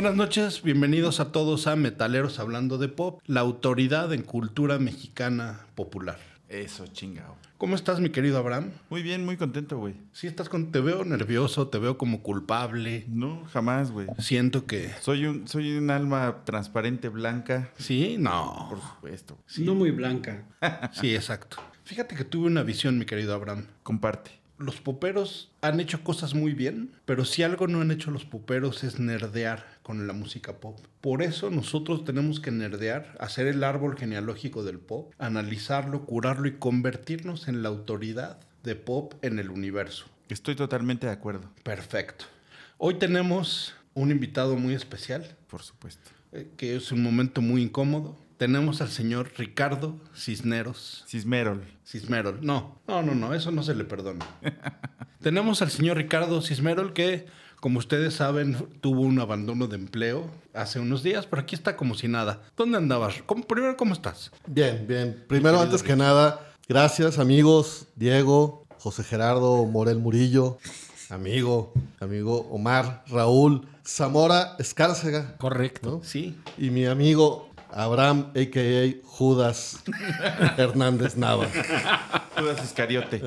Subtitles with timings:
[0.00, 5.66] Buenas noches, bienvenidos a todos a Metaleros Hablando de Pop, la autoridad en cultura mexicana
[5.74, 6.18] popular.
[6.48, 7.36] Eso, chingao.
[7.58, 8.70] ¿Cómo estás, mi querido Abraham?
[8.88, 9.92] Muy bien, muy contento, güey.
[10.12, 10.72] Sí, estás con...
[10.72, 13.04] Te veo nervioso, te veo como culpable.
[13.08, 14.06] No, jamás, güey.
[14.18, 14.90] Siento que...
[15.02, 17.70] Soy un, soy un alma transparente, blanca.
[17.76, 18.68] Sí, no.
[18.70, 19.36] Por supuesto.
[19.44, 19.64] Sí.
[19.64, 20.46] No muy blanca.
[20.92, 21.58] Sí, exacto.
[21.84, 23.66] Fíjate que tuve una visión, mi querido Abraham.
[23.82, 24.39] Comparte.
[24.60, 28.84] Los poperos han hecho cosas muy bien, pero si algo no han hecho los poperos
[28.84, 30.78] es nerdear con la música pop.
[31.00, 36.58] Por eso nosotros tenemos que nerdear, hacer el árbol genealógico del pop, analizarlo, curarlo y
[36.58, 40.04] convertirnos en la autoridad de pop en el universo.
[40.28, 41.50] Estoy totalmente de acuerdo.
[41.62, 42.26] Perfecto.
[42.76, 46.10] Hoy tenemos un invitado muy especial, Por supuesto.
[46.32, 48.14] eh, que es un momento muy incómodo.
[48.40, 51.04] Tenemos al señor Ricardo Cisneros.
[51.06, 51.62] Cismerol.
[51.86, 52.38] Cismerol.
[52.40, 54.24] No, no, no, no, eso no se le perdona.
[55.20, 57.26] Tenemos al señor Ricardo Cismerol que,
[57.60, 61.94] como ustedes saben, tuvo un abandono de empleo hace unos días, pero aquí está como
[61.94, 62.40] si nada.
[62.56, 63.16] ¿Dónde andabas?
[63.26, 64.30] ¿Cómo- primero, ¿cómo estás?
[64.46, 65.22] Bien, bien.
[65.28, 70.56] Primero, antes que nada, gracias amigos, Diego, José Gerardo Morel Murillo,
[71.10, 75.36] amigo, amigo Omar, Raúl, Zamora Escárcega.
[75.36, 75.90] Correcto.
[75.90, 76.04] ¿no?
[76.04, 76.38] Sí.
[76.56, 79.00] Y mi amigo Abraham, a.k.a.
[79.06, 79.82] Judas
[80.56, 81.46] Hernández Nava.
[82.38, 83.22] Judas Iscariote.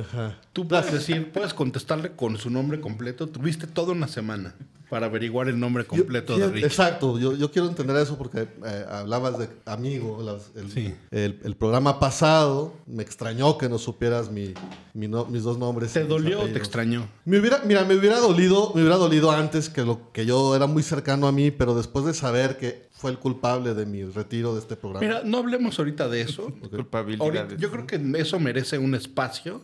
[0.54, 3.28] Tú puedes decir, puedes contestarle con su nombre completo.
[3.28, 4.56] Tuviste toda una semana
[4.90, 6.66] para averiguar el nombre completo Yo- de Rich.
[6.66, 10.22] Exacto, yo, yo quiero entender eso porque eh, hablabas de amigo.
[10.22, 10.94] las- el, Sí.
[11.10, 14.54] el- el programa pasado me extrañó que no supieras mi,
[14.94, 15.94] mi no- mis dos nombres.
[15.94, 17.08] ¿Te dolió o te extrañó?
[17.26, 20.68] Me hubiera, mira, me hubiera dolido, me hubiera dolido antes que lo que yo era
[20.68, 24.54] muy cercano a mí, pero después de saber que fue el culpable de mi retiro
[24.54, 25.06] de este programa.
[25.06, 26.44] Mira, no hablemos ahorita de eso.
[26.44, 27.60] Ahorita- Culpabilidades.
[27.60, 29.62] yo creo que eso merece un espacio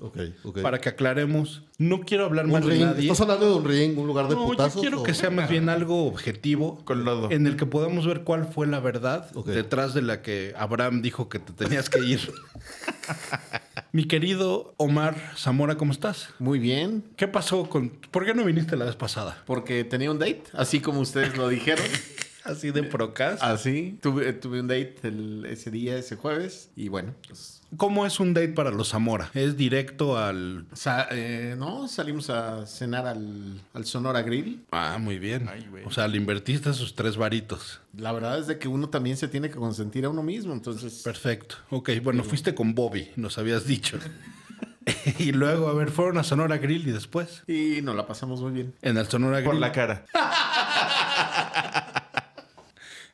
[0.61, 1.63] para que aclaremos.
[1.77, 3.03] No quiero hablar un más de nadie.
[3.03, 4.81] ¿Estás hablando de un ring, un lugar de No, yo putazos?
[4.81, 6.83] quiero o- que sea más bien algo objetivo.
[6.83, 7.31] Con lodo.
[7.31, 11.29] En el que podamos ver cuál fue la verdad detrás de la que Abraham dijo
[11.29, 12.19] que te tenías que ir.
[13.93, 16.27] Mi querido Omar Zamora, ¿cómo estás?
[16.39, 17.03] Muy bien.
[17.15, 17.89] ¿Qué pasó con...
[18.11, 19.41] ¿Por qué no viniste la vez pasada?
[19.47, 21.85] Porque tenía un date, así como ustedes lo dijeron.
[22.43, 23.41] Así de procas.
[23.41, 23.97] Así.
[24.01, 26.69] Tuve, tuve un date el- ese día, ese jueves.
[26.75, 27.61] Y bueno, pues.
[27.77, 29.29] ¿Cómo es un date para los Zamora?
[29.35, 30.65] ¿Es directo al...
[30.73, 34.63] sa- eh, no, salimos a cenar al, al Sonora Grill.
[34.71, 35.47] Ah, muy bien.
[35.47, 35.83] Ay, güey.
[35.85, 37.79] o sea, le invertiste sus tres varitos.
[37.95, 40.53] La verdad es de que uno también se tiene que consentir a uno mismo.
[40.53, 41.57] Entonces, Perfecto.
[41.69, 43.99] Ok, bueno, fuiste con Bobby, nos habías dicho.
[45.19, 47.43] y luego, a ver, fueron a Sonora Grill y después.
[47.45, 48.73] y nos la pasamos muy bien.
[48.81, 49.51] En el Sonora Grill.
[49.51, 50.05] Por la cara.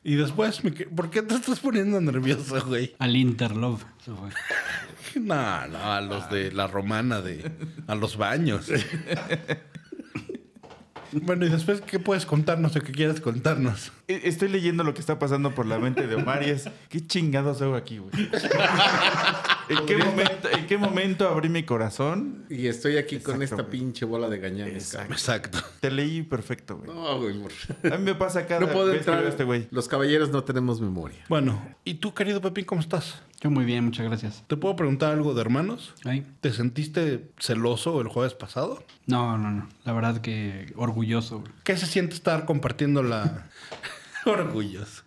[0.08, 2.94] Y después, que- ¿por qué te estás poniendo nervioso, güey?
[3.00, 3.82] Al Interlove.
[5.16, 7.50] No, no, a los de la romana, de
[7.86, 8.70] a los baños.
[11.12, 13.92] bueno, y después, ¿qué puedes contarnos o qué quieres contarnos?
[14.08, 16.68] E- Estoy leyendo lo que está pasando por la mente de Omar y es...
[16.90, 18.12] ¿Qué chingados hago aquí, güey?
[19.68, 22.44] ¿En qué, momento, ¿En qué momento abrí mi corazón?
[22.48, 23.70] Y estoy aquí con esta güey.
[23.70, 24.74] pinche bola de gañanes.
[24.94, 25.12] Exacto.
[25.12, 25.58] Exacto.
[25.80, 26.88] Te leí perfecto, güey.
[26.88, 27.34] No, güey.
[27.40, 29.24] por- A mí me pasa cada No puedo vez que entrar.
[29.24, 29.66] a este güey.
[29.72, 31.24] Los caballeros no tenemos memoria.
[31.28, 33.22] Bueno, ¿y tú, querido Pepín, cómo estás?
[33.40, 34.44] Yo muy bien, muchas gracias.
[34.46, 35.92] ¿Te puedo preguntar algo de hermanos?
[36.04, 38.82] Ay, ¿Te sentiste celoso el jueves pasado?
[39.06, 39.68] No, no, no.
[39.84, 41.40] La verdad que orgulloso.
[41.40, 41.52] güey.
[41.64, 43.48] ¿Qué se siente estar compartiendo la...
[44.24, 45.04] Orgullos.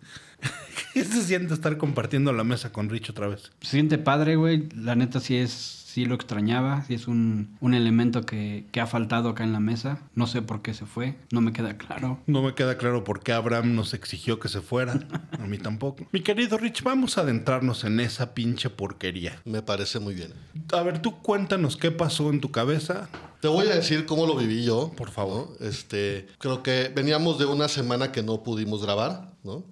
[1.00, 3.52] ¿Qué se siente estar compartiendo la mesa con Rich otra vez?
[3.62, 4.68] Se siente padre, güey.
[4.76, 6.84] La neta sí es, sí lo extrañaba.
[6.84, 9.98] Sí es un, un elemento que, que ha faltado acá en la mesa.
[10.14, 11.16] No sé por qué se fue.
[11.30, 12.20] No me queda claro.
[12.26, 15.00] No me queda claro por qué Abraham nos exigió que se fuera.
[15.38, 16.04] A mí tampoco.
[16.12, 19.40] Mi querido Rich, vamos a adentrarnos en esa pinche porquería.
[19.46, 20.34] Me parece muy bien.
[20.70, 23.08] A ver, tú cuéntanos qué pasó en tu cabeza.
[23.40, 24.92] Te voy a decir cómo lo viví yo.
[24.98, 25.56] Por favor.
[25.58, 25.66] ¿no?
[25.66, 29.64] Este, creo que veníamos de una semana que no pudimos grabar, ¿no?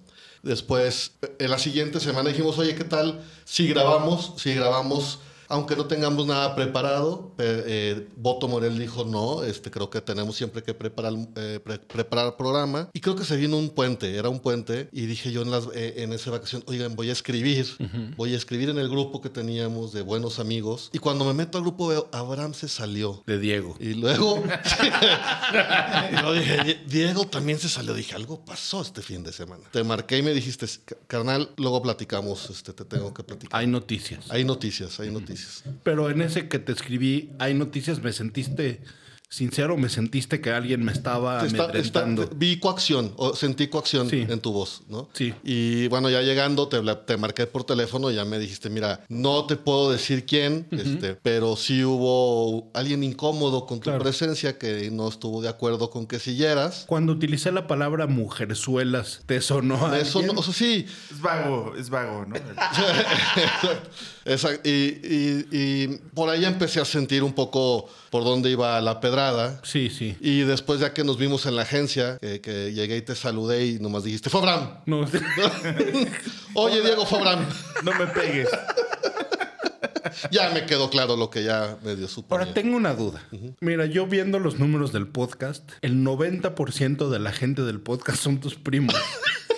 [0.43, 5.86] Después, en la siguiente semana dijimos, oye, ¿qué tal si grabamos, si grabamos aunque no
[5.86, 11.14] tengamos nada preparado, eh, Boto Morel dijo no, este, creo que tenemos siempre que preparar,
[11.36, 12.90] eh, pre- preparar programa.
[12.92, 14.88] Y creo que se vino un puente, era un puente.
[14.92, 17.66] Y dije yo en, las, eh, en esa vacación, oigan, voy a escribir,
[18.16, 20.90] voy a escribir en el grupo que teníamos de buenos amigos.
[20.92, 23.22] Y cuando me meto al grupo veo, Abraham se salió.
[23.26, 23.76] De Diego.
[23.80, 24.42] Y luego,
[26.10, 27.94] y luego dije, "Die- Diego también se salió.
[27.94, 29.62] Dije, algo pasó este fin de semana.
[29.70, 33.60] Te marqué y me dijiste, "Ca- carnal, luego platicamos, este, te tengo que platicar.
[33.60, 34.30] Hay noticias.
[34.30, 35.38] Hay noticias, hay noticias.
[35.82, 38.81] Pero en ese que te escribí, hay noticias, ¿me sentiste
[39.31, 39.76] sincero?
[39.76, 44.25] ¿Me sentiste que alguien me estaba Está- está- vi coacción, o sentí coacción Sí.
[44.26, 45.11] en tu voz, ¿no?
[45.12, 45.35] Sí.
[45.44, 49.44] Y bueno, ya llegando, te, te marqué por teléfono y ya me dijiste, mira, no
[49.44, 53.99] te puedo decir quién, este, pero sí hubo alguien incómodo con tu Claro.
[54.02, 56.84] presencia que no estuvo de acuerdo con que siguieras.
[56.88, 60.37] Cuando utilicé la palabra mujerzuelas, ¿te sonó a Eso alguien?
[60.37, 62.34] no, o sea, sí, Es vago, es vago, ¿no?
[64.64, 69.60] Y, y- y por ahí empecé a sentir un poco por dónde iba la pedrada.
[69.64, 70.16] Sí, sí.
[70.20, 73.66] Y después ya que nos vimos en la agencia, que, que llegué y te saludé
[73.66, 74.70] y nomás dijiste, fue Abraham.
[74.86, 75.00] No,
[76.54, 77.46] Oye, Diego, fue Abraham.
[77.82, 78.48] No me pegues.
[80.31, 82.34] Ya me quedó claro lo que ya medio supe.
[82.34, 83.22] Ahora tengo una duda.
[83.60, 88.40] Mira, yo viendo los números del podcast, el 90% de la gente del podcast son
[88.40, 88.94] tus primos.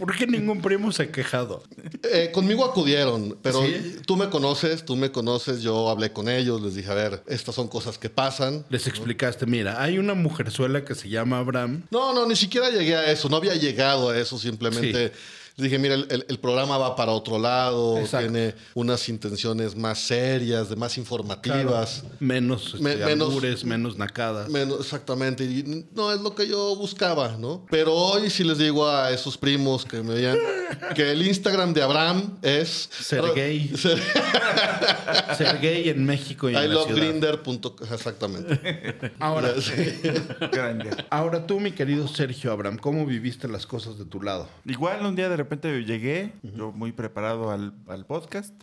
[0.00, 1.62] ¿Por qué ningún primo se ha quejado?
[2.10, 3.96] Eh, conmigo acudieron, pero ¿Sí?
[4.06, 7.54] tú me conoces, tú me conoces, yo hablé con ellos, les dije, a ver, estas
[7.54, 8.64] son cosas que pasan.
[8.70, 11.82] Les explicaste, mira, hay una mujerzuela que se llama Abraham.
[11.90, 15.12] No, no, ni siquiera llegué a eso, no había llegado a eso, simplemente
[15.56, 18.30] dije, mira, el, el- el programa va para otro lado, Exacto.
[18.30, 22.04] tiene unas intenciones más serias, de más informativas.
[22.18, 24.48] Menos este, Me- menos- albures, menos nacadas.
[24.48, 27.66] Menos, exactamente, y no es lo que yo buscaba, ¿no?
[27.70, 30.38] Pero hoy sí les digo a esos primos que me veían
[30.94, 32.88] que el Instagram de Abraham es...
[33.00, 33.68] Sergey.
[33.76, 34.00] Ser-
[35.36, 37.02] Ser gay en México y en I la love ciudad.
[37.02, 39.12] Grinder punto- Exactamente.
[39.18, 39.52] Ahora,
[40.52, 40.90] Grande.
[41.10, 44.48] ahora tú, mi querido Sergio Abraham, ¿cómo viviste las cosas de tu lado?
[44.64, 48.54] Igual un día de repente llegué, yo muy preparado al, al podcast,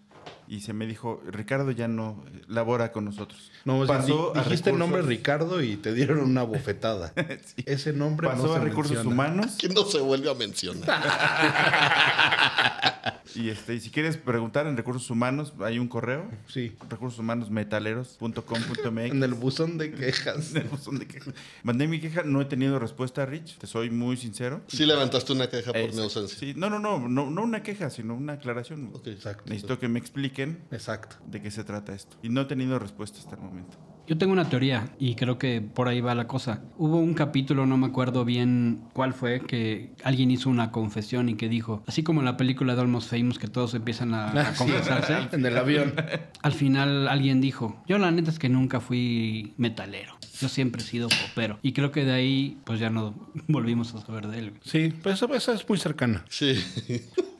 [0.47, 3.51] y se me dijo, Ricardo ya no eh, labora con nosotros.
[3.65, 7.13] No, o sea, Pasó di- a dijiste el nombre Ricardo y te dieron una bofetada.
[7.45, 7.63] Sí.
[7.65, 9.13] Ese nombre Pasó no se a recursos menciona.
[9.13, 9.55] humanos.
[9.59, 11.01] Que no se vuelve a mencionar.
[13.35, 16.27] Y este, y si quieres preguntar en recursos humanos, hay un correo.
[16.47, 16.75] Sí.
[16.89, 19.11] Recursos humanos metaleros.com.mx.
[19.11, 20.51] En el buzón de quejas.
[20.55, 21.35] En el buzón de quejas.
[21.61, 23.59] Mandé mi queja, no he tenido respuesta, Rich.
[23.59, 24.61] Te soy muy sincero.
[24.67, 26.03] Sí levantaste una queja por mi Exacto.
[26.03, 26.39] ausencia.
[26.39, 28.89] Sí, no, no, no, no, no una queja, sino una aclaración.
[28.93, 29.05] Ok.
[29.07, 29.43] Exacto.
[29.45, 29.99] Necesito que me
[30.43, 31.17] expliquen Exacto.
[31.25, 32.17] de qué se trata esto.
[32.21, 33.77] Y no he tenido respuesta hasta el momento.
[34.07, 36.61] Yo tengo una teoría y creo que por ahí va la cosa.
[36.77, 41.35] Hubo un capítulo, no me acuerdo bien cuál fue, que alguien hizo una confesión y
[41.35, 44.53] que dijo, así como en la película de Almost Famous que todos empiezan a, a
[44.53, 45.93] confesarse, En el avión.
[46.41, 50.15] al final alguien dijo, yo la neta es que nunca fui metalero.
[50.39, 51.59] Yo siempre he sido popero.
[51.61, 53.13] Y creo que de ahí pues ya no
[53.47, 54.53] volvimos a saber de él.
[54.63, 56.23] Sí, pues esa, esa es muy cercana.
[56.29, 56.55] Sí.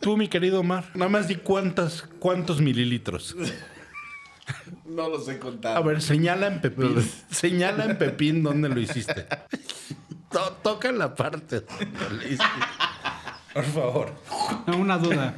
[0.02, 3.36] Tú, mi querido Omar, nada más di cuántas, cuántos mililitros.
[4.86, 5.76] No los he contado.
[5.78, 6.96] A ver, señala en Pepín.
[7.30, 9.26] señala en Pepín dónde lo hiciste.
[10.32, 12.44] To- toca la parte donde lo hiciste.
[13.54, 14.12] Por favor.
[14.68, 15.36] No, una duda.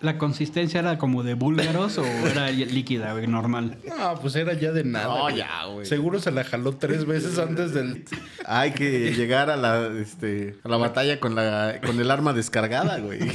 [0.00, 3.78] ¿La consistencia era como de búlgaros o era líquida, güey, normal?
[3.88, 5.06] No, pues era ya de nada.
[5.06, 5.36] No, güey.
[5.36, 5.86] ya, güey.
[5.86, 8.04] Seguro se la jaló tres veces antes del.
[8.44, 12.98] Hay que llegar a la, este, a la batalla con, la, con el arma descargada,
[12.98, 13.20] güey.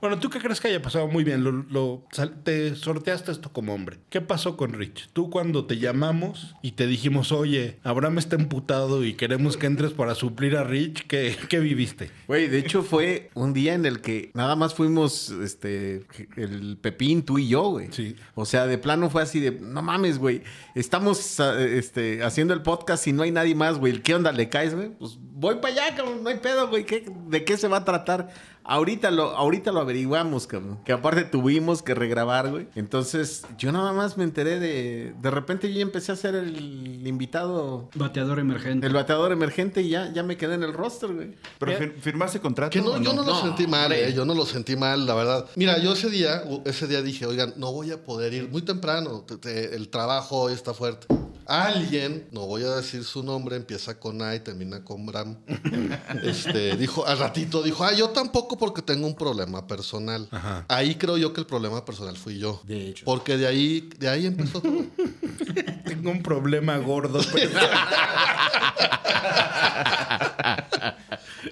[0.00, 1.08] Bueno, ¿tú qué crees que haya pasado?
[1.08, 2.06] Muy bien, lo, lo-
[2.42, 3.98] te sorteaste esto como hombre.
[4.08, 5.10] ¿Qué pasó con Rich?
[5.12, 9.92] Tú cuando te llamamos y te dijimos, oye, Abraham está emputado y queremos que entres
[9.92, 12.10] para suplir a Rich, ¿qué, qué viviste?
[12.28, 17.22] Güey, de hecho fue un día en el que nada más fuimos, este, el Pepín,
[17.22, 17.88] tú y yo, güey.
[17.92, 18.16] Sí.
[18.34, 20.42] O sea, de plano fue así de, no mames, güey.
[20.74, 24.00] Estamos, este, haciendo el podcast y no hay nadie más, güey.
[24.02, 24.90] ¿Qué onda le caes, güey?
[24.98, 26.22] Pues voy para allá, cabrón.
[26.22, 26.84] No hay pedo, güey.
[26.84, 28.28] ¿Qué- ¿De qué se va a tratar?
[28.62, 30.78] Ahorita lo, ahorita lo averiguamos, cabrón.
[30.84, 32.68] Que aparte tuvimos que regrabar, güey.
[32.76, 35.14] Entonces, yo nada más me enteré de.
[35.20, 38.86] De repente yo ya empecé a ser el invitado, Bateador emergente.
[38.86, 41.34] el bateador emergente y ya, ya me quedé en el roster, güey.
[41.58, 42.70] ¿Pero fir- firmaste contrato?
[42.70, 45.14] Que no, yo no lo No, sentí mal, eh, yo no lo sentí mal, la
[45.14, 45.46] verdad.
[45.56, 49.22] Mira, yo ese día, ese día dije, oigan, no voy a poder ir muy temprano,
[49.26, 51.06] te- te- el trabajo hoy está fuerte.
[51.46, 55.36] Alguien, no voy a decir su nombre, empieza con A y termina con Bram.
[56.22, 60.28] Este, dijo, al ratito dijo, ah, yo tampoco porque tengo un problema personal.
[60.30, 60.64] Ajá.
[60.68, 62.60] Ahí creo yo que el problema personal fui yo.
[62.64, 63.04] De hecho.
[63.04, 64.84] Porque de ahí, de ahí empezó todo.
[65.84, 67.20] Tengo un problema gordo.
[67.32, 67.50] pero-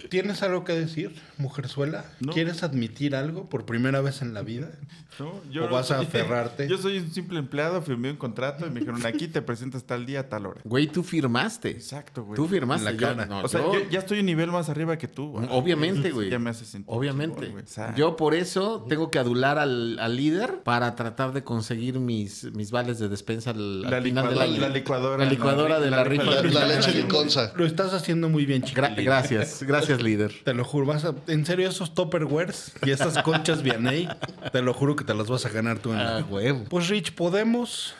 [0.08, 2.04] ¿Tienes algo que decir, mujerzuela?
[2.20, 2.32] No.
[2.32, 4.70] ¿Quieres admitir algo por primera vez en la vida?
[5.18, 6.68] No, ¿O vas a aferrarte?
[6.68, 10.06] Yo soy un simple empleado, firmé un contrato y me dijeron, aquí te presentas tal
[10.06, 10.60] día, tal hora.
[10.64, 11.70] Güey, tú firmaste.
[11.70, 12.36] Exacto, güey.
[12.36, 12.88] Tú firmaste.
[12.88, 13.26] En la yo- cara.
[13.26, 15.30] no, O sea, yo- yo ya estoy un nivel más arriba que tú.
[15.32, 15.48] güey.
[15.50, 16.30] Obviamente, güey.
[16.30, 16.86] Ya me hace sentir.
[16.94, 17.36] Obviamente.
[17.40, 17.64] chingón, güey.
[17.64, 21.98] O sea, Yo por eso tengo que adular al, al líder para tratar de conseguir
[21.98, 24.60] mis, mis vales de despensa al, al la, final del licuadora, año.
[24.60, 25.24] la licuadora.
[25.24, 26.24] La licuadora de la rifa.
[26.24, 27.52] La, leche liconza.
[27.56, 29.04] Lo estás haciendo muy bien, Gra- chiquilín.
[29.06, 29.62] gracias,
[30.02, 30.32] líder.
[30.44, 31.14] Te lo juro, vas a...
[31.26, 34.08] En serio, esos Tupperwares y esas conchas Vianey,
[34.52, 36.64] te lo juro que te las vas a ganar tú en la Ah, huevo.
[36.68, 37.94] Pues Rich, podemos,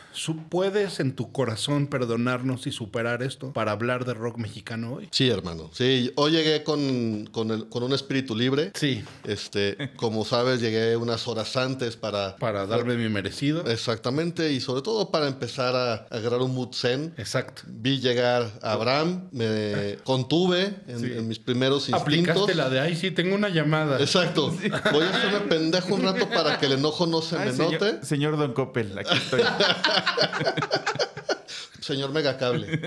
[0.49, 5.09] puedes en tu corazón perdonarnos y superar esto para hablar de rock mexicano hoy.
[5.13, 5.71] Sí, hermano.
[5.73, 8.73] Sí, hoy llegué con, con, el- con un espíritu libre.
[8.75, 12.37] Sí, Este, como sabes, llegué unas horas antes para...
[12.37, 13.65] para darme mi merecido.
[13.67, 17.15] Exactamente, y sobre todo para empezar a agarrar un mood zen.
[17.17, 17.63] Exacto.
[17.67, 21.07] Vi llegar a Abraham, me contuve en, Sí.
[21.17, 22.03] en mis primeros instintos.
[22.03, 23.99] Aplicaste la de, ay, sí, tengo una llamada.
[24.01, 24.51] Exacto.
[24.93, 27.73] Voy a hacerme pendejo un rato para que el enojo no se Ay, me señor,
[27.73, 28.05] note.
[28.07, 29.43] señor Don Coppel, aquí estoy.
[31.81, 32.67] Señor Megacable.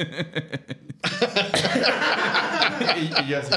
[2.97, 3.55] y, y yo así.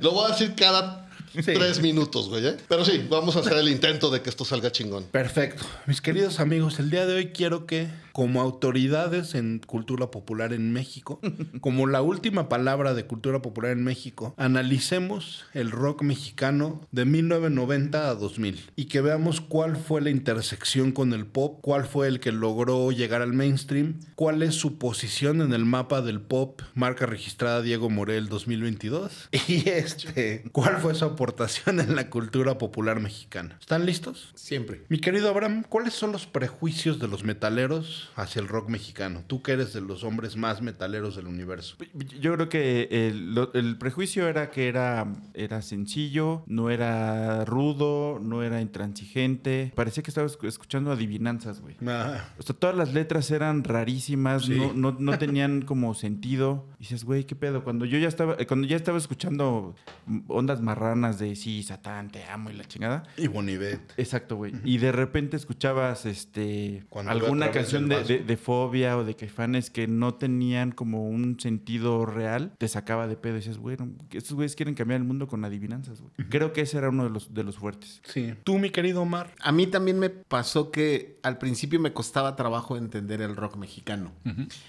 [0.00, 1.04] Lo voy a decir cada
[1.42, 2.46] tres minutos, güey.
[2.46, 2.56] ¿eh?
[2.68, 5.04] Pero sí, vamos a hacer el intento de que esto salga chingón.
[5.04, 5.64] Perfecto.
[5.86, 10.72] Mis queridos amigos, el día de hoy quiero que, como autoridades en cultura popular en
[10.72, 11.18] México,
[11.60, 18.08] como la última palabra de cultura popular en México, analicemos el rock mexicano de 1990
[18.08, 22.20] a 2000 y que veamos cuál fue la intersección con el pop, cuál fue el
[22.20, 27.06] que logró llegar al mainstream, cuál es su posición en el mapa del pop, marca
[27.06, 33.56] registrada Diego Morel 2022 y este, cuál fue su aportación en la cultura popular mexicana.
[33.58, 34.30] ¿Están listos?
[34.36, 34.82] Siempre.
[34.88, 39.22] Mi querido Abraham, ¿cuáles son los prejuicios de los metaleros hacia el rock mexicano?
[39.26, 41.76] Tú que eres de los hombres más metaleros del universo.
[42.20, 48.18] Yo creo que el, lo- el prejuicio era que era, era sencillo, no era rudo,
[48.22, 49.72] no era intransigente.
[49.74, 51.76] Parecía que estaba escu- escuchando adivinanzas, güey.
[51.86, 54.54] Ah, O sea, todas las letras eran rarísimas, Sí.
[54.54, 56.66] no, no, no tenían como sentido.
[56.84, 57.64] Y dices, güey, ¿qué pedo?
[57.64, 59.74] Cuando yo ya estaba, eh, cuando ya estaba escuchando
[60.04, 63.04] mm, ondas marranas de sí, Satán, te amo y la chingada.
[63.16, 63.80] y Bonivet.
[63.96, 64.52] Exacto, güey.
[64.64, 69.70] Y de repente escuchabas este Cuando alguna canción de, de- de fobia o de caifanes
[69.70, 74.34] que no tenían como un sentido real, te sacaba de pedo y dices, bueno, estos
[74.34, 76.12] güeyes quieren cambiar el mundo con adivinanzas, güey.
[76.28, 78.02] Creo que ese era uno de los, de los fuertes.
[78.04, 78.34] Sí.
[78.44, 79.32] Tú, mi querido Omar.
[79.40, 84.12] A mí también me pasó que al principio me costaba trabajo entender el rock mexicano.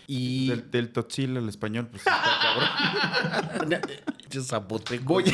[0.07, 3.81] Y Del, del totzil al español, pues cabrón.
[4.29, 5.24] Yo zapoteco Voy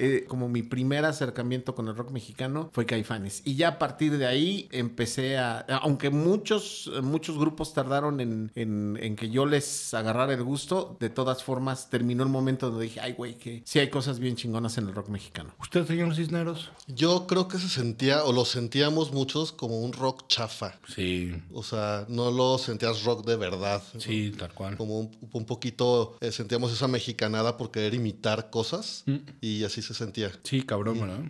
[0.00, 3.42] Eh, como mi primer acercamiento con el rock mexicano fue Caifanes.
[3.44, 5.58] Y ya a partir de ahí empecé a...
[5.82, 11.10] Aunque muchos, muchos grupos tardaron en, en- en que yo les agarrara el gusto, de
[11.10, 14.78] todas formas terminó el momento donde dije, ay, güey, que sí hay cosas bien chingonas
[14.78, 15.52] en el rock mexicano.
[15.60, 16.70] ¿Usted, señor Cisneros?
[16.86, 20.78] Yo creo que se sentía, o lo sentíamos muchos, como un rock chafa.
[20.94, 21.34] Sí.
[21.52, 23.82] O sea, no lo sentías rock de verdad.
[23.98, 24.76] Sí, tal cual.
[24.76, 29.04] Como un, un poquito eh, sentíamos esa mexicanada por querer imitar cosas
[29.40, 30.30] y así se sentía.
[30.42, 31.20] Sí, cabrón, ¿verdad?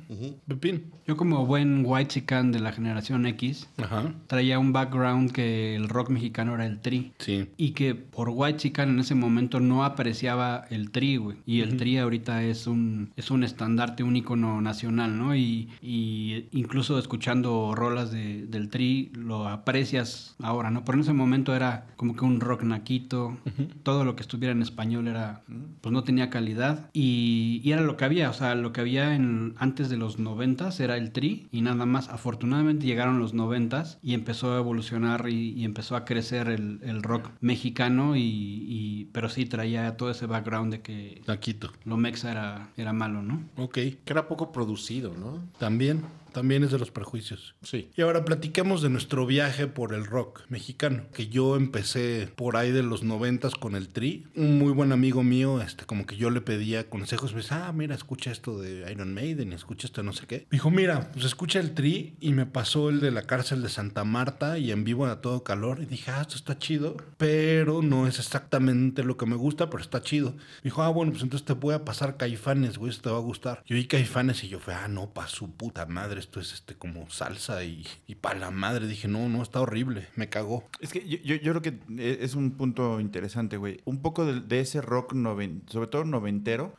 [0.47, 0.91] Pepín.
[1.07, 4.13] Yo como buen white chican de la generación X, Ajá.
[4.27, 7.13] traía un background que el rock mexicano era el tri.
[7.19, 7.49] Sí.
[7.57, 11.37] Y que por White Chican en ese momento no apreciaba el tri, güey.
[11.47, 15.35] Y el tri ahorita es un, es un estandarte, un icono nacional, ¿no?
[15.37, 20.85] Y, y incluso escuchando rolas de- del tri lo aprecias ahora, ¿no?
[20.85, 23.37] Pero en ese momento era como que un rock naquito.
[23.83, 25.43] Todo lo que estuviera en español era,
[25.81, 26.91] pues no tenía calidad.
[26.93, 30.19] Y, y era lo que había, o sea, lo que había en, antes de los
[30.19, 32.09] noventas era el tri y nada más.
[32.09, 37.03] Afortunadamente llegaron los noventas y empezó a evolucionar y, y empezó a crecer el, el
[37.03, 41.73] rock mexicano y, y- pero sí traía todo ese background de que Taquito.
[41.85, 43.43] lo mexa era, era malo, ¿no?
[43.57, 43.75] Ok.
[43.75, 45.43] Que era poco producido, ¿no?
[45.59, 46.03] También.
[46.39, 47.57] También es de los prejuicios.
[47.63, 47.91] Sí.
[47.97, 52.71] Y ahora platiquemos de nuestro viaje por el rock mexicano, que yo empecé por ahí
[52.71, 54.29] de los noventas con el Tri.
[54.37, 57.73] Un muy buen amigo mío, este, como que yo le pedía consejos, me decía, ah,
[57.73, 60.47] mira, escucha esto de Iron Maiden, escucha esto de no sé qué.
[60.49, 63.69] Me dijo, mira, pues escucha el Tri y me pasó el de la cárcel de
[63.69, 65.81] Santa Marta y en vivo a todo calor.
[65.83, 69.83] Y dije, ah, esto está chido, pero no es exactamente lo que me gusta, pero
[69.83, 70.35] está chido.
[70.37, 73.17] Me dijo, ah, bueno, pues entonces te voy a pasar Caifanes, güey, eso te va
[73.17, 73.65] a gustar.
[73.67, 76.75] Yo oí Caifanes y yo fue, ah, no, pa' su puta madre, esto es este
[76.75, 78.87] como salsa y, y para la madre.
[78.87, 80.69] Dije, no, no, está horrible, me cagó.
[80.81, 83.81] Es que yo, yo, yo creo que e- es un punto interesante, güey.
[83.87, 86.75] Un poco de, de ese rock, noven, sobre todo noventero,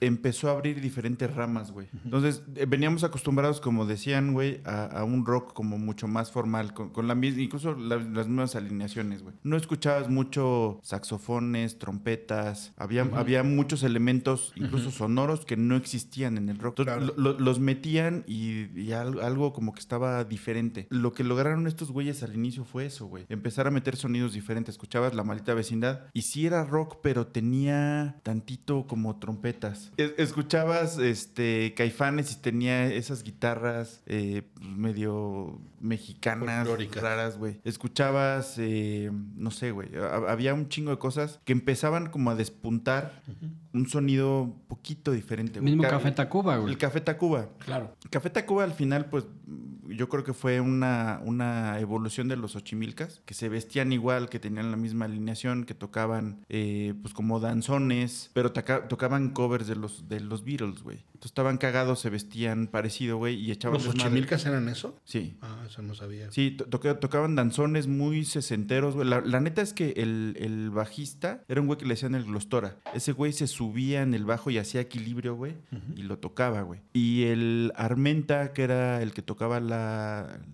[0.00, 1.86] empezó a abrir diferentes ramas, güey.
[2.04, 6.72] Entonces, eh, veníamos acostumbrados, como decían, güey, a, a un rock como mucho más formal,
[6.72, 9.34] con, con la misma, incluso la- las mismas alineaciones, güey.
[9.42, 16.48] No escuchabas mucho saxofones, trompetas, había, había muchos elementos, incluso sonoros, que no existían en
[16.48, 16.78] el rock.
[16.80, 17.14] Entonces, Claro.
[17.16, 20.86] lo- lo- los metían y, y al- algo como que estaba diferente.
[20.90, 23.26] Lo que lograron estos güeyes al inicio fue eso, güey.
[23.28, 24.74] Empezar a meter sonidos diferentes.
[24.74, 29.92] Escuchabas la maldita vecindad y sí era rock, pero tenía tantito como trompetas.
[29.96, 37.02] Es- escuchabas este Caifanes y tenía esas guitarras eh, medio mexicanas, Folclóricas.
[37.02, 37.60] raras, güey.
[37.64, 39.90] Escuchabas, eh, no sé, güey.
[39.96, 43.22] ha- Había un chingo de cosas que empezaban como a despuntar
[43.74, 45.60] un sonido un poquito diferente.
[45.60, 45.72] güey.
[45.72, 46.72] Mismo Ca- Café Tacuba, güey.
[46.72, 47.48] El Café Tacuba.
[47.58, 47.94] Claro.
[48.10, 49.24] Café Tacuba al final, pues
[49.88, 54.38] yo creo que fue una, una evolución de los Ochimilcas, que se vestían igual, que
[54.38, 59.76] tenían la misma alineación, que tocaban eh, pues como danzones, pero toca- tocaban covers de
[59.76, 60.98] los, de los Beatles, güey.
[61.14, 64.98] Entonces estaban cagados, se vestían parecido, güey, y echaban ¿Los ochimilcas eran eso?
[65.04, 65.36] Sí.
[65.42, 66.30] Ah, eso no sabía.
[66.30, 69.08] Sí, to- toca- tocaban danzones muy sesenteros, güey.
[69.08, 72.24] La, la neta es que el, el bajista era un güey que le decían el
[72.24, 72.76] glostora.
[72.94, 75.54] Ese güey se subía en el bajo y hacía equilibrio, güey,
[75.96, 76.80] y lo tocaba, güey.
[76.92, 79.73] Y el Armenta, que era el que tocaba la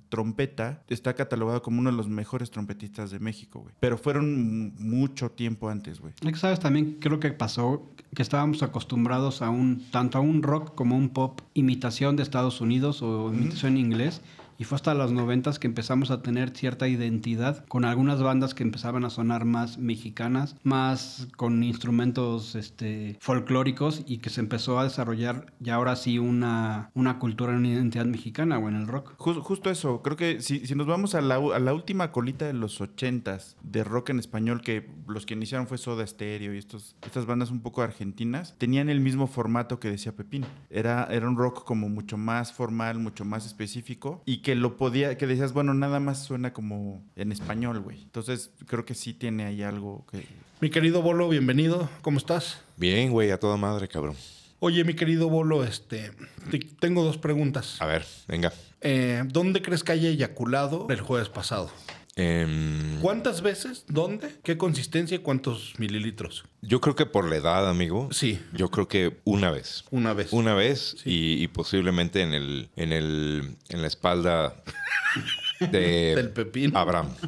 [0.09, 3.75] trompeta, está catalogado como uno de los mejores trompetistas de México, güey.
[3.81, 6.13] Pero fueron mucho tiempo antes, güey.
[6.35, 6.61] ¿Sabes?
[6.61, 10.99] También creo que pasó que estábamos acostumbrados a un, tanto a un rock como a
[10.99, 14.21] un pop imitación de Estados Unidos o imitación en inglés.
[14.61, 18.63] Y fue hasta los noventas que empezamos a tener cierta identidad con algunas bandas que
[18.63, 24.85] empezaban a sonar más mexicanas, más con instrumentos este, folclóricos y que se empezó a
[24.85, 29.15] desarrollar ya ahora sí una, una cultura, una identidad mexicana o en el rock.
[29.17, 32.45] Jus- justo eso, creo que si, si nos vamos a la, a la última colita
[32.45, 36.59] de los ochentas de rock en español, que los que iniciaron fue Soda Stereo y
[36.59, 40.45] estos, estas bandas un poco argentinas, tenían el mismo formato que decía Pepín.
[40.69, 45.17] Era, era un rock como mucho más formal, mucho más específico y que lo podía,
[45.19, 48.03] que decías, bueno, nada más suena como en español, güey.
[48.03, 50.25] Entonces creo que sí tiene ahí algo que...
[50.61, 51.89] Mi querido Bolo, bienvenido.
[52.03, 52.61] ¿Cómo estás?
[52.77, 54.15] Bien, güey, a toda madre, cabrón.
[54.59, 56.11] Oye, mi querido Bolo, este,
[56.51, 57.81] te- tengo dos preguntas.
[57.81, 58.53] A ver, venga.
[58.83, 61.71] Eh, ¿Dónde crees que haya eyaculado el jueves pasado?
[62.17, 63.85] Em, ¿Cuántas veces?
[63.89, 64.35] ¿Dónde?
[64.43, 66.45] ¿Qué consistencia y cuántos mililitros?
[66.63, 68.09] yo creo que por la edad, amigo.
[68.13, 68.39] Sí.
[68.53, 69.85] Yo creo que una vez.
[69.91, 70.33] Una vez.
[70.33, 71.11] Una vez Sí.
[71.11, 74.63] y, y posiblemente en el, en el, en la espalda
[75.61, 75.69] de
[76.17, 76.79] Del pepino.
[76.79, 77.09] Abraham.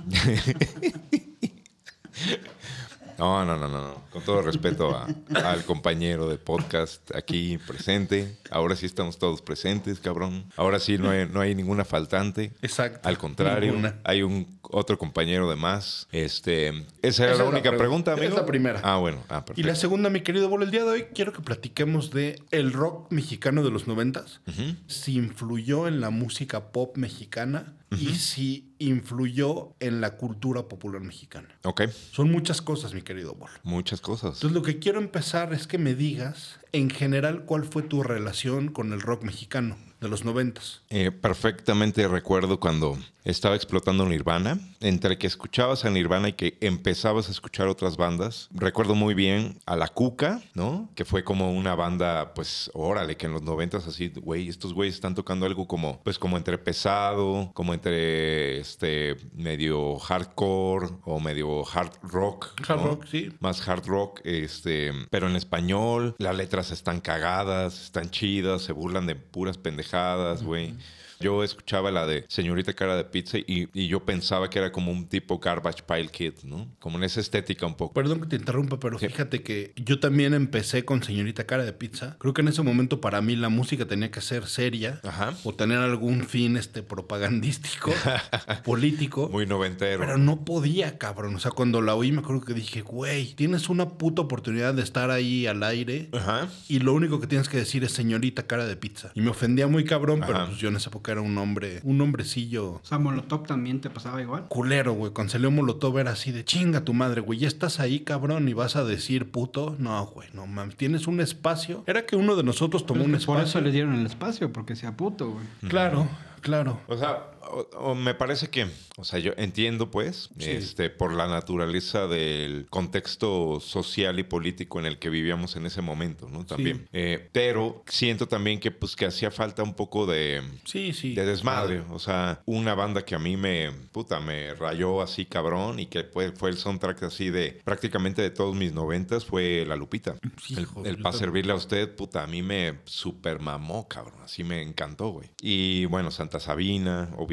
[3.18, 4.03] No, no, no, no, no.
[4.11, 5.07] Con todo respeto a-
[5.51, 8.37] al compañero de podcast aquí presente.
[8.51, 10.44] Ahora sí estamos todos presentes, cabrón.
[10.57, 12.53] Ahora sí no hay, no hay ninguna faltante.
[12.62, 13.09] Exacto.
[13.09, 13.96] Al contrario, Ninguna.
[14.05, 16.09] hay un otro compañero de más.
[16.12, 18.37] Este, esa era Esa la es la única pregu- pregunta, es amigo.
[18.37, 18.81] la primera.
[18.83, 19.18] Ah, bueno.
[19.29, 19.75] Ah, Y la perfecto.
[19.81, 23.62] segunda, mi querido Bolo, el día de hoy quiero que platiquemos de el rock mexicano
[23.62, 24.40] de los noventas.
[24.87, 31.49] Si influyó en la música pop mexicana y si influyó en la cultura popular mexicana.
[31.65, 33.53] Ok, Son muchas cosas, mi querido Bolo.
[33.63, 34.35] muchas cosas.
[34.35, 38.69] Entonces lo que quiero empezar es que me digas, en general, cuál fue tu relación
[38.69, 40.83] con el rock mexicano de los noventas.
[40.91, 47.29] Eh, perfectamente recuerdo cuando estaba explotando Nirvana, entre que escuchabas a Nirvana y que empezabas
[47.29, 48.49] a escuchar otras bandas.
[48.53, 50.91] Recuerdo muy bien a La Cuca, ¿no?
[50.97, 54.97] Que fue como una banda, pues, órale, que en los noventas así, güey, estos güeyes
[54.97, 61.63] están tocando algo como, pues, como entre pesado, como entre, este, medio hardcore o medio
[61.65, 62.49] hard rock.
[62.67, 62.87] Hard ¿no?
[62.89, 63.33] rock, sí.
[63.39, 66.17] Más hard rock, este, pero en español.
[66.19, 66.35] Las
[66.70, 70.75] están cagadas, están chidas, se burlan de puras pendejadas, güey.
[71.23, 74.91] Yo escuchaba la de Señorita Cara de Pizza y, y yo pensaba que era como
[74.93, 76.69] un tipo Garbage Pile Kid, ¿no?
[76.79, 77.95] Como en esa estética un poco.
[77.95, 82.17] Perdón que te interrumpa, pero fíjate que yo también empecé con Señorita Cara de Pizza.
[82.19, 85.35] Creo que en ese momento para mí la música tenía que ser seria Ajá.
[85.45, 87.93] o tener algún fin este propagandístico,
[88.65, 89.29] político.
[89.31, 90.01] Muy noventero.
[90.01, 91.35] Pero no podía, cabrón.
[91.37, 94.83] O sea, cuando la oí me acuerdo que dije, güey, tienes una puta oportunidad de
[94.83, 96.49] estar ahí al aire Ajá.
[96.69, 99.13] y lo único que tienes que decir es señorita cara de pizza.
[99.15, 102.01] Y me ofendía muy cabrón, pero pues yo en esa época era un hombre, un
[102.01, 104.46] hombrecillo O sea, Molotov también te pasaba igual.
[104.48, 105.12] culero, güey.
[105.12, 107.38] Con Celio Molotov era así de chinga tu madre, güey.
[107.38, 109.77] Ya estás ahí, cabrón, y vas a decir puto.
[109.79, 110.77] No, güey, no mames.
[110.77, 111.85] Tienes un espacio.
[111.87, 113.61] Era que uno de nosotros tomó Pero un es que por espacio.
[113.61, 115.44] eso le dieron el espacio, porque sea puto, güey.
[115.68, 116.09] Claro.
[116.40, 116.81] Claro.
[116.88, 121.27] O sea, o- o me parece que, o sea, yo entiendo pues, este, por la
[121.27, 126.45] naturaleza del contexto social y político en el que vivíamos en ese momento, ¿no?
[126.47, 126.89] También.
[126.93, 131.15] Eh, pero siento también que, pues, que hacía falta un poco de, Sí, sí.
[131.15, 131.81] de desmadre.
[131.91, 136.05] O sea, una banda que a mí me, puta, me rayó así cabrón y que
[136.05, 140.15] fue, fue el soundtrack así de prácticamente de todos mis noventas fue La Lupita.
[140.23, 144.21] el Hijo, el yo para servirle a usted, puta, a mí me super mamó, cabrón.
[144.23, 145.29] Así me encantó, güey.
[145.41, 147.32] Y bueno, Santa Sabina, obviamente.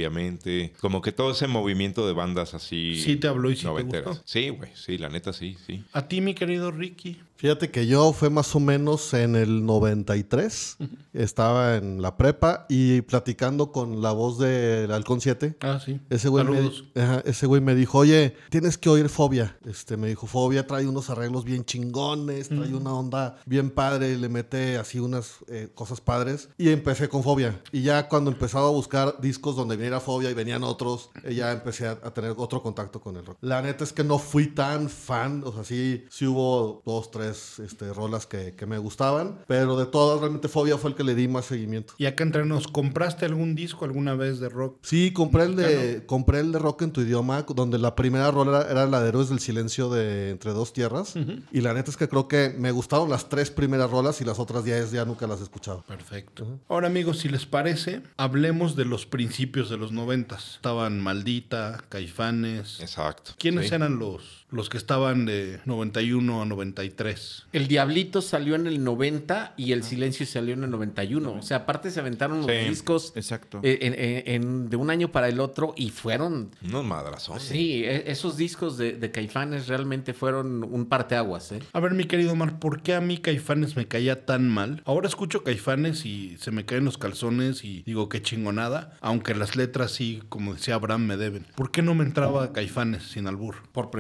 [0.79, 2.95] Como que todo ese movimiento de bandas así.
[2.95, 4.21] Sí te habló y sí te gustó.
[4.25, 4.71] Sí, güey.
[4.75, 5.83] Sí, la neta sí, sí.
[5.93, 7.17] A ti, mi querido Ricky.
[7.39, 10.75] Fíjate que yo fue más o menos en el 93.
[11.13, 15.55] Estaba en la prepa y platicando con la voz del Halcón 7.
[15.61, 16.01] Ah, sí.
[16.09, 16.69] Ese güey, me,
[17.01, 19.57] ajá, ese güey me dijo, oye, tienes que oír Fobia.
[19.65, 24.27] Este, me dijo, Fobia trae unos arreglos bien chingones, trae una onda bien padre, le
[24.27, 26.49] mete así unas eh, cosas padres.
[26.57, 27.61] Y empecé con Fobia.
[27.71, 31.53] Y ya cuando empezaba a buscar discos donde viniera Fobia y venían otros, eh, ya
[31.53, 33.37] empecé a, a tener otro contacto con el rock.
[33.39, 37.28] La neta es que no fui tan fan, o sea, sí, sí hubo dos, tres
[37.29, 41.15] este, rolas que, que me gustaban, pero de todas, realmente Fobia fue el que le
[41.15, 41.93] di más seguimiento.
[41.97, 44.77] Y acá entre nos, ¿compraste algún disco alguna vez de rock?
[44.81, 48.61] Sí, compré el de compré el de rock en tu idioma, donde la primera rola
[48.61, 51.13] era, era la de Héroes del Silencio de Entre Dos Tierras.
[51.51, 54.39] Y la neta es que creo que me gustaron las tres primeras rolas y las
[54.39, 55.83] otras diez ya nunca las he escuchado.
[55.87, 56.59] Perfecto.
[56.67, 60.55] Ahora, amigos, si les parece, hablemos de los principios de los noventas.
[60.55, 62.79] Estaban Maldita, Caifanes.
[62.79, 63.31] Exacto.
[63.37, 63.75] ¿Quiénes Sí.
[63.75, 67.45] eran los, los que estaban de 91 a 93?
[67.53, 71.31] El Diablito salió en el 90 y El Silencio salió en el 91.
[71.33, 73.59] O sea, aparte se aventaron los Sí, discos Exacto.
[73.63, 76.51] eh, en- en- en- de un año para el otro y fueron...
[76.63, 77.41] Unos madrazos.
[77.41, 81.59] Sí, e- esos discos de, de Caifanes realmente fueron un parteaguas, ¿eh?
[81.73, 84.81] A ver, mi querido Omar, ¿por qué a mí Caifanes me caía tan mal?
[84.85, 89.55] Ahora escucho Caifanes y se me caen los calzones y digo qué chingonada, aunque las
[89.55, 91.45] letras sí, como decía Abraham, me deben.
[91.55, 93.55] ¿Por qué no me entraba Caifanes sin albur?
[93.71, 93.91] Por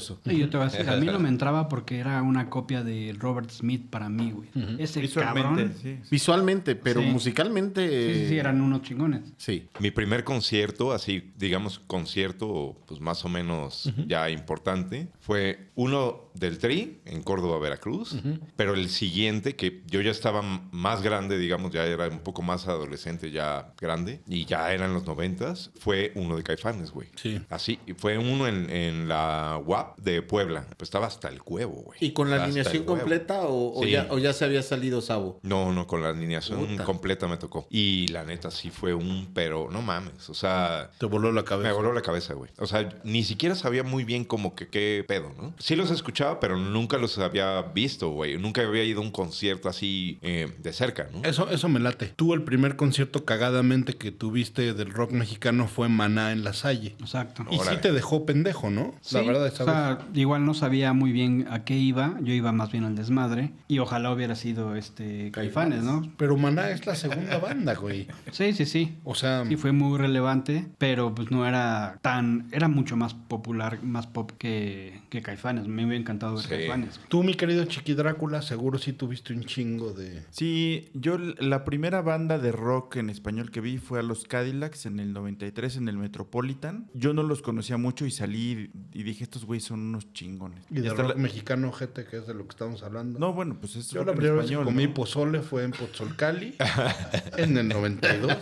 [0.00, 2.82] Sí, yo te voy a decir, a mí no me entraba porque era una copia
[2.82, 4.48] de Robert Smith para mí, güey.
[4.78, 5.74] Ese Visualmente, cabrón.
[5.82, 5.98] sí.
[6.10, 7.06] Visualmente, pero Sí.
[7.06, 8.14] musicalmente...
[8.14, 9.22] Sí, sí, sí, eran unos chingones.
[9.36, 9.68] Sí.
[9.80, 16.58] Mi primer concierto, así, digamos, concierto, pues más o menos ya importante, fue uno del
[16.58, 18.16] Tri en Córdoba, Veracruz,
[18.56, 22.66] pero el siguiente, que yo ya estaba más grande, digamos, ya era un poco más
[22.68, 27.08] adolescente, ya grande, y ya eran los noventas, fue uno de Caifanes, güey.
[27.16, 27.40] Sí.
[27.50, 30.66] Así, fue uno en, en la UAP de Puebla.
[30.76, 31.98] Pues estaba hasta el huevo, güey.
[32.00, 35.40] ¿Y con la alineación completa o, ya, o ya se había salido Sabo?
[35.42, 36.84] No, no, con la alineación Puta.
[36.84, 37.66] completa me tocó.
[37.70, 40.28] Y la neta sí fue un, pero no mames.
[40.28, 41.68] O sea, Te voló la cabeza.
[41.68, 42.50] me voló la cabeza, güey.
[42.58, 45.54] O sea, ni siquiera sabía muy bien como que qué pedo, ¿no?
[45.58, 48.38] Sí los escuchaba, pero nunca los había visto, güey.
[48.38, 51.22] Nunca había ido a un concierto así eh, de cerca, ¿no?
[51.28, 52.12] Eso, eso me late.
[52.16, 56.94] Tú el primer concierto cagadamente que tuviste del rock mexicano fue Maná en La Salle.
[57.00, 57.44] Exacto.
[57.50, 57.78] Y sí Órale.
[57.78, 58.94] te dejó pendejo, ¿no?
[59.12, 62.32] La Sí, verdad, o esa sea, igual no sabía muy bien a qué iba, yo
[62.32, 66.02] iba más bien al desmadre y ojalá hubiera sido este Caifanes, ¿no?
[66.16, 68.06] Pero Maná es la segunda banda, güey.
[68.32, 68.96] Sí, sí, sí.
[69.04, 73.82] O sea, Sí fue muy relevante, pero pues no era tan, era mucho más popular,
[73.82, 75.66] más pop que, que Caifanes.
[75.66, 76.48] Me hubiera encantado ver Sí.
[76.48, 77.00] Caifanes.
[77.08, 80.22] tú, mi querido Chiqui Drácula, seguro sí tuviste un chingo de...
[80.30, 84.86] Sí, yo la primera banda de rock en español que vi fue a los Cadillacs
[84.86, 86.90] en el 93 en el Metropolitan.
[86.94, 90.64] Yo no los conocía mucho y salí y dije, estos güeyes son unos chingones.
[90.70, 93.18] Y de hasta rock la- mexicano, gente, que es de lo que estamos hablando.
[93.18, 94.94] No, bueno, pues es Yo rock la en primera vez que español, comí ¿no?
[94.94, 96.54] pozole fue en Pozzolcali,
[97.36, 98.36] en el 92.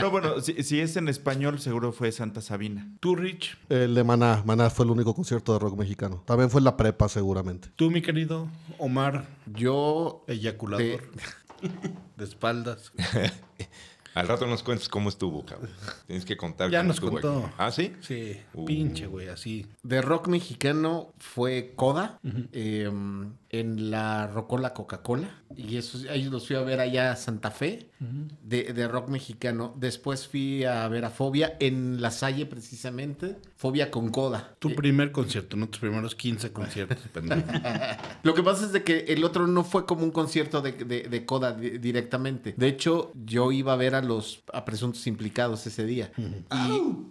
[0.00, 2.88] No, bueno, si, si es en español, seguro fue Santa Sabina.
[3.00, 6.22] Tú, Rich, El de Maná, Maná fue el único concierto de rock mexicano.
[6.26, 7.68] También fue en la prepa seguramente.
[7.76, 8.48] tú, mi querido
[8.78, 10.24] Omar, Yo...
[10.28, 11.10] eyaculador,
[12.16, 12.92] de espaldas.
[14.14, 15.70] Al rato nos cuentas cómo estuvo, cabrón.
[16.06, 17.38] Tienes que contar Ya cómo nos estuvo contó.
[17.46, 17.54] aquí.
[17.56, 17.94] ¿Ah, sí?
[18.00, 18.66] Sí, Uh.
[18.66, 19.66] pinche, güey, así.
[19.82, 22.20] De rock mexicano fue Coda
[22.52, 22.90] eh,
[23.52, 25.28] en la Rocola Coca-Cola.
[25.54, 27.90] Y esos, ellos los fui a ver allá a Santa Fe
[28.42, 29.74] de, de rock mexicano.
[29.78, 33.36] Después fui a ver a Fobia en La Salle precisamente.
[33.56, 34.56] Fobia con Coda.
[34.58, 37.42] Tu Eh, primer concierto, no tus primeros 15 conciertos, pendejo.
[38.22, 41.02] Lo que pasa es de que el otro no fue como un concierto de, de-
[41.02, 42.54] de Coda di- directamente.
[42.56, 46.10] De hecho, yo iba a ver a los a presuntos implicados ese día.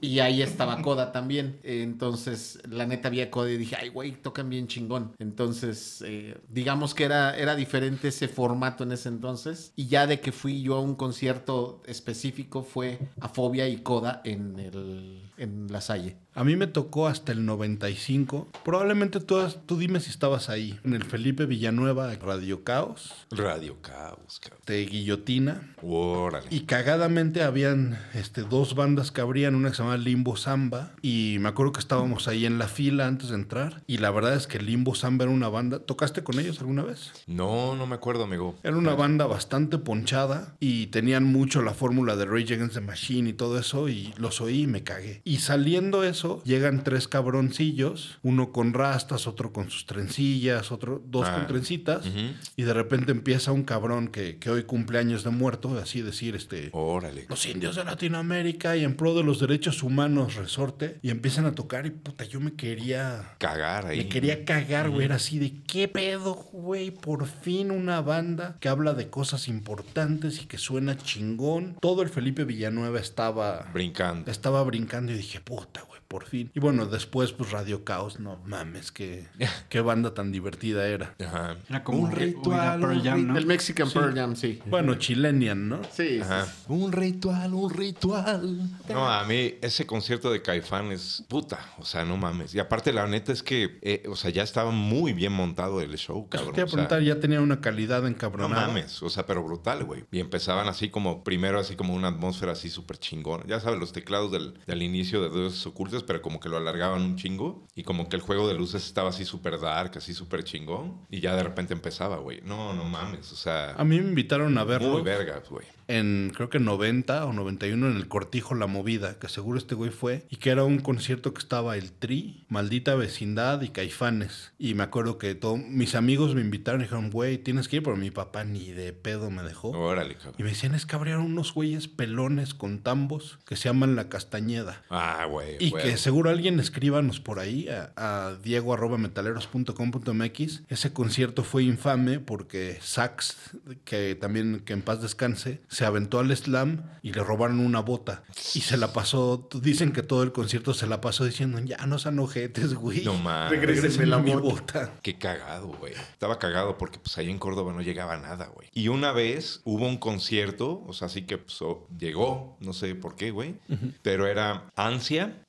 [0.01, 1.59] y, y ahí estaba Coda también.
[1.63, 5.11] Entonces, la neta había Coda y dije, ay, güey, tocan bien chingón.
[5.19, 9.73] Entonces, eh, digamos que era, era diferente ese formato en ese entonces.
[9.75, 14.21] Y ya de que fui yo a un concierto específico fue a Fobia y Coda
[14.23, 16.17] en, el, en La Salle.
[16.33, 18.49] A mí me tocó hasta el 95.
[18.63, 20.79] Probablemente tú, tú dime si estabas ahí.
[20.85, 24.61] En el Felipe Villanueva, Radio Caos, Radio Caos, cabrón.
[24.65, 25.75] de Guillotina.
[25.81, 26.47] Órale.
[26.49, 30.93] Y cagadamente habían este, dos bandas que abrían, una que se llamaba Limbo Samba.
[31.01, 33.83] Y me acuerdo que estábamos ahí en la fila antes de entrar.
[33.85, 35.79] Y la verdad es que Limbo Samba era una banda.
[35.79, 37.11] ¿Tocaste con ellos alguna vez?
[37.27, 38.55] No, no me acuerdo, amigo.
[38.63, 43.29] Era una banda bastante ponchada y tenían mucho la fórmula de Rage Against the Machine
[43.29, 45.21] y todo eso y los oí y me cagué.
[45.25, 51.27] Y saliendo eso, llegan tres cabroncillos, uno con rastas, otro con sus trencillas, otro, dos
[51.27, 51.35] Ah.
[51.35, 52.19] con trencitas Ujú.
[52.55, 56.69] y de repente empieza un cabrón que, que hoy cumpleaños de muerto, así decir, este...
[56.73, 57.25] Órale.
[57.29, 61.53] Los indios de Latinoamérica y en pro de los derechos humanos, resorte, y empiezan a
[61.53, 63.97] tocar y puta, yo me quería Cagar ahí.
[63.99, 65.05] me quería cagar, güey.
[65.05, 66.91] Era así de qué pedo, güey.
[66.91, 71.77] Por fin una banda que habla de cosas importantes y que suena chingón.
[71.79, 73.69] Todo el Felipe Villanueva estaba.
[73.73, 74.29] Brincando.
[74.29, 76.51] Estaba brincando y dije, puta, güey, por fin.
[76.53, 79.29] Y bueno, después, pues Radio Caos, no mames, qué,
[79.69, 81.15] qué banda tan divertida era.
[81.25, 81.55] Ajá.
[81.69, 82.81] Era como un ritual.
[82.81, 83.37] Pearl un Jam, ¿no?
[83.37, 84.59] El Mexican Pearl Jam, sí.
[84.65, 85.81] Bueno, Chilenian, ¿no?
[85.85, 86.47] Sí, sí, Ajá.
[86.67, 88.69] Un ritual, un ritual.
[88.89, 92.53] No, a mí ese concierto de Caifán es puta, o sea, no mames.
[92.53, 95.97] Y aparte la neta es que, eh, o sea, ya estaba muy bien montado el
[95.97, 96.53] show, cabrón.
[96.53, 98.67] te iba a o sea, preguntar, ya tenía una calidad no encabronada.
[98.67, 100.03] mames, o sea, pero brutal, güey.
[100.11, 103.45] Y empezaban así como, primero así como una atmósfera así súper chingona.
[103.47, 107.01] Ya sabes, los teclados del, del inicio de Dioses Ocultos, pero como que lo alargaban
[107.01, 107.67] un chingo.
[107.75, 111.05] Y como que el juego de luces estaba así súper dark, así súper chingón.
[111.09, 112.41] Y ya de repente empezaba, güey.
[112.43, 114.89] No, no mames, o sea, A mí me invitaron a verlo.
[114.93, 115.65] muy vergas, güey.
[115.87, 119.91] en creo que 90 o 91 en el Cortijo La Movida, que seguro este güey
[119.91, 124.53] fue, y que era un concierto que estaba el Tri, Maldita Vecindad y Caifanes.
[124.57, 127.83] Y me acuerdo que todo, mis amigos me invitaron y dijeron, güey, tienes que ir,
[127.83, 129.69] pero mi papá ni de pedo me dejó.
[129.71, 130.35] Órale, cabrón.
[130.37, 134.07] Y me decían, es que abrieron unos güeyes pelones con tambos que se llaman La
[134.09, 134.83] Castañeda.
[134.89, 135.57] Ah, güey.
[135.59, 135.83] Y güey.
[135.83, 140.61] que seguro alguien escríbanos por ahí a, a diego.metaleros.com.mx.
[140.67, 143.51] Ese concierto fue infame porque Sax,
[143.85, 148.23] que también que en paz descanse, se aventó al slam y le robaron una bota.
[148.53, 151.99] Y se la pasó, dicen que todo el concierto se la pasó diciendo, ya no
[151.99, 153.03] sean ojetes, güey.
[153.03, 153.51] No mames.
[153.51, 154.93] Regrésenme la mi bota.
[155.01, 155.93] Qué cagado, güey.
[155.93, 158.69] Estaba cagado porque pues ahí en Córdoba no llegaba nada, güey.
[158.73, 162.95] Y una vez hubo un concierto, o sea, así que pues, oh, llegó, no sé
[162.95, 163.55] por qué, güey,
[164.01, 165.43] pero era Ansia.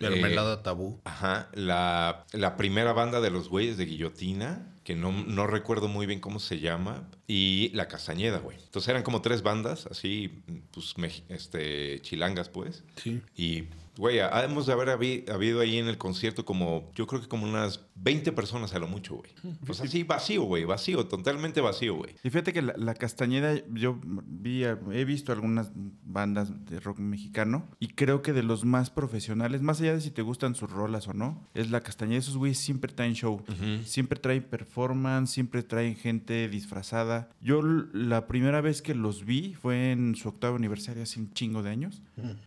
[0.00, 1.00] Mermelada tabú.
[1.04, 6.06] Ajá, la, la primera banda de los güeyes de Guillotina, que no, no recuerdo muy
[6.06, 8.58] bien cómo se llama, y La Castañeda, güey.
[8.62, 10.94] Entonces eran como tres bandas, así, pues,
[11.28, 12.82] este, chilangas, pues.
[12.96, 13.22] Sí.
[13.34, 13.64] Y,
[13.96, 17.44] güey, hemos de haber habi- habido ahí en el concierto como, yo creo que como
[17.46, 19.30] unas 20 personas a lo mucho, güey.
[19.64, 22.14] Pues así vacío, güey, vacío, totalmente vacío, güey.
[22.22, 25.70] Y fíjate que la, la Castañeda, yo vi, he visto algunas
[26.04, 30.10] bandas de rock mexicano y creo que de los más profesionales, más allá de si
[30.10, 32.18] te gustan sus rolas o no, es la Castañeda.
[32.18, 33.42] Esos güeyes siempre traen show,
[33.84, 37.30] siempre traen performance, siempre traen gente disfrazada.
[37.40, 41.62] Yo la primera vez que los vi fue en su octavo aniversario, hace un chingo
[41.62, 42.02] de años,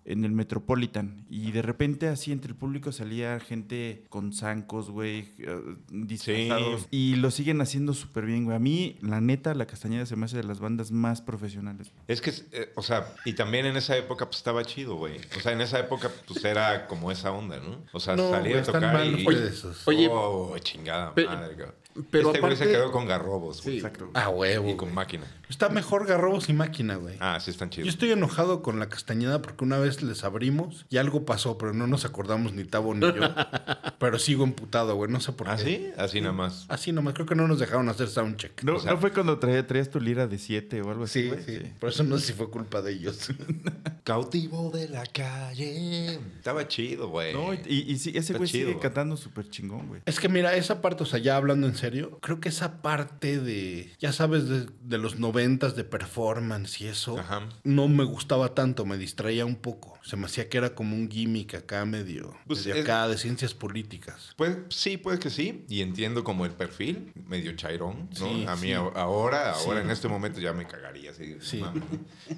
[0.06, 1.26] en el Metropolitan.
[1.30, 6.88] Y de repente así entre el público salía gente con zancos, güey, eh, disfrazados.
[6.92, 8.56] Y lo siguen haciendo súper bien, güey.
[8.56, 11.92] A mí, la neta, la Castañeda se me hace de las bandas más profesionales.
[12.08, 15.18] Es que, eh, o sea, y también en esa época pues estaba chido, güey.
[15.38, 17.84] O sea, en esa época pues era como esa onda, ¿no?
[17.94, 19.26] O sea, No, salía güey, a tocar mal y...
[19.86, 21.56] Oye, oh, chingada pe- madre,
[22.12, 23.76] pero este güey se aparte- quedó con garrobos, güey.
[23.76, 23.86] Sí.
[23.86, 24.12] Exacto.
[24.14, 24.70] Ah, huevo.
[24.70, 25.26] Y con máquina.
[25.50, 27.16] Está mejor Garrobos y Máquina, güey.
[27.20, 27.90] Ah, sí están Yo chidos.
[27.90, 31.88] estoy enojado con la castañeda porque una vez les abrimos y algo pasó, pero no
[31.88, 33.14] nos acordamos ni Tavo ni yo.
[34.00, 35.10] pero sigo emputado, güey.
[35.10, 35.54] No sé por qué.
[35.54, 35.88] ¿Ah, sí?
[35.98, 36.66] Así nada más.
[36.68, 37.14] Así nomás.
[37.14, 38.62] Creo que no nos dejaron hacer soundcheck.
[38.64, 41.24] ¿No, O sea- ¿no fue cuando traía- traías tu lira de 7 o algo así?
[41.24, 41.44] Sí, güey?
[41.46, 43.30] sí, Por eso no sé si fue culpa de ellos.
[44.04, 46.20] Cautivo de la calle.
[46.38, 47.34] Estaba chido, güey.
[47.34, 48.82] No, y, y- y sí, ese Está güey chido, sigue güey.
[48.84, 50.02] cantando súper chingón, güey.
[50.06, 53.40] es que mira, esa parte, o sea, ya hablando en serio, creo que esa parte
[53.40, 57.48] de, ya sabes, de, de los noventas de performance y eso, Ajá.
[57.64, 59.97] no me gustaba tanto, me distraía un poco.
[60.08, 63.18] Se me hacía que era como un gimmick acá medio, Pues medio es- acá de
[63.18, 64.34] ciencias políticas.
[64.38, 65.66] Pues sí, puede que sí.
[65.68, 68.30] Y entiendo como el perfil, medio chairón, ¿no?
[68.30, 68.74] Sí, a mí sí.
[68.74, 69.70] ahora, ahora Sí.
[69.84, 71.36] en este momento ya me cagaría, así.
[71.42, 71.62] Sí.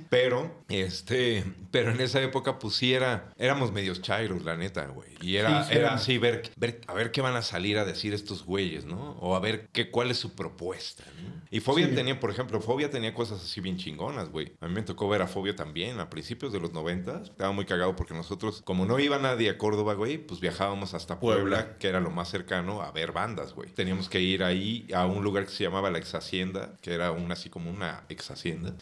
[0.10, 5.10] Pero, este, pero en esa época pues sí era, éramos medios chairos, la neta, güey.
[5.22, 8.44] Y era, era así, ver, ver, a ver qué van a salir a decir estos
[8.46, 9.12] güeyes, ¿no?
[9.20, 11.40] O a ver qué, cuál es su propuesta, ¿no?
[11.52, 14.54] Y Fobia tenía, por ejemplo, Fobia tenía cosas así bien chingonas, güey.
[14.62, 17.30] A mí me tocó ver a Fobia también a principios de los noventas.
[17.30, 21.20] Estaba muy cagado porque nosotros, como no iba nadie a Córdoba, güey, pues viajábamos hasta
[21.20, 21.78] Puebla, Puebla.
[21.78, 23.70] que era lo más cercano a ver bandas, güey.
[23.70, 27.12] Teníamos que ir ahí a un lugar que se llamaba la Ex Hacienda, que era
[27.12, 28.74] una así como una ex hacienda.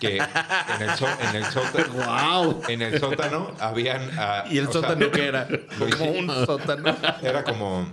[0.00, 2.62] Que en el, so- en el sótano, ¡Wow!
[2.68, 4.10] En el sótano habían...
[4.18, 5.46] ah, ¿Y el sea, sótano qué era?
[5.98, 6.96] Como un sótano.
[7.22, 7.86] Era como...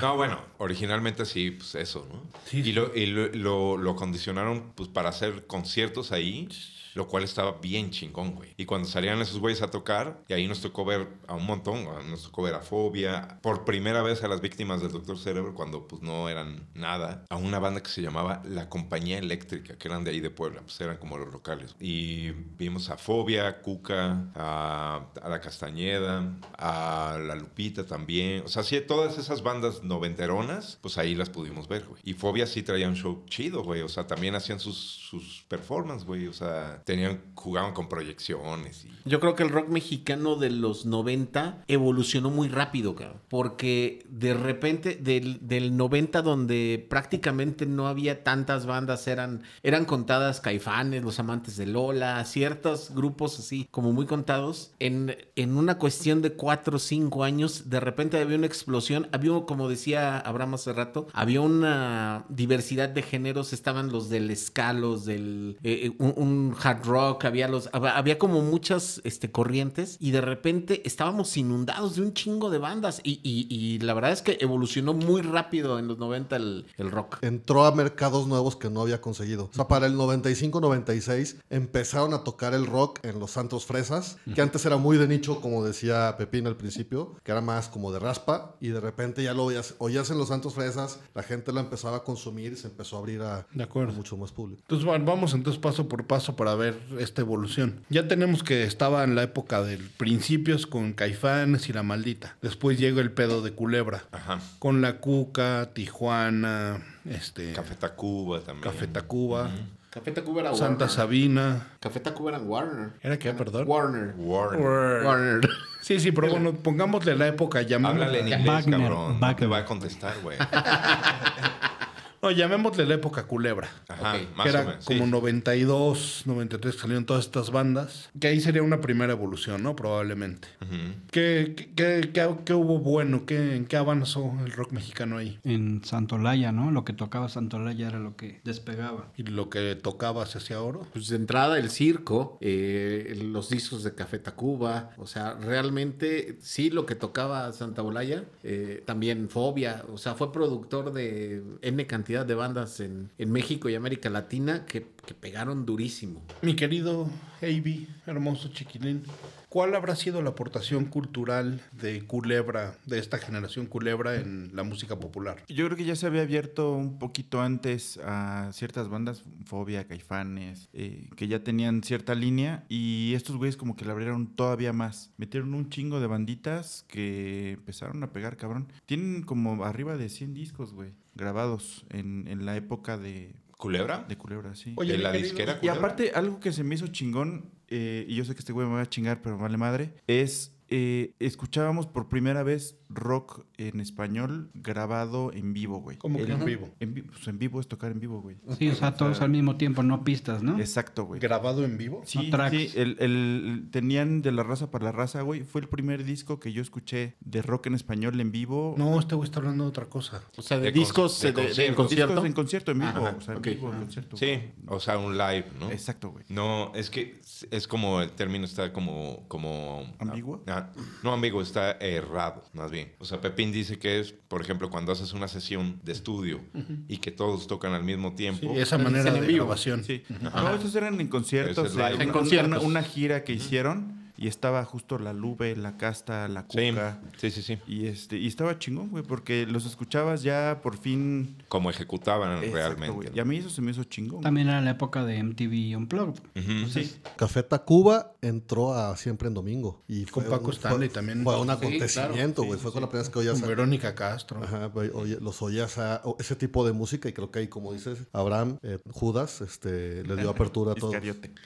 [0.00, 2.22] No, bueno, originalmente sí, pues eso, ¿no?
[2.46, 2.62] Sí.
[2.64, 6.48] Y, lo, y lo, lo- lo condicionaron pues para hacer conciertos ahí,
[6.98, 8.54] lo cual estaba bien chingón, güey.
[8.56, 11.84] Y cuando salían esos güeyes a tocar, y ahí nos tocó ver a un montón,
[12.10, 15.86] nos tocó ver a Fobia, por primera vez a las víctimas del Doctor Cerebro, cuando
[15.86, 20.02] pues no eran nada, a una banda que se llamaba La Compañía Eléctrica, que eran
[20.02, 21.76] de ahí de Puebla, pues eran como los locales.
[21.78, 28.42] Y vimos a Fobia, Cuca, a, a La Castañeda, a La Lupita también.
[28.44, 32.02] O sea, sí, todas esas bandas noventeronas, pues ahí las pudimos ver, güey.
[32.02, 33.82] Y Fobia sí traía un show chido, güey.
[33.82, 36.26] O sea, también hacían sus, sus performances, güey.
[36.26, 38.98] O sea, tenían, jugaban con proyecciones y...
[39.08, 43.22] Yo creo que el rock mexicano de los 90 evolucionó muy rápido, cabrón.
[43.28, 50.40] Porque de repente, del, del 90, donde prácticamente no había tantas bandas, eran, eran contadas
[50.40, 54.72] Caifanes, Los Amantes de Lola, ciertos grupos así, como muy contados.
[54.78, 59.08] En, en una cuestión de 4 o 5 años, de repente había una explosión.
[59.12, 63.54] Había, como decía Abraham hace rato, había una diversidad de géneros.
[63.54, 68.42] Estaban los del ska, los del eh, un, un hard rock, había los había como
[68.42, 73.46] muchas este, corrientes y de repente estábamos inundados de un chingo de bandas y, y-
[73.48, 77.18] y la verdad es que evolucionó muy rápido en los 90 el, el rock.
[77.22, 79.44] entró a mercados nuevos que no había conseguido.
[79.52, 84.40] O sea, para el 95-96 empezaron a tocar el rock en los santos fresas, que
[84.40, 87.98] antes era muy de nicho, como decía Pepín al principio, que era más como de
[87.98, 91.60] raspa, y de repente ya lo oías, oías en los santos fresas, la gente la
[91.60, 93.92] empezaba a consumir y se empezó a abrir a, De acuerdo.
[93.92, 94.60] a mucho más público.
[94.62, 97.80] Entonces bueno, vamos entonces paso por paso para ver esta evolución.
[97.88, 102.36] Ya tenemos que estaba en la época del principios con Caifanes y La Maldita.
[102.42, 104.04] Después llega el pedo de Culebra.
[104.12, 104.40] Ajá.
[104.58, 108.64] Con La Cuca, Tijuana, este, Café Tacuba también.
[108.64, 109.50] Café Tacuba,
[109.90, 110.90] Café Tacuba era Santa Warner.
[110.90, 111.66] Sabina.
[111.80, 112.90] Café Tacuba era Warner.
[113.00, 113.64] ¿Era qué, perdón?
[113.66, 114.14] Warner.
[114.18, 115.04] Warner.
[115.04, 115.48] Warner.
[115.80, 119.20] Sí, sí, pero bueno, pongámosle la época, llamémosle, Háblale en inglés, Wagner, cabrón.
[119.20, 120.36] No te va a contestar, güey.
[122.22, 123.68] no, llamémosle la época Culebra.
[123.88, 124.36] Ajá, Ok.
[124.36, 124.84] más que era o menos.
[124.84, 125.10] como sí.
[125.10, 128.10] 92, 93 que salieron todas estas bandas.
[128.20, 129.76] Que ahí sería una primera evolución, ¿no?
[129.76, 130.48] Probablemente.
[130.62, 130.76] Ujú.
[131.10, 133.24] ¿Qué, qué, qué- qué- qué hubo bueno?
[133.26, 135.38] ¿Qué, ¿En qué avanzó el rock mexicano ahí?
[135.44, 136.70] En Santolaya, ¿no?
[136.70, 139.12] Lo que tocaba Santolaya era lo que despegaba.
[139.16, 140.86] ¿Y lo que tocaba se hacía oro?
[140.92, 146.70] Pues de entrada el circo, eh, los discos de Café Tacuba, o sea, realmente sí
[146.70, 152.07] lo que tocaba Santa Olaya, eh, también Fobia, o sea, fue productor de N cantidad
[152.08, 156.24] de bandas en, en México y América Latina que, que pegaron durísimo.
[156.40, 157.10] Mi querido
[157.42, 159.02] Avi, hermoso chiquilín,
[159.50, 164.98] ¿cuál habrá sido la aportación cultural de Culebra, de esta generación Culebra en la música
[164.98, 165.44] popular?
[165.48, 170.70] Yo creo que ya se había abierto un poquito antes a ciertas bandas, Fobia, Caifanes,
[170.72, 175.12] eh, que ya tenían cierta línea y estos güeyes como que la abrieron todavía más.
[175.18, 178.72] Metieron un chingo de banditas que empezaron a pegar, cabrón.
[178.86, 184.06] Tienen como arriba de 100 discos, güey, grabados en, en la época de, ¿Culebra?
[184.08, 184.72] de Culebra, sí.
[184.76, 185.78] Oye, ¿De mi la querido- disquera Y Culebra?
[185.80, 188.74] aparte, algo que se me hizo chingón, eh, y yo sé que este güey me
[188.74, 194.50] va a chingar, pero vale madre, es eh, escuchábamos por primera vez rock en español
[194.54, 195.96] grabado en vivo, güey.
[195.98, 196.70] ¿Cómo que El- en vivo?
[196.80, 198.36] En, pues en vivo es tocar en vivo, güey.
[198.58, 200.58] Sí, o sea, todos al mismo tiempo, no pistas, ¿no?
[200.58, 201.20] Exacto, güey.
[201.20, 202.02] ¿Grabado en vivo?
[202.04, 202.56] Sí, No tracks.
[202.56, 205.42] sí, el, el- tenían de la raza para la raza, güey.
[205.42, 208.74] Fue el primer disco que yo escuché de rock en español en vivo.
[208.78, 210.22] No, este güey está hablando de otra cosa.
[210.36, 211.76] O sea, de, De con- discos de de, de- en conciertos.
[211.76, 212.12] concierto.
[212.14, 212.90] Discos en concierto en vivo.
[212.90, 214.16] Ajá, o sea, en vivo, en concierto.
[214.16, 215.70] Sí, o sea, un live, ¿no?
[215.70, 216.24] Exacto, güey.
[216.28, 219.24] No, es que es como el término está como...
[219.28, 220.42] como ¿Ambiguo?
[220.46, 220.57] Ah,
[221.02, 222.92] no, ambiguo, está errado, más bien.
[222.98, 226.40] O sea, Pepín dice que es, por ejemplo, cuando haces una sesión de estudio
[226.88, 228.52] y que todos tocan al mismo Sí, tiempo.
[228.56, 229.44] esa Pero manera de en vivo.
[229.46, 229.84] grabación.
[229.84, 230.02] Sí.
[230.20, 231.72] No, esos eran en conciertos.
[231.72, 232.58] Es eh, En una- conciertos.
[232.58, 237.00] Una, una gira que hicieron y estaba justo la Lube, la Casta, la Cuca.
[237.16, 237.58] sí, sí, sí.
[237.66, 241.36] Y, este, y estaba chingón, güey, porque los escuchabas ya por fin.
[241.48, 243.12] Como ejecutaban Exacto, realmente.
[243.14, 244.20] Y a mí eso se me hizo chingón.
[244.22, 246.20] También era la época de MTV Unplugged.
[246.36, 246.68] Ujú.
[246.70, 246.92] Sí.
[247.16, 249.82] Café Tacuba entró a siempre en domingo.
[249.88, 251.22] Y Con fue Paco un- Stanley fue- también.
[251.24, 252.46] Fue un Sí, acontecimiento, claro.
[252.48, 252.58] güey.
[252.58, 254.42] Sí, fue sí, con la primera vez que oías Con Verónica Castro.
[254.42, 257.72] Ajá, güey, oye, los oías a ese tipo de música y creo que ahí, como
[257.72, 260.92] dices, Abraham, eh, Judas, este, le dio apertura a todo.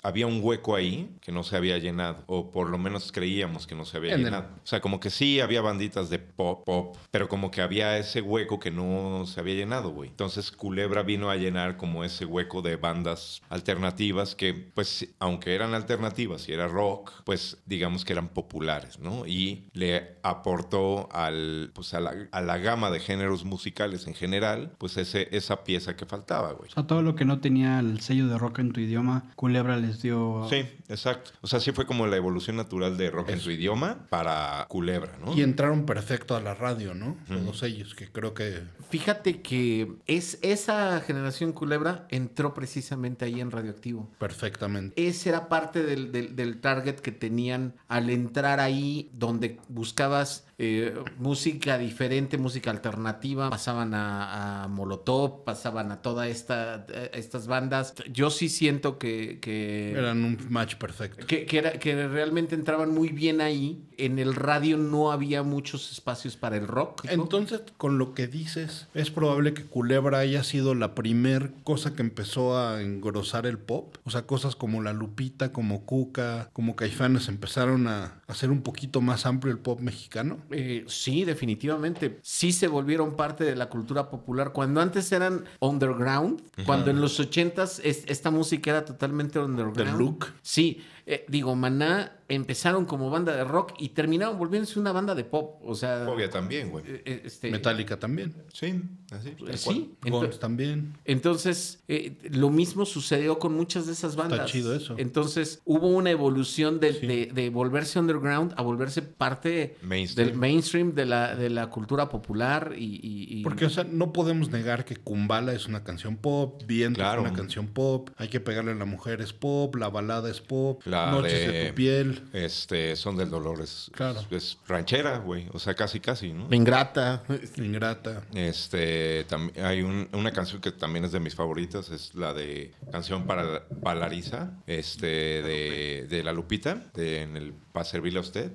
[0.02, 2.22] Había un hueco ahí que no se había llenado.
[2.26, 4.48] O por lo menos creíamos que no se había En el- llenado.
[4.62, 8.20] O sea, como que sí había banditas de pop, pop, pero como que había ese
[8.20, 10.10] hueco que no se había llenado, güey.
[10.10, 15.74] Entonces Culebra vino a llenar como ese hueco de bandas alternativas que, pues, aunque eran
[15.74, 19.26] alternativas y era rock, pues digamos que eran populares, ¿no?
[19.26, 24.72] Y le aportó al, pues, a la, a la gama de géneros musicales en general,
[24.78, 26.70] pues ese, esa pieza que faltaba, güey.
[26.70, 29.76] O sea, todo lo que no tenía el sello de rock en tu idioma, Culebra
[29.76, 30.46] les dio...
[30.50, 31.30] Sí, exacto.
[31.40, 35.12] O sea, sí fue como la evolución natural de rock en su idioma para Culebra,
[35.24, 35.34] ¿no?
[35.36, 37.16] Y entraron perfecto a la radio, ¿no?
[37.28, 38.60] Todos ellos, que creo que
[38.90, 44.10] Fíjate que es esa generación culebra entró precisamente ahí en Radioactivo.
[44.18, 44.94] perfectamente.
[45.08, 50.94] Ese era parte del, del- del target que tenían al entrar ahí, donde buscabas eh,
[51.18, 53.50] música diferente, música alternativa.
[53.50, 57.94] Pasaban a, a Molotov, pasaban a todas esta, eh, estas bandas.
[58.12, 61.26] Yo sí siento que, que, Eran un match perfecto.
[61.26, 63.84] que, que era- que realmente entraban muy bien ahí.
[63.96, 67.04] En el radio no había muchos espacios para el rock.
[67.08, 72.02] Entonces, con lo que dices, es probable que Culebra haya sido la primer cosa que
[72.02, 73.96] empezó a engrosar el pop.
[74.04, 79.00] O sea, cosas como La Lupita, como Cuca, como Caifanes empezaron a hacer un poquito
[79.00, 80.38] más amplio el pop mexicano.
[80.50, 82.18] Eh, sí, definitivamente.
[82.22, 84.52] Sí se volvieron parte de la cultura popular.
[84.52, 89.76] Cuando antes eran underground, cuando en los ochentas es- esta música era totalmente underground.
[89.76, 90.26] Del look.
[90.42, 95.24] Sí, eh, digo, Maná empezaron como banda de rock y terminaron volviéndose una banda de
[95.24, 95.60] pop.
[95.64, 96.84] O sea, Obvia también, güey.
[96.86, 98.34] eh, eh, este, Metallica también.
[98.52, 98.80] Sí,
[99.10, 99.30] así.
[99.32, 99.56] cual.
[99.58, 99.94] sí.
[100.02, 100.94] Guns Ento- también.
[101.04, 104.50] entonces, eh, lo mismo sucedió con muchas de esas bandas.
[104.50, 104.94] chido eso.
[104.98, 107.06] Entonces, hubo una evolución de, Sí.
[107.06, 110.28] de- de volverse underground a volverse parte Mainstream.
[110.28, 112.84] del mainstream de la, de la cultura popular y...
[112.84, 116.98] y- y- Porque, o sea, no podemos negar que Kumbala es una canción pop, Viento
[116.98, 117.22] Claro.
[117.22, 120.40] es una canción pop, Hay que pegarle a la mujer es pop, La balada es
[120.40, 121.52] pop, La Noches de...
[121.52, 122.21] de- tu piel.
[122.32, 124.20] Este, Son del Dolor es, Claro.
[124.30, 125.48] es ranchera, güey.
[125.52, 126.48] O sea, casi, casi, ¿no?
[126.54, 127.22] Ingrata.
[127.56, 128.22] Ingrata.
[128.34, 129.26] Este,
[129.62, 133.64] hay un- una canción que también es de mis favoritas, es la de Canción para
[133.80, 138.52] Balariza, este, de, de La Lupita, de En el para servirle a usted,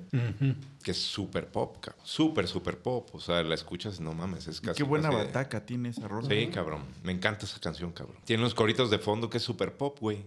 [0.84, 2.00] que es súper pop, cabrón.
[2.06, 3.08] Súper, súper pop.
[3.14, 4.76] O sea, la escuchas y no mames, es casi.
[4.76, 6.28] Qué buena casi de- bataca tiene esa rola.
[6.28, 6.82] Sí, cabrón.
[7.02, 8.16] Me encanta esa canción, cabrón.
[8.24, 10.24] Tiene unos coritos de fondo que es súper pop, güey.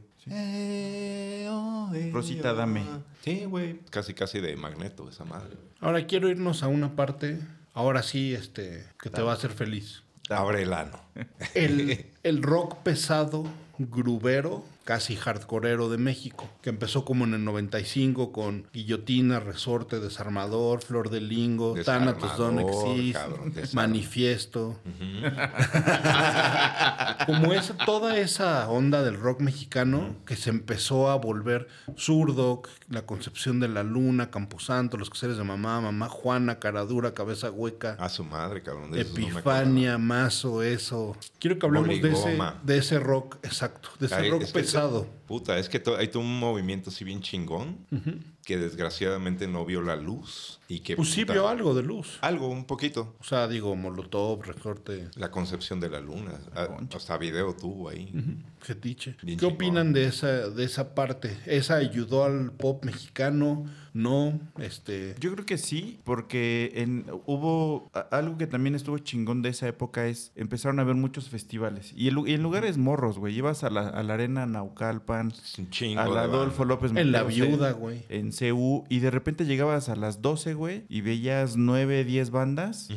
[2.12, 2.84] Rosita, dame.
[3.24, 3.80] Sí, güey.
[3.90, 5.58] Casi, casi de magneto esa madre.
[5.80, 7.40] Ahora quiero irnos a una parte,
[7.74, 10.04] ahora sí, este, que te va a hacer feliz.
[10.30, 11.00] Abre el ano.
[11.54, 13.46] El, el rock pesado,
[13.78, 20.82] grubero, casi hardcoreero de México, que empezó como en el 95 con Guillotina, Resorte, Desarmador,
[20.82, 24.80] Flor de Lingo, Thanatos Don't Desarmador, Exist, cabrón, Manifiesto.
[27.26, 31.68] como esa, toda esa onda del rock mexicano que se empezó a volver
[31.98, 37.52] zurdo, la concepción de la luna, Camposanto, los seres de mamá, mamá Juana, Caradura, Cabeza
[37.52, 37.96] Hueca.
[38.00, 38.92] A su madre, cabrón.
[38.92, 41.16] de no Epifania, Mazo, eso.
[41.40, 42.60] Quiero que hablemos de ese, Boligoma.
[42.64, 45.08] de ese rock, exacto, de ese Ay, rock es que pesado.
[45.28, 47.86] puta, es que to- hay todo un movimiento así bien chingón
[48.46, 52.18] que desgraciadamente no vio la luz y que Pues sí vio algo de luz.
[52.22, 57.18] algo un poquito O sea, digo, Molotov, Resorte, la concepción de la luna a- hasta
[57.18, 58.12] video tuvo ahí
[58.60, 59.16] Fetiche.
[59.24, 59.54] Bien ¿Qué chingón.
[59.56, 61.36] opinan de esa, de esa parte?
[61.48, 63.66] ¿Esa ayudó al pop mexicano?
[63.94, 65.16] No, este...
[65.20, 69.68] Yo creo que sí, porque en, hubo a- algo que también estuvo chingón de esa
[69.68, 73.36] época es empezaron a haber muchos festivales y en, lu- y en lugares morros, güey.
[73.36, 75.34] Ibas a la, a la arena Naucalpan,
[75.72, 76.64] chingo a la de Adolfo.
[76.64, 78.06] López En la viuda, güey.
[78.10, 82.90] En CU y de repente llegabas a las 12, güey, y veías 9, 10 bandas.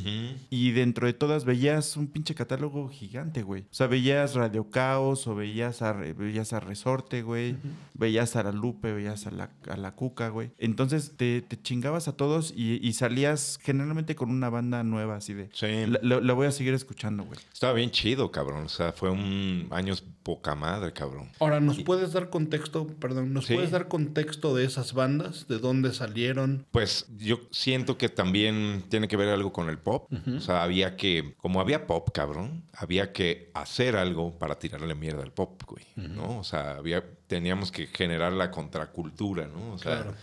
[0.51, 3.62] Y dentro de todas veías un pinche catálogo gigante, güey.
[3.62, 7.57] O sea, veías Radio Caos o veías a, Re- veías a Resorte, güey.
[7.95, 10.51] Veías a La Lupe, veías a la, a la Cuca, güey.
[10.59, 15.35] Entonces te, te chingabas a todos y, y salías generalmente con una banda nueva, así
[15.35, 15.49] de...
[15.53, 15.66] Sí.
[15.87, 17.39] La, la- la voy a seguir escuchando, güey.
[17.53, 22.12] estaba bien chido cabrón o sea fue un años poca madre cabrón Ahora, ¿nos puedes
[22.12, 23.55] dar contexto, perdón, ¿nos Sí.
[23.55, 25.24] puedes dar contexto de esas bandas?
[25.49, 26.66] ¿De dónde salieron?
[26.70, 30.11] Pues yo siento que también tiene que ver algo con el pop.
[30.37, 35.22] O sea, había que, como había pop, cabrón, había que hacer algo para tirarle mierda
[35.22, 35.85] al pop, güey.
[35.97, 36.39] ¿No?
[36.39, 39.72] O sea, había, teníamos que generar la contracultura, ¿no?
[39.75, 40.14] O sea, Claro.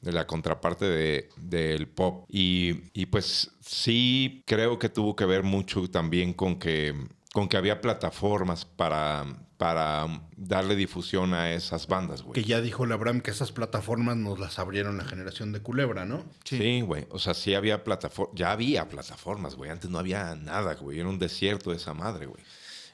[0.00, 2.24] de la contraparte de- del pop.
[2.28, 6.94] Y, y pues sí creo que tuvo que ver mucho también con que,
[7.32, 9.24] con que había plataformas para,
[9.60, 10.06] para
[10.38, 12.32] darle difusión a esas bandas, güey.
[12.32, 16.24] Que ya dijo Labram que esas plataformas nos las abrieron la generación de Culebra, ¿no?
[16.44, 17.06] Sí, güey.
[17.10, 18.34] O sea, sí había plataformas.
[18.34, 19.70] Ya había plataformas, güey.
[19.70, 20.98] Antes no había nada, güey.
[20.98, 22.42] Era un desierto de esa madre, güey.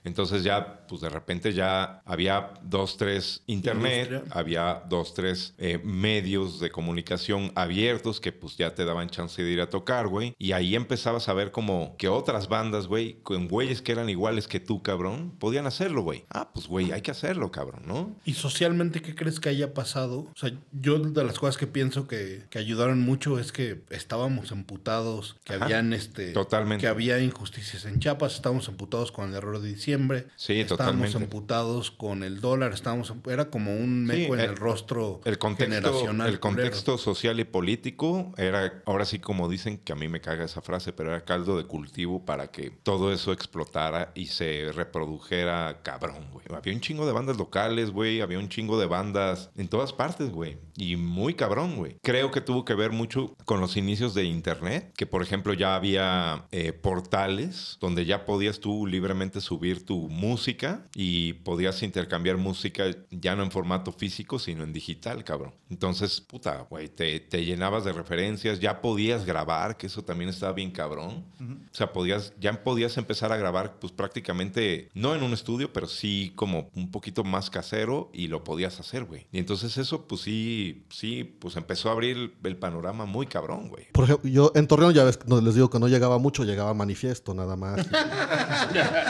[0.07, 4.39] Entonces ya, pues de repente ya había dos, tres internet, Industria.
[4.39, 9.51] había dos, tres eh, medios de comunicación abiertos que pues ya te daban chance de
[9.51, 10.35] ir a tocar, güey.
[10.39, 14.47] Y ahí empezabas a ver como que otras bandas, güey, con güeyes que eran iguales
[14.47, 16.25] que tú, cabrón, podían hacerlo, güey.
[16.31, 18.15] Ah, pues güey, hay que hacerlo, cabrón, ¿no?
[18.25, 20.29] ¿Y socialmente qué crees que haya pasado?
[20.33, 24.53] O sea, yo de las cosas que pienso que, que ayudaron mucho es que estábamos
[24.53, 25.65] emputados, que Ajá.
[25.65, 26.83] habían este Totalmente.
[26.83, 29.96] que había injusticias en Chiapas, estábamos emputados con el error de diciembre,
[30.37, 31.19] Sí, estábamos totalmente.
[31.19, 35.75] emputados con el dólar, estábamos era como un meco en eh, el rostro El contexto,
[35.75, 36.29] generacional.
[36.29, 40.45] el contexto social y político era, ahora sí como dicen, que a mí me caga
[40.45, 45.81] esa frase, pero era caldo de cultivo para que todo eso explotara y se reprodujera
[45.83, 46.47] cabrón, güey.
[46.55, 50.31] Había un chingo de bandas locales, güey, había un chingo de bandas en todas partes,
[50.31, 50.59] güey.
[50.77, 51.97] Y muy cabrón, güey.
[52.03, 55.75] Creo que tuvo que ver mucho con los inicios de Internet, que por ejemplo ya
[55.75, 62.85] había eh, portales donde ya podías tú libremente subir tu música y podías intercambiar música
[63.11, 65.55] ya no en formato físico, sino en digital, cabrón.
[65.71, 70.53] Entonces, puta, güey, te, te llenabas de referencias, ya podías grabar, que eso también estaba
[70.53, 71.25] bien cabrón.
[71.41, 75.87] O sea, podías, ya podías empezar a grabar, pues prácticamente, no en un estudio, pero
[75.87, 79.27] sí como un poquito más casero y lo podías hacer, güey.
[79.33, 83.69] Y entonces eso, pues sí, sí, pues empezó a abrir el, el panorama muy cabrón,
[83.69, 83.87] güey.
[83.93, 86.75] Por ejemplo, yo en Torreón ya ves, no, les digo que no llegaba mucho, llegaba
[86.75, 87.87] manifiesto nada más.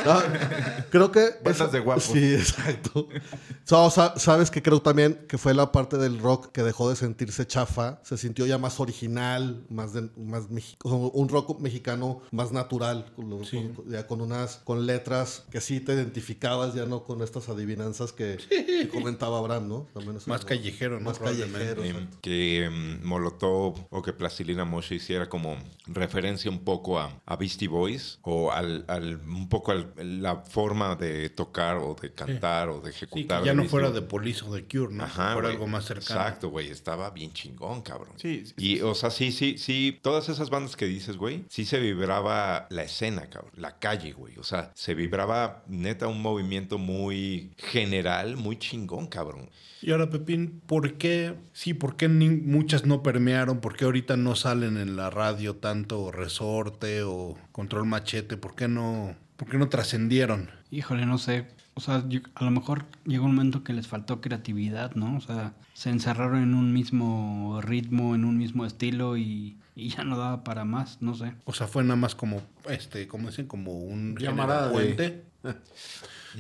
[0.05, 0.21] No,
[0.91, 1.31] creo que...
[1.45, 2.05] Bandas de guapos.
[2.05, 3.09] Sí, exacto.
[3.65, 6.97] So, sa- Sabes que creo también que fue la parte del rock que dejó de
[6.97, 10.45] sentirse chafa, se sintió ya más original, más, de- más
[10.85, 13.43] un rock mexicano más natural, con,
[13.89, 18.39] ya con unas con letras que sí te identificabas, ya no con estas adivinanzas que,
[18.49, 19.89] que comentaba Abraham, ¿no?
[19.95, 21.07] También Más callejero, ¿no?
[21.07, 21.85] Más callejero.
[21.85, 27.37] Eh, que mm, Molotov o que Plastilina Mosh hiciera como referencia un poco a, a
[27.37, 32.69] Beastie Boys o al, al- un poco a la forma de tocar o de cantar
[32.69, 33.41] o de Sí, ejecutar.
[33.43, 35.05] que ya no fuera de Police o de Cure, ¿no?
[35.05, 36.21] Ajá, fuera algo más cercano.
[36.21, 36.71] Exacto, güey.
[36.71, 38.15] Estaba bien chingón, cabrón.
[38.17, 39.99] Sí, sí, Y, o sea, sí, sí, sí.
[40.03, 43.53] Todas esas bandas que dices, güey, sí se vibraba la escena, cabrón.
[43.57, 44.37] La calle, güey.
[44.39, 49.51] O sea, se vibraba neta un movimiento muy general, muy chingón, cabrón.
[49.83, 51.35] Y ahora, Pepín, ¿por qué?
[51.53, 53.61] Sí, ¿por qué ni- muchas no permearon?
[53.61, 58.37] ¿Por qué ahorita no salen en la radio tanto Resorte o Control Machete?
[58.39, 60.51] ¿Por qué no, por qué no trascendieron?
[60.71, 61.47] Híjole, no sé.
[61.75, 65.17] O sea, yo- a lo mejor llegó un momento que les faltó creatividad, ¿no?
[65.17, 70.03] O sea, se encerraron en un mismo ritmo, en un mismo estilo y, y ya
[70.05, 71.35] no daba para más, no sé.
[71.45, 75.25] O sea, fue nada más como, este, como dicen, como un Llamarada de- puente.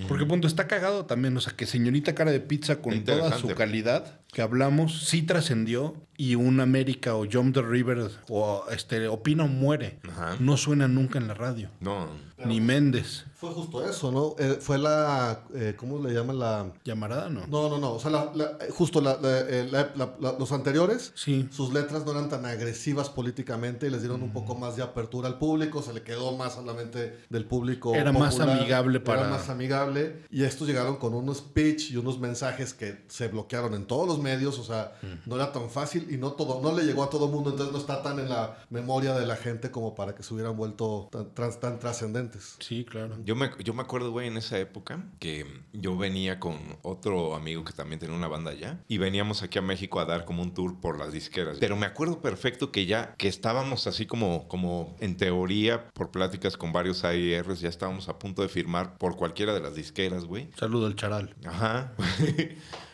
[0.08, 3.48] Porque punto está cagado también, o sea, que señorita cara de pizza con toda su
[3.54, 9.44] calidad que hablamos sí trascendió y un América o Jump the River o este Opina
[9.44, 9.98] o muere.
[10.10, 10.36] Ajá.
[10.40, 11.70] No suena nunca en la radio.
[11.80, 12.08] No.
[12.44, 13.24] Ni Méndez.
[13.34, 14.34] Fue justo eso, ¿no?
[14.38, 16.72] Eh, fue la, eh, ¿cómo le llaman la...?
[16.84, 17.46] Llamarada, ¿no?
[17.46, 17.92] No, no, no.
[17.94, 21.48] O sea, la- la- eh, justo la- la- eh, la- la- la- los anteriores, Sí.
[21.50, 25.28] sus letras no eran tan agresivas políticamente y les dieron un poco más de apertura
[25.28, 25.82] al público.
[25.82, 27.94] Se le quedó más a la mente del público.
[27.94, 30.22] Era más popular, amigable para- Era más amigable.
[30.30, 34.18] Y estos llegaron con unos pitch y unos mensajes que se bloquearon en todos los
[34.26, 34.58] medios.
[34.58, 34.92] O sea,
[35.26, 37.50] no era tan fácil y no todo, no le llegó a todo mundo.
[37.50, 40.56] Entonces no está tan en la memoria de la gente como para que se hubieran
[40.56, 42.56] vuelto tan, trans- tan trascendentes.
[42.60, 43.16] Sí, claro.
[43.24, 47.64] Yo me, yo me acuerdo, güey, en esa época que yo venía con otro amigo
[47.64, 50.52] que también tenía una banda allá y veníamos aquí a México a dar como un
[50.54, 51.58] tour por las disqueras.
[51.60, 56.56] Pero me acuerdo perfecto que ya, que estábamos así como, como en teoría, por pláticas
[56.56, 60.48] con varios AIRs, ya estábamos a punto de firmar por cualquiera de las disqueras, güey.
[60.58, 61.34] Saludo al charal.
[61.44, 61.92] Ajá.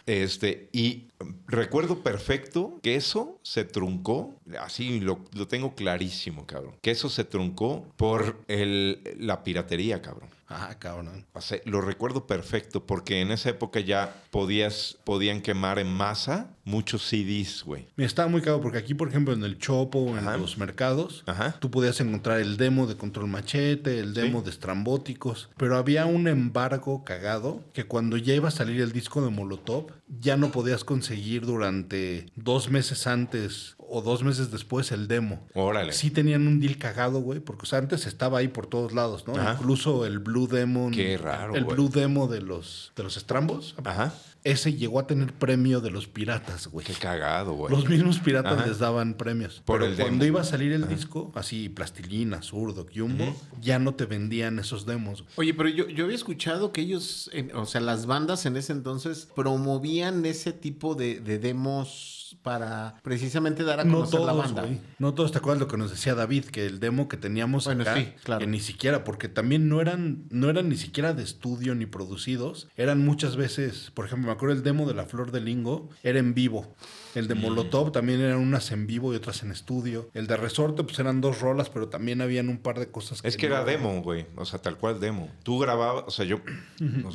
[0.04, 1.08] Este, y
[1.46, 6.74] recuerdo perfecto que eso se truncó, así lo, lo tengo clarísimo, cabrón.
[6.82, 10.28] Que eso se truncó por el, la piratería, cabrón.
[10.54, 11.24] Ah, cabrón.
[11.32, 16.50] O sea, lo recuerdo perfecto porque en esa época ya podías, podían quemar en masa
[16.64, 17.86] muchos CDs, güey.
[17.96, 20.36] Me estaba muy cagado porque aquí, por ejemplo, en el Chopo, en Ajá.
[20.36, 21.56] los mercados, Ajá.
[21.58, 24.44] tú podías encontrar el demo de Control Machete, el demo Sí.
[24.44, 29.22] de Estrambóticos, pero había un embargo cagado que cuando ya iba a salir el disco
[29.22, 29.86] de Molotov,
[30.20, 35.46] ya no podías conseguir durante dos meses antes o dos meses después el demo.
[35.54, 35.92] Órale.
[35.92, 39.26] Sí tenían un deal cagado, güey, porque o sea, antes estaba ahí por todos lados,
[39.26, 39.34] ¿no?
[39.36, 39.56] Ajá.
[39.58, 40.92] Incluso el Blue Demon.
[40.92, 41.76] Qué raro, El güey.
[41.76, 43.74] Blue Demo de los, de los Estrambos.
[43.84, 44.14] Ajá.
[44.44, 46.84] Ese llegó a tener premio de los piratas, güey.
[46.84, 47.70] Qué cagado, güey.
[47.72, 48.66] Los mismos piratas Ajá.
[48.66, 49.62] les daban premios.
[49.64, 50.36] Por Pero el cuando demo.
[50.36, 55.24] iba a salir el disco, así plastilina, zurdo, Jumbo, ya no te vendían esos demos.
[55.36, 58.72] Oye, pero yo, yo había escuchado que ellos, en- o sea, las bandas en ese
[58.72, 64.44] entonces promovían ese tipo de, de demos para precisamente dar a No conocer la todos,
[64.46, 64.62] banda.
[64.62, 64.80] güey.
[64.98, 67.82] No todos te acuerdas lo que nos decía David, que el demo que teníamos Bueno,
[67.82, 68.40] acá, sí, claro.
[68.40, 72.68] que ni siquiera, porque también no eran, no eran ni siquiera de estudio ni producidos,
[72.76, 76.18] eran muchas veces, por ejemplo, me acuerdo el demo de La Flor de Lingo, era
[76.18, 76.74] en vivo.
[77.14, 80.10] El de Molotov también eran unas en vivo y otras en estudio.
[80.14, 83.36] El de Resorte, pues eran dos rolas, pero también habían un par de cosas Es
[83.36, 84.26] que no- era demo, güey.
[84.36, 85.30] O sea, tal cual demo.
[85.42, 86.40] Tú grababas, o sea, yo,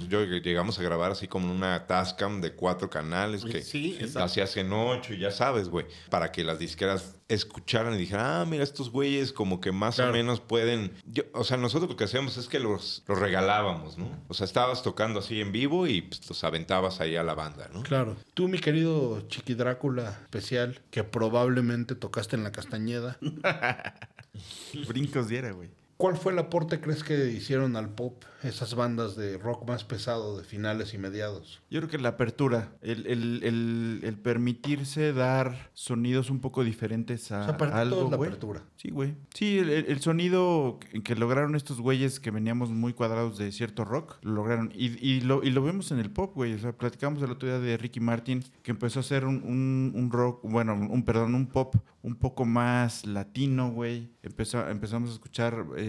[0.08, 4.72] yo llegamos a grabar así como una Tascam de cuatro canales que Sí, hacías en
[4.72, 5.86] ocho y ya sabes, güey.
[6.10, 10.12] Para que las disqueras escucharan y dijeran, ah, mira, estos güeyes como que más Claro.
[10.12, 10.94] o menos pueden.
[11.06, 14.10] Yo, o sea, nosotros lo que hacíamos es que los, los regalábamos, ¿no?
[14.30, 17.70] O sea, estabas tocando así en vivo y pues, los aventabas ahí a la banda,
[17.74, 17.84] ¿no?
[17.84, 18.16] Claro.
[18.34, 23.18] Tú, mi querido Chiqui Drácula especial, que probablemente tocaste en la Castañeda,
[24.88, 25.70] Brincos diera, güey.
[25.98, 30.38] ¿Cuál fue el aporte crees que hicieron al pop esas bandas de rock más pesado
[30.38, 31.60] de finales y mediados?
[31.70, 37.32] Yo creo que la apertura, el, el- el- el permitirse dar sonidos un poco diferentes
[37.32, 38.30] a, O sea, para algo, todo es la güey.
[38.30, 38.64] apertura.
[38.78, 39.16] Sí, güey.
[39.34, 44.18] Sí, el, sonido que, que lograron estos güeyes que veníamos muy cuadrados de cierto rock,
[44.22, 44.72] lo lograron.
[44.76, 46.54] Y, y lo, y lo vemos en el pop, güey.
[46.54, 49.92] O sea, platicamos el otro día de Ricky Martin, que empezó a hacer un, un-
[49.96, 54.12] un rock, bueno, un, perdón, un pop un poco más latino, güey.
[54.24, 55.87] Empezó, empezamos a escuchar eh,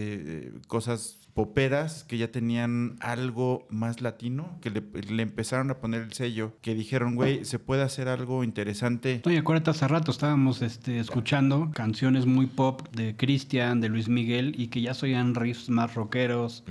[0.67, 6.13] cosas poperas que ya tenían algo más latino, que le, le empezaron a poner el
[6.13, 9.21] sello, que dijeron, güey, se puede hacer algo interesante.
[9.25, 14.09] No, y acuérdate, hace rato estábamos este, escuchando canciones muy pop de Cristian, de Luis
[14.09, 16.63] Miguel, y que ya soían riffs más rockeros,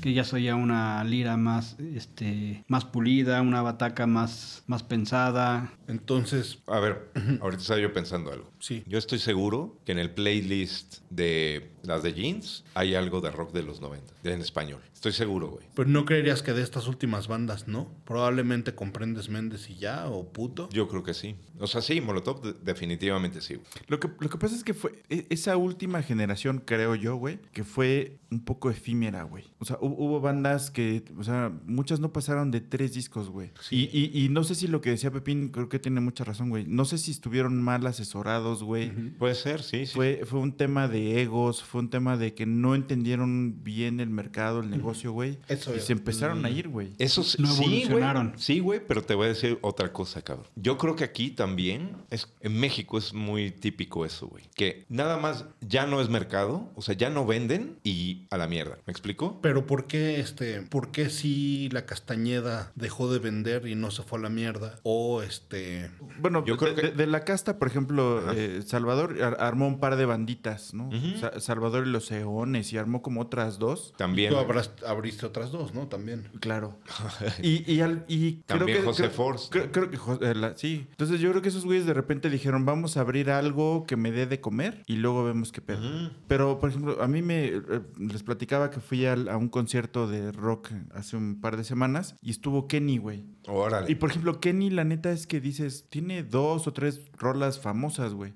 [0.00, 5.72] que ya soía una lira más, este, más pulida, una bataca más, más pensada.
[5.88, 8.50] Entonces, A ver, ahorita estaba yo pensando algo.
[8.58, 8.82] Sí.
[8.86, 13.52] Yo estoy seguro que en el playlist de las de jeans hay algo de rock
[13.52, 14.80] de los 90, de- en español.
[15.00, 15.64] Estoy seguro, güey.
[15.74, 17.90] pues no creerías que de estas últimas bandas, ¿no?
[18.04, 20.68] Probablemente comprendes Méndez y ya, o puto.
[20.74, 21.36] Yo creo que sí.
[21.58, 23.54] O sea, sí, Molotov de- definitivamente sí.
[23.54, 23.66] güey.
[23.88, 27.38] Lo que, lo que pasa es que fue e- esa última generación, creo yo, güey,
[27.54, 29.44] que fue un poco efímera, güey.
[29.58, 33.52] O sea, hu- hubo bandas que, o sea, muchas no pasaron de tres discos, güey.
[33.70, 36.50] Y, y- y no sé si lo que decía Pepín, creo que tiene mucha razón,
[36.50, 36.66] güey.
[36.66, 38.90] No sé si estuvieron mal asesorados, güey.
[39.12, 39.94] Puede ser, sí, sí.
[39.94, 44.10] Fue, fue un tema de egos, fue un tema de que no entendieron bien el
[44.10, 45.38] mercado, el negocio, güey.
[45.48, 46.92] Eso Y se empezaron a ir, güey.
[46.98, 47.74] Eso sí, No sí, güey.
[47.82, 48.32] evolucionaron.
[48.36, 50.46] Sí, güey, pero te voy a decir otra cosa, cabrón.
[50.56, 54.44] Yo creo que aquí también, es, en México es muy típico eso, güey.
[54.54, 58.46] Que nada más ya no es mercado, o sea, ya no venden y a la
[58.46, 58.78] mierda.
[58.86, 59.38] ¿Me explico?
[59.42, 64.02] Pero ¿por qué, este, por qué si la Castañeda dejó de vender y no se
[64.02, 64.76] fue a la mierda?
[64.82, 65.90] O este...
[66.20, 69.66] Bueno, Yo creo de, que- de- de la casta, por ejemplo, eh, Salvador ar- armó
[69.66, 70.90] un par de banditas, ¿no?
[71.20, 73.92] Sa- Salvador y los Eones y armó como otras dos.
[73.96, 74.32] También.
[74.32, 74.38] Tú
[74.86, 75.88] abriste otras dos, ¿no?
[75.88, 76.28] También.
[76.40, 76.78] Claro.
[77.42, 79.48] Y, y, al- y creo También que, José creo- Force.
[79.50, 80.86] Creo, creo que Jos- eh, la- sí.
[80.90, 84.10] Entonces yo creo que esos güeyes de repente dijeron, vamos a abrir algo que me
[84.12, 86.10] dé de comer y luego vemos qué pedo.
[86.28, 87.62] Pero, por ejemplo, a mí me eh,
[87.98, 92.16] les platicaba que fui al- a un concierto de rock hace un par de semanas
[92.22, 93.24] y estuvo Kenny, güey.
[93.46, 93.90] Órale.
[93.90, 98.12] Y por ejemplo, Kenny, la neta es que dices, tiene dos o tres rolas famosas,
[98.14, 98.32] güey.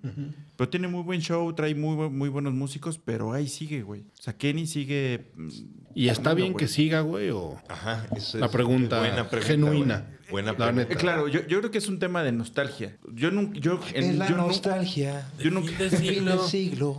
[0.56, 4.02] Pero tiene muy buen show, trae muy, bu- muy buenos músicos, pero ahí sigue, güey.
[4.18, 5.32] O sea, Kenny sigue.
[5.94, 7.30] ¿Y está sonando, bien que siga, güey?
[7.30, 7.60] O...
[7.68, 10.04] Ajá, La pregunta buena pregunta, genuina.
[10.06, 10.23] güey.
[10.30, 10.82] Buena La pregunta.
[10.82, 10.92] neta.
[10.94, 12.96] Eh, Claro, yo, yo creo que es un tema de nostalgia.
[13.12, 13.58] Yo nunca.
[13.58, 14.46] Yo, en- yo nu-
[15.38, 15.70] yo nunca,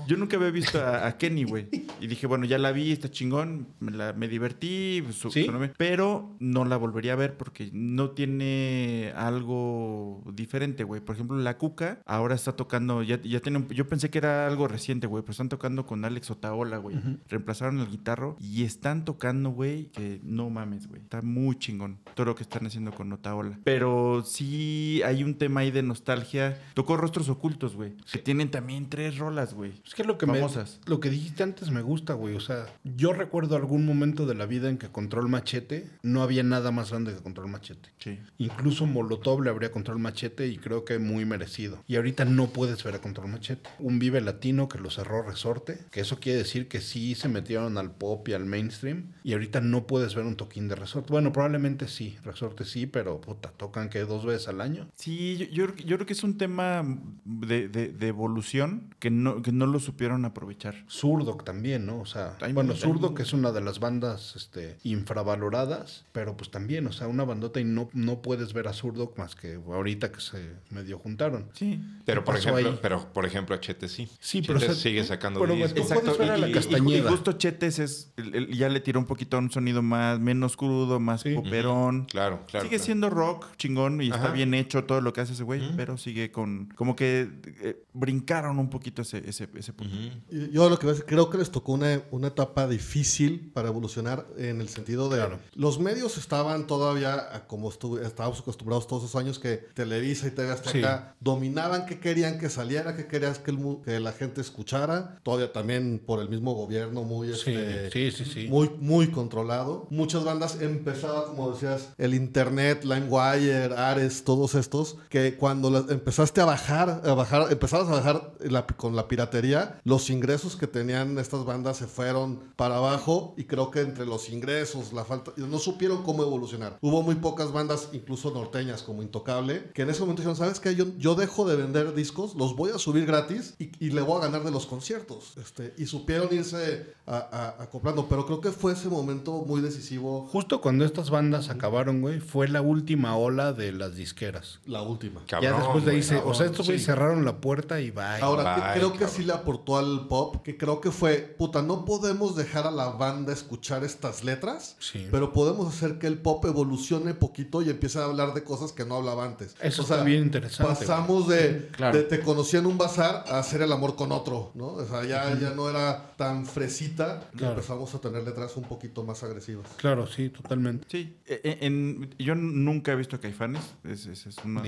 [0.07, 1.67] yo nunca había visto a, a Kenny, güey.
[1.99, 5.47] Y dije, bueno, ya la vi, está chingón, me, la- me divertí, su- ¿Sí?
[5.77, 11.01] pero no la volvería a ver porque no tiene algo diferente, güey.
[11.01, 14.47] Por ejemplo, La Cuca ahora está tocando, ya, ya tiene, un- yo pensé que era
[14.47, 16.95] algo reciente, güey, pero están tocando con Alex Otaola, güey.
[17.29, 21.01] Reemplazaron el guitarro y están tocando, güey, que no mames, güey.
[21.01, 23.24] Está muy chingón todo lo que están haciendo con Otaola.
[23.63, 26.59] Pero sí hay un tema ahí de nostalgia.
[26.73, 29.73] Tocó Rostros Ocultos, güey, que tienen también tres rolas, güey.
[29.85, 30.79] Es que lo que Famosas.
[30.85, 32.35] me, lo que dijiste antes me gusta, güey.
[32.35, 36.43] O sea, yo recuerdo algún momento de la vida en que Control Machete no había
[36.43, 37.89] nada más grande que Control Machete.
[37.97, 38.19] Sí.
[38.37, 41.83] Incluso Molotov le habría Control Machete y creo que muy merecido.
[41.87, 43.69] Y ahorita no puedes ver a Control Machete.
[43.79, 47.77] Un Vive Latino que lo cerró Resorte, que eso quiere decir que sí se metieron
[47.77, 49.13] al pop y al mainstream.
[49.23, 51.11] Y ahorita no puedes ver un toquín de Resorte.
[51.11, 54.87] Bueno, probablemente sí, Resorte sí, pero puta, tocan que dos veces al año.
[54.95, 56.83] Sí, yo, yo, yo creo que es un tema
[57.23, 60.83] de, de- de evolución que no, que no lo supieron aprovechar.
[60.89, 61.99] Zurdo también, ¿no?
[61.99, 66.51] O sea, Hay bueno, Zurdo que es una de las bandas este, infravaloradas, pero pues
[66.51, 70.11] también, o sea, una bandota y no, no puedes ver a Zurdo más que ahorita
[70.11, 71.49] que se medio juntaron.
[71.53, 71.79] Sí.
[72.05, 72.79] Pero ¿Qué por ejemplo, ahí?
[72.81, 74.07] pero por ejemplo, Chete sí.
[74.19, 75.73] Sí, Chete pero, o sea, sigue sacando pero, discos.
[75.73, 76.17] tú Exacto.
[76.17, 76.97] ver a la y, y- Castañeda.
[76.97, 80.19] y justo Chetes es, el- el- ya le tiró un poquito a un sonido más,
[80.19, 81.33] menos crudo, más Sí.
[81.33, 82.05] poperón.
[82.05, 82.65] Claro, claro.
[82.65, 82.83] Sigue claro.
[82.83, 84.31] siendo rock chingón y está Ajá.
[84.33, 86.69] bien hecho todo lo que hace ese güey, pero sigue con.
[86.75, 87.29] Como que
[87.61, 89.95] eh, brincaron un poquito ese, ese, ese punto.
[90.31, 93.69] Y Yo lo que veo es- creo que les tocó una, una etapa difícil para
[93.69, 95.39] evolucionar en el sentido de Claro.
[95.55, 100.51] los medios estaban todavía a como estábamos acostumbrados todos esos años que Televisa y TV
[100.51, 105.51] Azteca dominaban qué querían que saliera, qué querías que, el que la gente escuchara, todavía
[105.51, 108.47] también por el mismo gobierno muy Sí, este, sí, sí, sí.
[108.47, 109.87] muy, muy controlado.
[109.89, 116.45] Muchas bandas empezaba, como decías, el internet, LimeWire, Ares, todos estos, que cuando empezaste a
[116.45, 121.45] bajar, a bajar, empezabas a bajar la- con la piratería, los ingresos que tenían estas
[121.45, 126.03] bandas se fueron para abajo y creo que entre los ingresos, la falta, no supieron
[126.03, 126.77] cómo evolucionar.
[126.81, 130.75] Hubo muy pocas bandas, incluso norteñas como Intocable, que en ese momento dijeron, ¿sabes qué?
[130.75, 134.17] Yo, yo dejo de vender discos, los voy a subir gratis y, y le voy
[134.19, 135.33] a ganar de los conciertos.
[135.37, 137.17] Este, y supieron irse a-
[137.57, 142.01] a- acoplando, pero creo que fue ese momento muy decisivo, Justo cuando estas bandas acabaron,
[142.01, 142.74] güey, fue la última
[143.15, 144.59] ola de las disqueras.
[144.65, 145.21] la última.
[145.27, 146.85] Cabrón, ya después de ahí se, o sea, estos güey Sí.
[146.85, 148.03] cerraron la puerta y bye.
[148.21, 151.85] Ahora, Bye, creo que sí le aportó al pop, que creo que fue, puta, no
[151.85, 155.07] podemos dejar a la banda escuchar estas letras, Sí.
[155.11, 158.85] pero podemos hacer que el pop evolucione poquito y empiece a hablar de cosas que
[158.85, 159.55] no hablaba antes.
[159.61, 161.97] Eso está bien interesante, Pasamos de, Claro.
[161.97, 164.67] de te conocí en un bazar a hacer el amor con otro, ¿no?
[164.67, 167.53] O sea, ya, ya no era tan fresita y Claro.
[167.53, 169.67] empezamos a tener letras un poquito más agresivas.
[169.77, 170.85] Claro, sí, totalmente.
[170.89, 173.75] Sí, e- e- en- yo nunca he visto Caifanes.
[173.83, 174.61] Es, es- es una,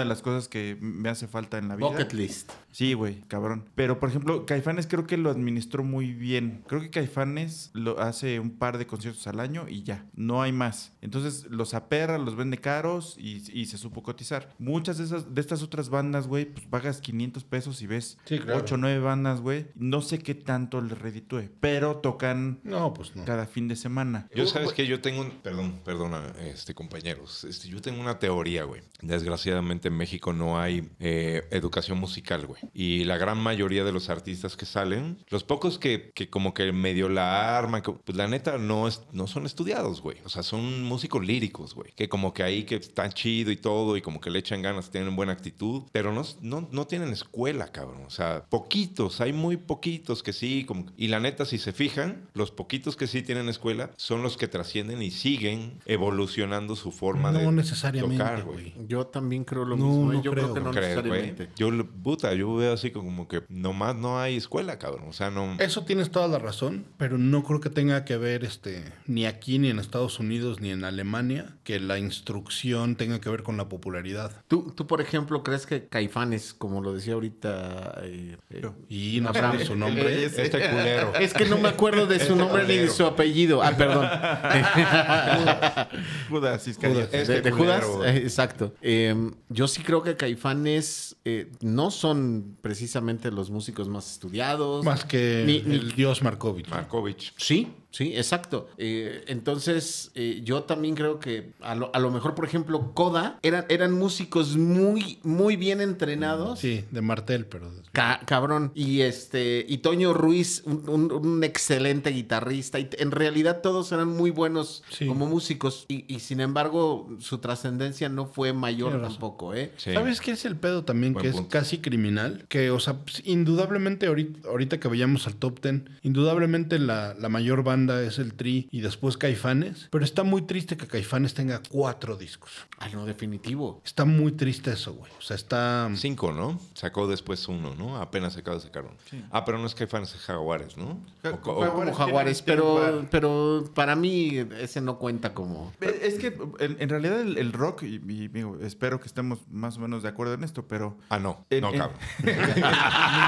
[0.00, 1.88] de las cosas que me hace falta en la vida.
[1.88, 2.50] Bucket list.
[2.70, 3.68] Sí, güey, cabrón.
[3.74, 6.64] Pero, por ejemplo, Caifanes creo que lo administró muy bien.
[6.66, 10.52] Creo que Caifanes lo hace un par de conciertos al año y ya, no hay
[10.52, 10.92] más.
[11.02, 14.54] Entonces los aperra, los vende caros y, y se supo cotizar.
[14.58, 18.38] Muchas de esas de estas otras bandas, güey, pues pagas 500 pesos y ves Sí,
[18.38, 18.60] claro.
[18.60, 19.66] 8 o 9 bandas, güey.
[19.74, 23.24] No sé qué tanto les reditúe, pero tocan No, pues no.
[23.24, 24.28] cada fin de semana.
[24.34, 25.30] Yo sabes que yo tengo un...
[25.42, 27.41] Perdón, perdona, este, compañeros.
[27.44, 28.82] Este, yo tengo una teoría, güey.
[29.00, 32.62] Desgraciadamente en México no hay eh, educación musical, güey.
[32.72, 36.72] Y la gran mayoría de los artistas que salen, los pocos que, que como que
[36.72, 40.18] medio la arman, pues la neta no, es, no son estudiados, güey.
[40.24, 41.92] O sea, son músicos líricos, güey.
[41.92, 44.90] Que como que ahí que están chido y todo y como que le echan ganas,
[44.90, 48.04] tienen buena actitud, pero no, no, no tienen escuela, cabrón.
[48.06, 50.64] O sea, poquitos, hay muy poquitos que sí.
[50.64, 54.36] Como, y la neta, si se fijan, los poquitos que sí tienen escuela son los
[54.36, 58.74] que trascienden y siguen evolucionando su forma No de necesariamente, tocar, güey.
[58.88, 60.12] Yo también creo lo No, mismo.
[60.12, 60.16] ¿eh?
[60.16, 60.54] no Yo creo, creo.
[60.54, 61.04] que no, No crees, güey.
[61.04, 61.48] necesariamente.
[61.56, 65.04] Yo, lo- puta, yo veo así como que nomás no hay escuela, cabrón.
[65.08, 65.56] O sea, no...
[65.58, 69.58] Eso tienes toda la razón, pero no creo que tenga que ver este ni aquí
[69.58, 73.68] ni en Estados Unidos ni en Alemania que la instrucción tenga que ver con la
[73.68, 74.32] popularidad.
[74.48, 78.00] ¿Tú, tú, por ejemplo, crees que Caifanes, como lo decía ahorita...
[78.02, 79.32] eh, eh, Y no
[79.64, 80.24] su nombre.
[80.32, 81.14] Este culero.
[81.16, 83.62] Es que no me acuerdo de su nombre ni de su apellido.
[83.62, 84.06] Ah, perdón.
[86.28, 87.21] Judas Iscariote.
[87.22, 88.72] Este de, de Judas, eh, exacto.
[88.82, 89.14] Eh,
[89.48, 94.84] yo sí creo que Caifanes eh, no son precisamente los músicos más estudiados.
[94.84, 96.68] Más que Ni- ni- el dios Markovich.
[96.68, 97.32] Markovich.
[97.36, 98.68] Sí, sí, exacto.
[98.78, 103.38] Eh, entonces, eh, yo también creo que a lo, a lo mejor, por ejemplo, Coda
[103.42, 106.58] eran, eran músicos muy, muy bien entrenados.
[106.58, 108.72] Sí, de Martel, pero Ca- cabrón.
[108.74, 109.64] Y este.
[109.68, 112.78] Y Toño Ruiz, un, un- un excelente guitarrista.
[112.80, 115.06] Y en realidad todos eran muy buenos Sí.
[115.06, 115.84] como músicos.
[115.88, 119.72] Y, y sin embargo, su trascendencia no fue mayor tampoco, ¿eh?
[119.76, 119.92] Sí.
[119.92, 121.12] ¿Sabes qué es el pedo también?
[121.12, 122.46] Buen que es casi criminal.
[122.48, 127.28] Que, o sea, pues, indudablemente ahorita, ahorita que veíamos al top ten, indudablemente la, la
[127.28, 129.88] mayor banda es el Tri y después Caifanes.
[129.90, 132.50] Pero está muy triste que Caifanes tenga cuatro discos.
[132.78, 133.80] Ah, no, definitivo.
[133.84, 135.10] Está muy triste eso, güey.
[135.18, 135.90] O sea, está...
[135.96, 136.58] Cinco, ¿no?
[136.74, 137.96] Sacó después uno, ¿no?
[137.98, 138.94] Apenas acaba de sacar uno.
[139.30, 140.98] Ah, pero no es Caifanes, es Jaguares, ¿no?
[141.22, 145.72] Ja- O- Jaguares pero, pero para mí ese no cuenta como.
[145.80, 149.76] Es que en, en realidad el, el rock, y, y digo, espero que estemos más
[149.76, 150.96] o menos de acuerdo en esto, pero...
[151.08, 151.44] Ah, no.
[151.50, 151.98] En- no, en- cabrón.
[152.22, 152.32] Mi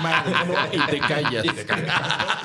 [0.03, 0.55] madre, ¿no?
[0.85, 1.45] Y te callas.
[1.45, 2.03] Y te callas.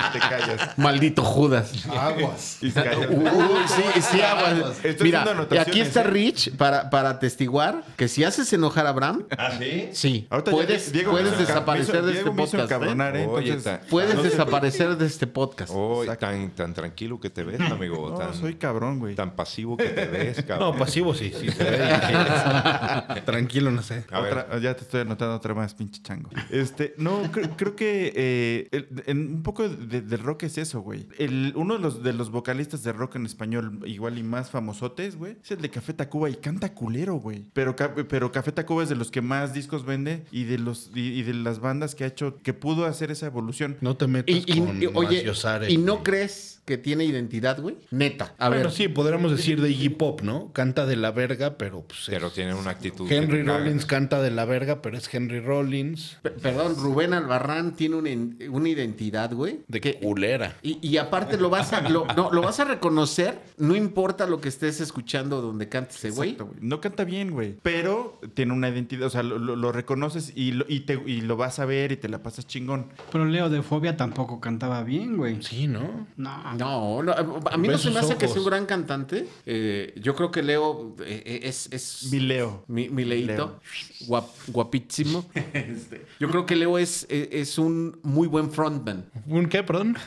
[0.10, 0.78] Y te callas.
[0.78, 1.74] Maldito Judas.
[2.08, 2.58] Aguas.
[2.62, 3.10] Y te callas.
[3.10, 3.24] Uh,
[3.68, 4.74] sí, sí, agua.
[4.84, 6.06] Estoy Mira, y aquí está ¿eh?
[6.06, 9.90] Rich para, para atestiguar que si haces enojar a Abraham, ¿Ah, sí?
[9.94, 12.64] sí, Ahorita ya puedes, Diego puedes hizo desaparecer de este Diego podcast.
[12.66, 13.14] encabronar.
[13.16, 13.24] Oye,
[13.54, 15.72] Entonces, ta- Puedes no desaparecer de este podcast.
[15.74, 18.10] Oh, tan, tan tranquilo que te ves, amigo.
[18.12, 19.16] No, tan, soy cabrón, güey.
[19.16, 20.72] tan pasivo que te ves, cabrón.
[20.72, 21.80] No, pasivo sí, sí se ve.
[23.26, 24.04] Tranquilo, no sé.
[24.12, 24.34] A ver.
[24.38, 26.30] Otra- ya te estoy anotando otra más, pinche chango.
[26.50, 31.08] Este, no, cre- creo que eh, el- en un poco de, rock es eso, güey.
[31.18, 35.16] El- Uno de los, de los vocalistas de rock en español, igual y más famosotes,
[35.18, 37.46] güey, es el de Café Tacuba y canta culero, güey.
[37.54, 41.14] Pero, pero Café Tacuba es de los que más discos vende y de los y,
[41.20, 43.78] y de las bandas que ha hecho, que pudo hacer esa evolución.
[43.82, 45.26] No te metas Y, con y- oye,
[45.70, 47.76] ¿y no crees que tiene identidad, güey.
[47.92, 48.36] Neta.
[48.38, 48.72] A bueno, ver.
[48.72, 50.54] sí, podríamos decir de Iggy Pop, ¿no?
[50.54, 52.04] Canta de la verga, pero pues.
[52.08, 53.12] Pero es- tiene una actitud.
[53.12, 53.42] Henry.
[53.44, 56.18] Rollins canta de la verga, pero es Henry Rollins.
[56.22, 58.10] P- Perdón, Rubén Albarrán tiene una,
[58.52, 59.62] una identidad, güey.
[59.68, 60.56] De que- culera.
[60.62, 64.40] Y, y aparte lo vas a lo, no, lo vas a reconocer, no importa lo
[64.42, 66.30] que estés escuchando donde cante ese güey.
[66.32, 66.60] Exacto, güey.
[66.62, 67.56] No canta bien, güey.
[67.64, 71.22] Pero tiene una identidad, o sea, lo, lo- lo reconoces y lo, y, te, y
[71.22, 72.88] lo vas a ver y te la pasas chingón.
[73.12, 75.42] Pero Leo de Fobia tampoco cantaba bien, güey.
[75.42, 76.08] Sí, ¿no?
[76.18, 76.30] No.
[76.60, 79.26] No, no, a mí Ve no se me hace que sea un gran cantante.
[79.46, 82.66] Eh, yo creo que Leo eh, es, es Mi Leo.
[82.68, 83.60] mi, mi leito,
[84.08, 85.26] guap- guapísimo.
[85.54, 89.06] Este, yo creo que Leo es, es, es un muy buen frontman.
[89.28, 89.98] ¿Un qué, perdón?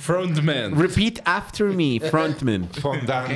[0.00, 0.76] Frontman.
[0.78, 2.68] Repeat after me, frontman.
[2.80, 3.30] Fondant.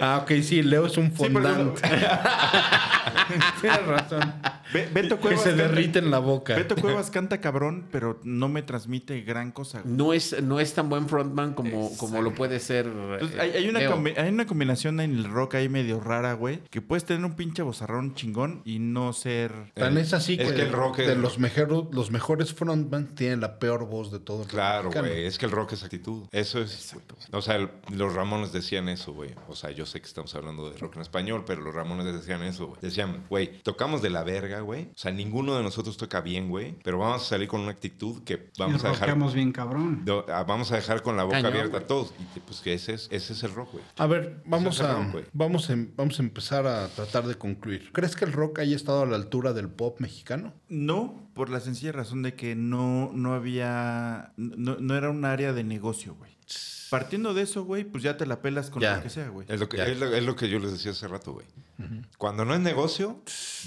[0.00, 1.78] Ah, ok, sí, Leo es un fondant.
[3.60, 4.34] Tienes razón.
[4.72, 6.54] Be- Beto Que Cuevas se canta- derrite en la boca.
[6.56, 9.80] Beto Cuevas canta cabrón, pero no me transmite gran cosa.
[9.82, 9.94] güey.
[9.96, 12.86] No es, no es tan buen frontman como, como lo puede ser.
[12.86, 13.78] Entonces, eh, hay, hay una
[14.22, 17.62] hay una combinación en el rock ahí medio rara, güey, que puedes tener un pinche
[17.62, 19.52] bozarrón chingón y no ser...
[19.74, 23.14] Tan es así Es que, que el rock de es- los, mejores, los mejores frontman
[23.14, 25.24] tienen la peor voz de todo el Claro, güey.
[25.26, 26.24] Es que el rock es actitud.
[26.32, 26.94] Eso es.
[27.32, 29.30] O sea, el- los Ramones decían eso, güey.
[29.48, 32.42] O sea, yo sé que estamos hablando de rock en español, pero los Ramones decían
[32.42, 32.78] eso, güey.
[32.82, 34.84] Decían, güey, tocamos de la verga, güey.
[34.94, 36.76] O sea, ninguno de nosotros toca bien, güey.
[36.82, 39.16] Pero vamos a salir con una actitud que vamos y a dejar.
[39.34, 40.04] bien cabrón.
[40.04, 42.14] do- ah, Vamos a dejar con la boca Cañón, abierta a todos.
[42.36, 43.84] Y pues que ese es, ese es el rock, güey.
[43.96, 45.24] A ver, vamos a, rock, güey.
[45.32, 47.90] vamos, a, vamos a empezar a tratar de concluir.
[47.92, 50.54] ¿Crees que el rock haya estado a la altura del pop mexicano?
[50.68, 54.32] No, por la sencilla razón de que no, no había...
[54.36, 56.36] No, no era un área de negocio, güey.
[56.90, 58.96] Partiendo de eso, güey, pues ya te la pelas con Ya.
[58.96, 59.46] lo que sea, güey.
[59.48, 61.46] Es lo, que, es, lo, es lo que yo les decía hace rato, güey.
[62.16, 63.22] Cuando no es negocio,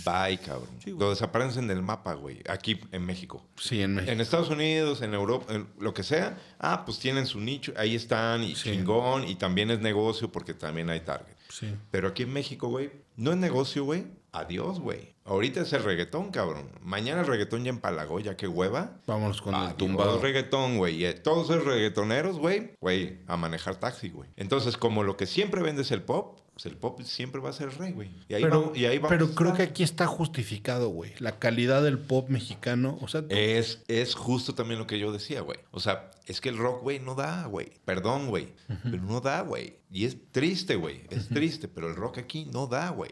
[0.05, 0.67] bye, cabrón.
[0.97, 2.41] lo desaparecen del mapa, güey.
[2.49, 3.45] Aquí en México.
[3.57, 4.11] Sí, en México.
[4.11, 7.95] En Estados Unidos, en Europa, en lo que sea, ah, pues tienen su nicho, ahí
[7.95, 8.71] están, y Sí.
[8.71, 11.35] chingón, y también es negocio porque también hay target.
[11.49, 11.73] Sí.
[11.89, 14.05] Pero aquí en México, güey, no es negocio, güey.
[14.33, 15.10] Adiós, güey.
[15.23, 16.69] Ahorita es el reggaetón, cabrón.
[16.81, 18.97] Mañana el reggaetón ya empalagó, ya que hueva.
[19.05, 20.19] Vámonos con el Adiós, tumbado.
[20.19, 21.05] reggaetón, güey.
[21.05, 24.29] Y Todos esos reggaetoneros, güey, güey, a manejar taxi, güey.
[24.35, 27.53] Entonces, como lo que siempre vende es el pop, pues el pop siempre va a
[27.53, 28.09] ser el rey, güey.
[28.27, 31.13] Y ahí Pero, vamos, y ahí vamos pero creo que aquí está justificado, güey.
[31.19, 32.97] La calidad del pop mexicano.
[33.01, 35.59] O sea, Es, es justo también lo que yo decía, güey.
[35.71, 37.71] O sea, es que el rock, güey, no da, güey.
[37.85, 38.53] Perdón, güey.
[38.83, 39.75] Pero no da, güey.
[39.91, 41.03] Y es triste, güey.
[41.09, 43.11] Es triste, pero el rock aquí no da, güey.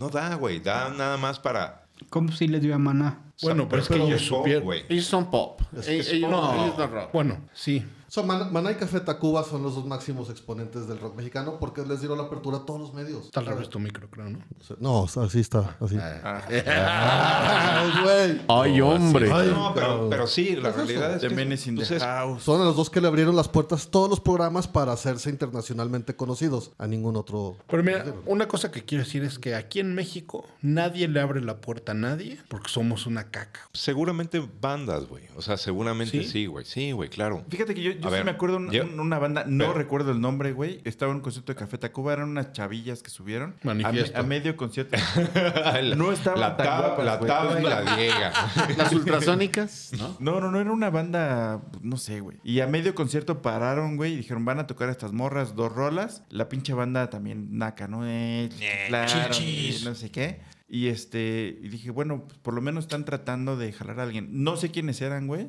[0.00, 0.58] No da, güey.
[0.60, 1.84] Da nada más para...
[2.08, 3.18] ¿Cómo si le dio a Maná?
[3.42, 4.64] Bueno, pero es que ellos supieron.
[4.64, 4.84] güey.
[4.88, 5.60] Ellos son pop.
[5.86, 7.12] ellos, ellos- no, ellos no rock.
[7.12, 7.84] bueno, sí.
[8.10, 11.58] O sea, Man- Maná y Café Tacuba son los dos máximos exponentes del rock mexicano
[11.60, 13.26] porque les dieron la apertura a todos los medios.
[13.26, 14.40] Está al revés tu micro, creo, ¿no?
[14.80, 15.96] No, así está, así.
[15.96, 16.42] Ah,
[18.02, 18.40] güey.
[18.48, 19.30] Ay, hombre.
[19.32, 21.30] Ay, No, pero, pero sí, la realidad es que...
[21.30, 22.42] Menace in the es- House.
[22.42, 26.16] Son a los dos que le abrieron las puertas todos los programas para hacerse internacionalmente
[26.16, 26.72] conocidos.
[26.78, 27.58] A ningún otro.
[27.68, 31.40] Pero mira, una cosa que quiero decir es que aquí en México nadie le abre
[31.40, 33.60] la puerta a nadie porque somos una caca.
[33.72, 35.22] Seguramente bandas, güey.
[35.36, 36.28] O sea, seguramente ¿Sí?
[36.28, 36.64] sí, güey.
[36.64, 37.44] Sí, güey, claro.
[37.48, 39.66] Fíjate que yo, yo A sí ver, me acuerdo un- yo- un- una banda, no
[39.66, 40.80] pero- recuerdo el nombre, güey.
[40.84, 43.54] Estaba en un concierto de Café Tacuba, eran unas chavillas que subieron.
[43.64, 44.96] A, a medio concierto.
[45.34, 47.28] La- No estaban la tan tab- guapas, La güey.
[47.28, 48.32] taba y la diega.
[48.76, 50.16] Las ultrasónicas, ¿no?
[50.18, 52.38] No, no, no, era una banda, no sé, güey.
[52.44, 56.24] Y a medio concierto pararon, güey, y dijeron, van a tocar estas morras, dos rolas.
[56.30, 58.00] La pinche banda también naca, ¿no?
[58.06, 58.48] Eh,
[58.88, 59.84] claro, chichis.
[59.84, 60.40] no sé qué.
[60.72, 64.28] Y este, y dije, bueno, pues, por lo menos están tratando de jalar a alguien.
[64.44, 65.48] No sé quiénes eran, güey,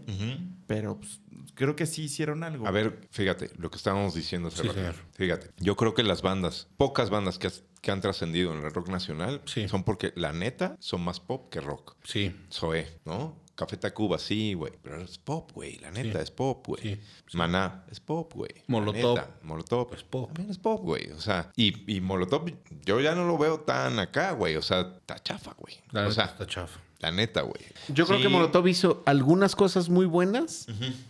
[0.65, 1.21] pero pues,
[1.61, 2.67] creo que sí hicieron algo.
[2.67, 4.79] A ver, fíjate, lo que estábamos diciendo hace Sí, rato.
[4.79, 4.95] señor.
[5.13, 8.71] Fíjate, yo creo que las bandas, pocas bandas que, has- que han trascendido en el
[8.71, 9.67] rock nacional, Sí.
[9.67, 11.95] son porque la neta son más pop que rock.
[12.03, 12.35] Sí.
[12.51, 13.39] Zoé, ¿no?
[13.55, 14.73] Café Tacuba, sí, güey.
[14.81, 15.77] Pero es pop, güey.
[15.79, 16.23] La neta Sí.
[16.23, 16.81] es pop, güey.
[16.81, 16.99] Sí,
[17.33, 18.49] Maná es pop, güey.
[18.67, 19.17] Molotov.
[19.17, 20.27] neta, Molotov Es pop.
[20.27, 21.11] También es pop, güey.
[21.11, 22.49] O sea, y, y Molotov,
[22.85, 24.55] yo ya no lo veo tan acá, güey.
[24.55, 25.75] O sea, está chafa, güey.
[26.07, 26.79] O sea, está chafa.
[27.01, 27.61] La neta, güey.
[27.89, 30.67] Yo creo que Molotov hizo algunas cosas muy buenas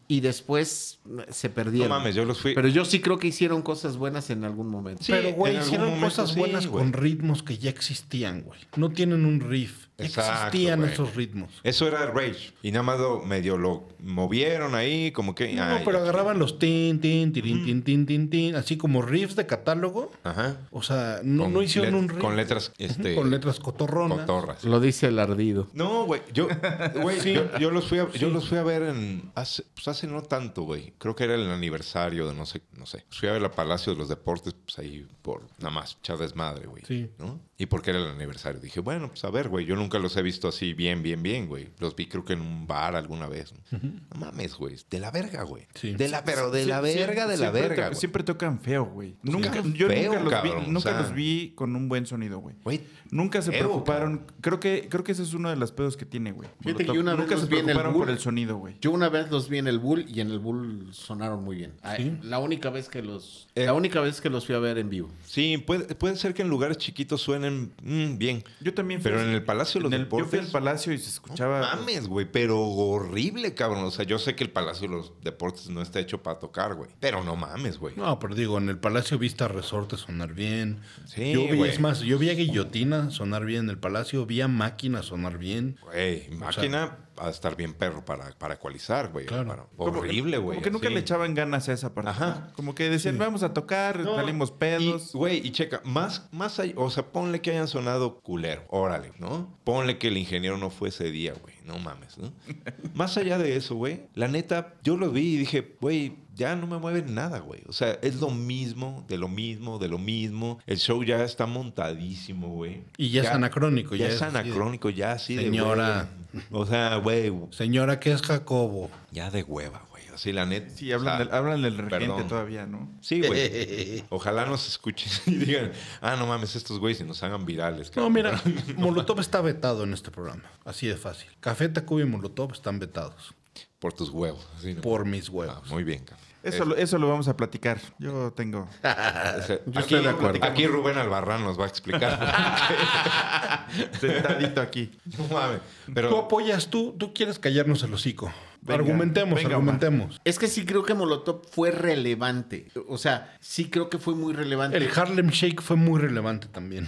[0.08, 1.89] y después se No perdieron.
[1.89, 2.54] mames, yo los fui.
[2.56, 5.04] Pero yo sí creo que hicieron cosas buenas en algún momento.
[5.04, 8.60] Sí, Pero, güey, hicieron momento cosas buenas con ritmos que ya existían, güey.
[8.78, 9.88] No tienen un riff.
[9.98, 10.94] Exacto, existían güey.
[10.94, 11.52] esos ritmos.
[11.64, 12.54] Eso era Rage.
[12.64, 15.54] Y nada más lo, medio lo movieron ahí, como que.
[15.54, 19.36] No, ay, pero agarraban los tin, tin, tirin, tin, tin, tin, tin, así como riffs
[19.36, 20.12] de catálogo.
[20.24, 20.58] Ajá.
[20.72, 22.20] O sea, no, Con no hicieron un riff.
[22.20, 23.14] Con letras, este.
[23.14, 24.20] Con letras cotorronas.
[24.22, 24.64] cotorras.
[24.64, 25.68] Lo dice el ardido.
[25.84, 26.47] No, güey, yo,
[27.01, 27.34] güey, Sí.
[27.34, 30.21] yo, yo los fui a, yo los fui a ver en hace, pues hace no
[30.23, 30.93] tanto, güey.
[30.97, 33.05] Creo que era el aniversario de no sé, no sé.
[33.09, 36.67] Fui a ver la Palacio de los Deportes, pues ahí por nada más, echar desmadre,
[36.67, 36.84] güey.
[36.86, 37.09] Sí.
[37.17, 37.39] ¿no?
[37.62, 38.59] Y porque era el aniversario.
[38.59, 41.47] Dije, bueno, pues a ver, güey, yo nunca los he visto así bien, bien, bien,
[41.47, 41.70] güey.
[41.80, 43.53] Los vi creo que en un bar alguna vez.
[43.72, 43.80] No
[44.20, 44.76] mames, güey.
[44.89, 45.68] De la verga, güey.
[45.76, 45.93] Sí.
[45.93, 47.89] De la, pero de la verga, de la verga.
[47.91, 49.16] to- siempre tocan feo, güey.
[49.22, 51.01] Nunca, yo feo, nunca, los, cabrón, vi, o nunca sea.
[51.01, 52.55] los vi con un buen sonido, güey.
[52.64, 52.82] Güey,
[53.12, 54.26] Nunca se feo, preocuparon.
[54.39, 56.49] Creo que, creo que ese es uno de los pedos que tiene, güey.
[56.62, 58.09] Fíjate que yo una vez Nunca los se vi en el preocuparon por Bull.
[58.16, 58.78] el sonido, güey.
[58.80, 61.74] Yo una vez los vi en el Bull y en el Bull sonaron muy bien.
[61.84, 63.66] Ay, La única vez que los Eh.
[63.66, 65.09] la única vez que los fui a ver en vivo.
[65.26, 67.51] Sí, puede, puede ser que en lugares chiquitos suenen
[67.84, 68.43] mm, bien.
[68.60, 70.45] Yo también fui Pero en el Palacio de los el- Yo fui Deportes.
[70.45, 71.62] al Palacio y se escuchaba...
[71.76, 73.84] Mames, güey, pero horrible, cabrón.
[73.86, 76.76] O sea, yo sé que el Palacio de los Deportes no está hecho para tocar,
[76.76, 76.89] güey.
[76.99, 77.95] Pero no mames, güey.
[77.95, 80.80] No, pero digo, en el Palacio Vista Resorte sonar bien.
[81.06, 81.72] Sí, yo vi, güey.
[81.72, 85.38] es más, yo vi a Guillotina sonar bien en el Palacio, vi a Máquina sonar
[85.38, 85.78] bien.
[85.84, 89.26] Güey, máquina a estar bien perro para, para ecualizar, güey.
[89.26, 89.47] Claro.
[89.47, 90.55] Para- Como- horrible, güey.
[90.57, 92.09] Como que nunca le echaban ganas a esa parte.
[92.11, 92.51] Ajá.
[92.55, 95.13] Como que decían, vamos a tocar, No, salimos pedos.
[95.13, 99.11] y, Güey, y checa, más, más allá, o sea, ponle que hayan sonado culero, órale,
[99.19, 99.57] ¿no?
[99.63, 102.32] Ponle que el ingeniero no fue ese día, güey, no mames, ¿no?
[102.93, 106.66] más allá de eso, güey, la neta, yo lo vi y dije, güey, ya no
[106.68, 107.62] me mueven nada, güey.
[107.68, 110.59] O sea, es lo mismo, de lo mismo, de lo mismo.
[110.66, 112.84] El show ya está montadísimo, güey.
[112.97, 116.09] Y ya es anacrónico, Ya, ya es, anacrónico, ya así de Señora.
[116.51, 118.89] O sea, güey, Señora, ¿qué es Jacobo?
[119.12, 119.84] ya de hueva,
[120.22, 120.69] Así la neta.
[120.69, 122.28] Sí, hablan, o sea, del, hablan del regente perdón.
[122.28, 122.91] todavía, ¿no?
[123.01, 124.03] Sí, güey.
[124.09, 127.88] Ojalá nos escuchen y digan, ah, no mames, estos güeyes y nos hagan virales.
[127.95, 128.13] No, cabrón".
[128.13, 128.41] mira,
[128.78, 130.43] Molotov está vetado en este programa.
[130.63, 131.28] Así de fácil.
[131.39, 133.34] Café Tacuba y Molotov están vetados.
[133.80, 134.47] Por tus huevos.
[134.59, 134.82] así, ¿no?
[134.82, 135.69] Por mis Ah, huevos.
[135.72, 136.28] muy bien, cabrón.
[136.43, 137.80] Eso, lo, eso lo vamos a platicar.
[137.97, 138.67] Yo tengo...
[138.84, 140.45] Yo aquí, estoy de acuerdo.
[140.45, 143.67] Aquí Rubén Albarrán nos va a explicar.
[143.99, 144.91] Sentadito aquí.
[145.17, 145.61] no mames.
[145.88, 148.32] Tú Pero apoyas, tú, tú quieres callarnos el hocico.
[148.62, 150.22] Venga, argumentemos, venga, argumentemos.
[150.24, 152.68] Es que sí creo que Molotov fue relevante.
[152.88, 154.78] O sea, sí creo que fue muy relevante.
[154.78, 156.88] El Harlem Shake fue muy relevante también.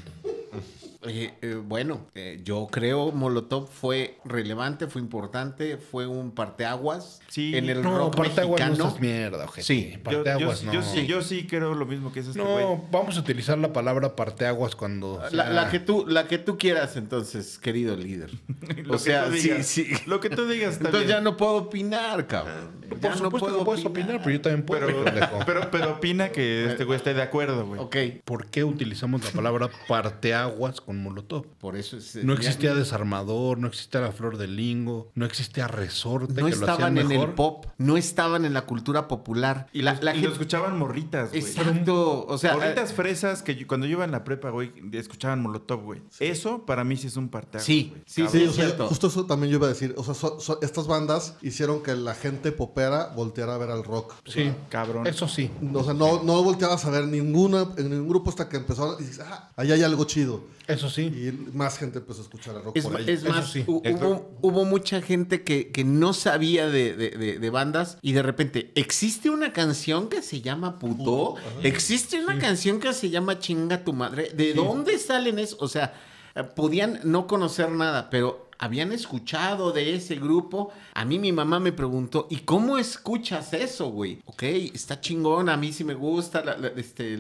[1.06, 7.56] Eh, eh, bueno, eh, yo creo Molotov fue relevante, fue importante, fue un parteaguas Sí.
[7.56, 8.90] en el No, rock parteaguas no mexicano.
[8.92, 9.64] seas mierda, ojete.
[9.68, 9.90] Sí.
[9.92, 10.74] Yo, yo, Parteaguas no.
[10.74, 12.64] yo sí, yo sí creo lo mismo que es este güey.
[12.64, 15.20] No, vamos a utilizar la palabra parteaguas cuando.
[15.32, 18.32] La, sea- la que tú, la que tú quieras, entonces, querido líder.
[18.84, 19.66] Lo o que sea, tú sí, digas.
[19.68, 19.88] sí.
[20.06, 22.82] Lo que tú digas está Entonces ya no puedo opinar, cabrón.
[22.90, 24.86] Por Ya no supuesto que puedes opinar, pero yo también puedo.
[24.86, 25.40] Pero, pendejo.
[25.46, 27.82] pero, pero opina que este güey esté de acuerdo, güey.
[27.82, 31.46] Ok, ¿Por qué utilizamos la palabra parteaguas con Molotov?
[31.60, 32.16] por eso es.
[32.24, 36.42] No ya- existía desarmador, no existía la flor de lingo, no existía resorte No que
[36.42, 37.30] lo hacían estaban en mejor.
[37.30, 39.68] el pop, no estaban en la cultura popular.
[39.74, 41.42] Y, la, la y gente- lo escuchaban morritas, güey.
[41.42, 42.26] Exacto.
[42.28, 45.42] O sea, Morritas eh, fresas que yo- cuando yo iba en la prepa, güey, escuchaban
[45.42, 46.02] Molotov, güey.
[46.20, 47.66] Eso para mí sí es un parteaguas.
[47.66, 48.42] Sí, sí, Cabrón.
[48.42, 49.94] Sí, o sea, justo eso también yo iba a decir.
[49.98, 53.84] O sea, so- so- estas bandas hicieron que la gente popera volteara a ver al
[53.84, 54.14] rock.
[54.26, 55.08] Sí, Cabrón.
[55.08, 55.50] Eso sí.
[55.74, 59.04] O sea, no, no volteabas a ver ninguna, en ningún grupo hasta que empezó y
[59.04, 60.42] dices, ah, ahí hay algo chido.
[60.68, 61.04] Eso sí.
[61.04, 63.04] Y más gente empezó a escuchar el rock Es, por ahí.
[63.10, 63.64] es Eso más, sí.
[63.68, 68.24] hubo, hubo mucha gente que, que no sabía de, de- de- de bandas y de
[68.24, 71.36] repente, ¿existe una canción que se llama Puto?
[71.64, 74.32] ¿Existe una canción que se llama Chinga tu madre?
[74.34, 75.58] ¿De dónde salen eso?
[75.60, 75.94] O sea,
[76.36, 80.72] eh, podían no conocer nada, pero habían escuchado de ese grupo.
[80.94, 84.20] A mí mi mamá me preguntó, ¿y cómo escuchas eso, güey?
[84.26, 87.20] Ok, está chingón, a mí sí me gusta, la- la- este,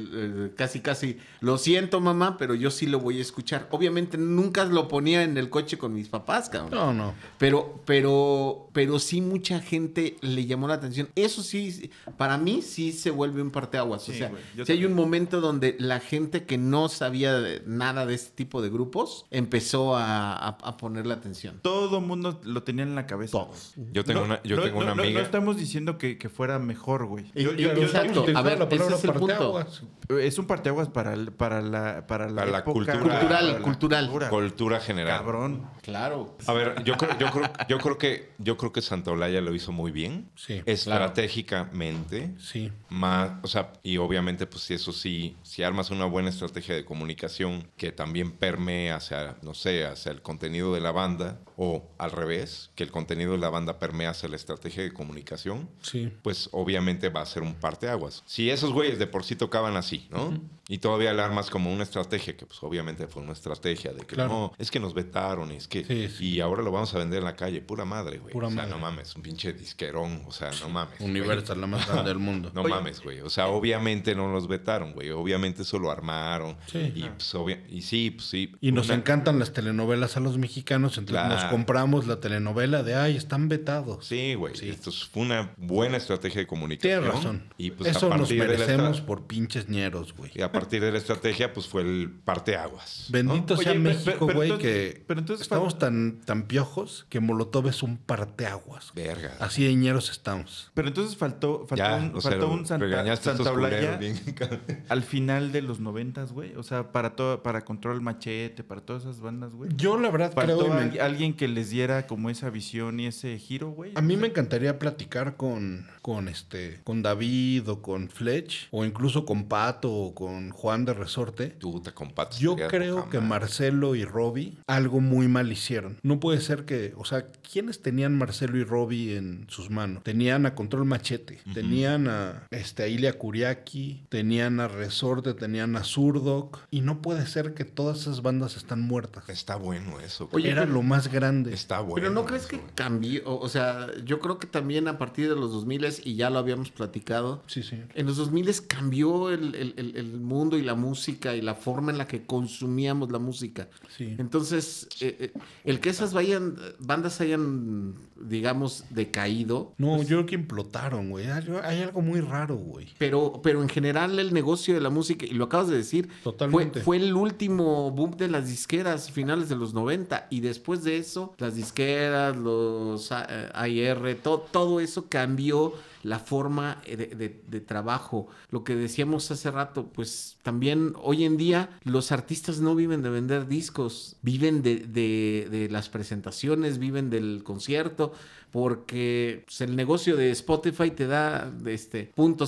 [0.56, 3.68] casi casi, lo siento mamá, pero yo sí lo voy a escuchar.
[3.72, 6.72] Obviamente nunca lo ponía en el coche con mis papás, cabrón.
[6.72, 7.14] No, no.
[7.38, 11.10] Pero, pero, pero sí mucha gente le llamó la atención.
[11.16, 14.08] Eso sí, para mí sí se vuelve un parteaguas.
[14.08, 17.34] o Sí, sea, güey, yo si hay un momento donde la gente que no sabía
[17.39, 21.33] de- nada de este tipo de grupos empezó a, a- a ponerle atención.
[21.62, 23.32] Todo el mundo lo tenía en la cabeza.
[23.32, 23.74] Todos.
[23.92, 25.20] yo tengo No, una, yo no, tengo no, una no, amiga.
[25.20, 27.32] No estamos diciendo que, que fuera mejor, güey.
[27.36, 28.26] Yo- yo- exacto.
[28.36, 29.28] A ver, ese es el punto.
[29.28, 29.84] parteaguas.
[30.22, 33.00] es un parteaguas para, el- para la para la, Para la época- cultura.
[33.00, 34.30] Cultural, para la cultural.
[34.30, 35.18] Cultura general.
[35.20, 35.68] Cabrón.
[35.82, 36.38] Claro.
[36.48, 39.72] A ver, yo creo, yo creo, yo creo que yo creo que Santaolalla lo hizo
[39.72, 40.30] muy bien.
[40.36, 40.62] Sí.
[40.66, 42.32] Estratégicamente.
[42.40, 42.72] Sí.
[42.90, 46.86] Más, o sea, y obviamente, pues si eso sí, si armas una buena estrategia de
[46.86, 51.38] comunicación que también permee hacia, no sé, hacia el contenido de la banda, команда.
[51.66, 55.70] O al revés, que el contenido de la banda permea hacia la estrategia de comunicación,
[55.82, 56.11] Sí.
[56.22, 58.24] pues obviamente va a ser un parteaguas.
[58.26, 60.39] Si esos güeyes de por sí tocaban así, ¿no?
[60.70, 64.16] Y todavía le armas como una estrategia, que pues obviamente fue una estrategia de que
[64.16, 64.30] Claro.
[64.30, 65.84] no, es que nos vetaron, y es que.
[65.84, 66.30] Sí, sí.
[66.36, 68.32] Y ahora lo vamos a vender en la calle, pura madre, güey.
[68.34, 68.72] Pura o sea, madre.
[68.72, 70.99] no mames, un pinche disquerón, o sea, no mames.
[71.01, 72.49] Universal, la más grande del mundo.
[72.55, 73.20] No mames, güey.
[73.22, 75.09] O sea, obviamente no los vetaron, güey.
[75.11, 76.55] Obviamente eso lo armaron.
[76.72, 76.91] Sí.
[76.95, 78.55] Y, pues, obvia- y sí, pues sí.
[78.61, 82.84] Y nos Una- encantan las telenovelas a los mexicanos, entonces nos Claro, compramos la telenovela
[82.84, 84.06] de, ay, están vetados.
[84.08, 84.54] Sí, güey.
[84.70, 87.01] Esto fue una buena estrategia de comunicación.
[87.01, 87.43] Tienes razón.
[87.58, 90.32] Y pues Eso a nos partir merecemos por pinches ñeros, güey.
[90.36, 93.08] Y a partir de la estrategia, pues fue el parteaguas.
[93.10, 93.14] ¿no?
[93.14, 97.20] Bendito Oye, sea México, pero güey, entonces- que pero entonces estamos tan, tan piojos que
[97.20, 98.91] Molotov es un parteaguas.
[98.93, 99.06] güey.
[99.08, 99.36] Verga.
[99.39, 100.72] Así de ñeros estamos.
[100.74, 103.58] Pero entonces faltó, faltó Ya, un, o sea, faltó un Santa, regañaste a Santa estos
[103.58, 104.62] Olaya culeros bien cabrón.
[104.89, 106.56] al final de los noventas, güey.
[106.56, 109.70] O sea, para todo, para Control Machete, para todas esas bandas, güey.
[109.76, 110.74] Yo la verdad creo...
[110.74, 113.92] Al- alguien que les diera como esa visión y ese giro, güey.
[113.96, 119.26] A mí me encantaría platicar con, con este, con David o con Fletch, o incluso
[119.26, 121.48] con Pato o con Juan de Resorte.
[121.48, 122.40] Tú te compatas.
[122.40, 125.98] Yo creo que Marcelo y Robbie algo muy mal hicieron.
[126.04, 130.04] No puede ser que, o sea, ¿quiénes tenían Marcelo y Robbie en sus manos?
[130.04, 135.84] Tenían a Control Machete, tenían a, este, a Ilia Kuriaki, tenían a Resorte, tenían a
[135.84, 139.28] Zurdok, y no puede ser que todas esas bandas están muertas.
[139.30, 140.30] Está bueno eso.
[140.32, 141.22] Oye, Era lo más grande.
[141.53, 141.95] Está bueno.
[141.95, 143.21] Pero ¿no crees eso, que cambió?
[143.26, 146.39] O, o sea, yo creo que también a partir de los 2000 y ya lo
[146.39, 147.88] habíamos platicado, Sí, señor.
[147.93, 151.91] en los 2000 cambió el, el- el- el mundo y la música y la forma
[151.91, 153.69] en la que consumíamos la música.
[153.97, 154.15] Sí.
[154.17, 160.36] Entonces, eh, eh, el que esas vayan, bandas hayan, digamos, decaído, No, yo creo que
[160.36, 161.26] implotaron, güey.
[161.30, 162.88] Hay, hay algo muy raro, güey.
[162.97, 166.82] pero, pero en general el negocio de la música, y lo acabas de decir, Totalmente.
[166.82, 170.97] Fue, fue el último boom de las disqueras, finales de los 90, y después de
[170.97, 177.07] eso, las disqueras, los A- eh, AIR, to- todo eso cambió la forma eh, de,
[177.07, 178.28] de- de trabajo.
[178.49, 183.10] Lo que decíamos hace rato, pues también hoy en día los artistas no viven de
[183.10, 188.14] vender discos, viven de, de- de las presentaciones, viven del concierto,
[188.52, 192.46] porque pues, el negocio de Spotify te da este punto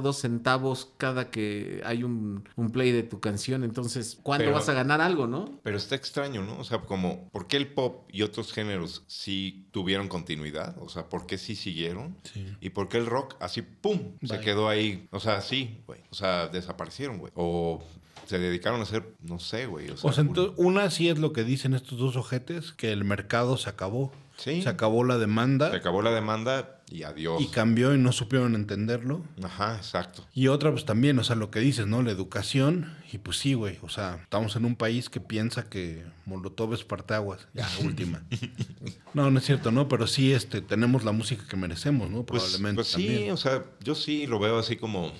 [0.00, 3.64] dos centavos cada que hay un, un play de tu canción.
[3.64, 5.60] Entonces, ¿cuándo Pero- vas a ganar algo, no?
[5.62, 6.58] Pero está extraño, ¿no?
[6.58, 10.74] O sea, como, ¿por qué el pop y otros géneros sí tuvieron continuidad?
[10.80, 12.16] O sea, ¿por qué sí siguieron?
[12.22, 12.46] Sí.
[12.62, 15.06] ¿Y por qué el rock así, pum, se quedó ahí?
[15.10, 16.00] O sea, sí, güey.
[16.10, 16.48] O sea,
[16.84, 17.32] desaparecieron, güey.
[17.34, 17.82] O
[18.26, 19.90] se dedicaron a hacer, no sé, güey.
[19.90, 22.92] O sea, O sea, entonces, una sí es lo que dicen estos dos ojetes, que
[22.92, 24.12] el mercado se acabó.
[24.36, 24.62] Sí.
[24.62, 27.40] Se acabó la demanda se acabó la demanda y adiós.
[27.40, 29.22] y cambió y no supieron entenderlo.
[29.40, 30.26] Ajá, exacto.
[30.34, 32.02] Y otra, pues también, o sea, lo que dices, ¿no?
[32.02, 32.96] La educación.
[33.12, 33.78] Y pues sí, güey.
[33.82, 37.46] O sea, estamos en un país que piensa que Molotov es parteaguas.
[37.54, 38.24] Ya, última.
[39.12, 39.86] No, no es cierto, ¿no?
[39.88, 42.24] Pero sí, este, tenemos la música que merecemos, ¿no?
[42.24, 43.30] Pues, Probablemente pues sí, también.
[43.32, 45.12] o sea, yo sí lo veo así como,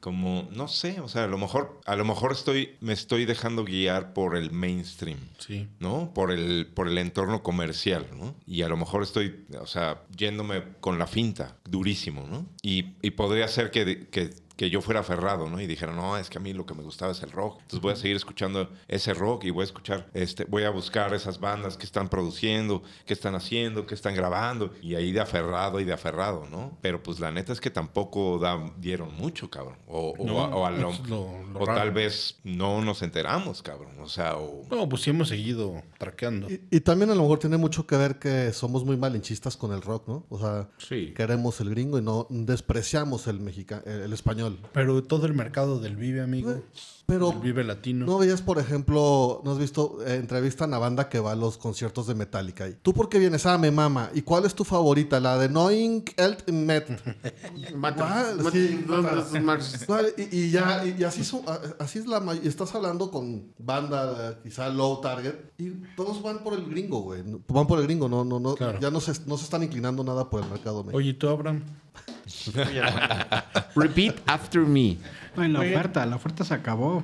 [0.00, 3.64] como, no sé, o sea, a lo mejor, a lo mejor estoy, me estoy dejando
[3.64, 5.18] guiar por el mainstream.
[5.38, 5.68] Sí.
[5.80, 6.12] ¿no?
[6.14, 8.36] Por el, por el entorno comercial, ¿no?
[8.46, 12.46] Y a lo mejor estoy, o sea, yéndome con la finta, durísimo, ¿no?
[12.62, 15.60] Y, y podría ser que, que, que yo fuera aferrado, ¿no?
[15.60, 17.56] Y dijera, no, es que a mí lo que me gustaba es el rock.
[17.62, 21.12] Entonces voy a seguir escuchando ese rock y voy a escuchar, este, voy a buscar
[21.14, 24.72] esas bandas que están produciendo, que están haciendo, que están grabando.
[24.82, 26.78] Y ahí de aferrado y de aferrado, ¿no?
[26.80, 29.76] Pero pues la neta es que tampoco da- dieron mucho, cabrón.
[29.86, 33.98] O, o, No, o a lo- lo- lo o tal vez no nos enteramos, cabrón.
[34.00, 34.62] O sea, o...
[34.70, 36.48] No, pues sí hemos seguido traqueando.
[36.50, 39.72] Y, y también a lo mejor tiene mucho que ver que somos muy malinchistas con
[39.72, 40.24] el rock, ¿no?
[40.30, 41.12] O sea, Sí.
[41.14, 44.45] queremos el gringo y no despreciamos el mexica el, el español.
[44.72, 46.62] Pero todo el mercado del Vive, amigo.
[47.06, 48.04] Pero El Vive Latino.
[48.04, 51.56] no veías, por ejemplo, no has visto, eh, entrevistan a banda que va a los
[51.56, 52.68] conciertos de Metallica.
[52.68, 53.46] Y, ¿Tú por qué vienes?
[53.46, 54.10] Ah, me mama.
[54.12, 55.20] ¿Y cuál es tu favorita?
[55.20, 56.88] La de Knowing Health Met.
[60.32, 61.42] Y, ya, y, y así, son-
[61.78, 66.42] así es la may- y Estás hablando con banda, quizá low target, y todos van
[66.42, 67.22] por el gringo, güey.
[67.48, 68.54] Van por el gringo, no, no, no.
[68.54, 68.78] Claro.
[68.80, 70.98] Ya no se, no se están inclinando nada por el mercado mexicano.
[70.98, 71.62] Oye, ¿y tú, Abraham?
[73.76, 74.98] Repeat after me.
[75.36, 77.02] No, y la oferta, la oferta se acabó.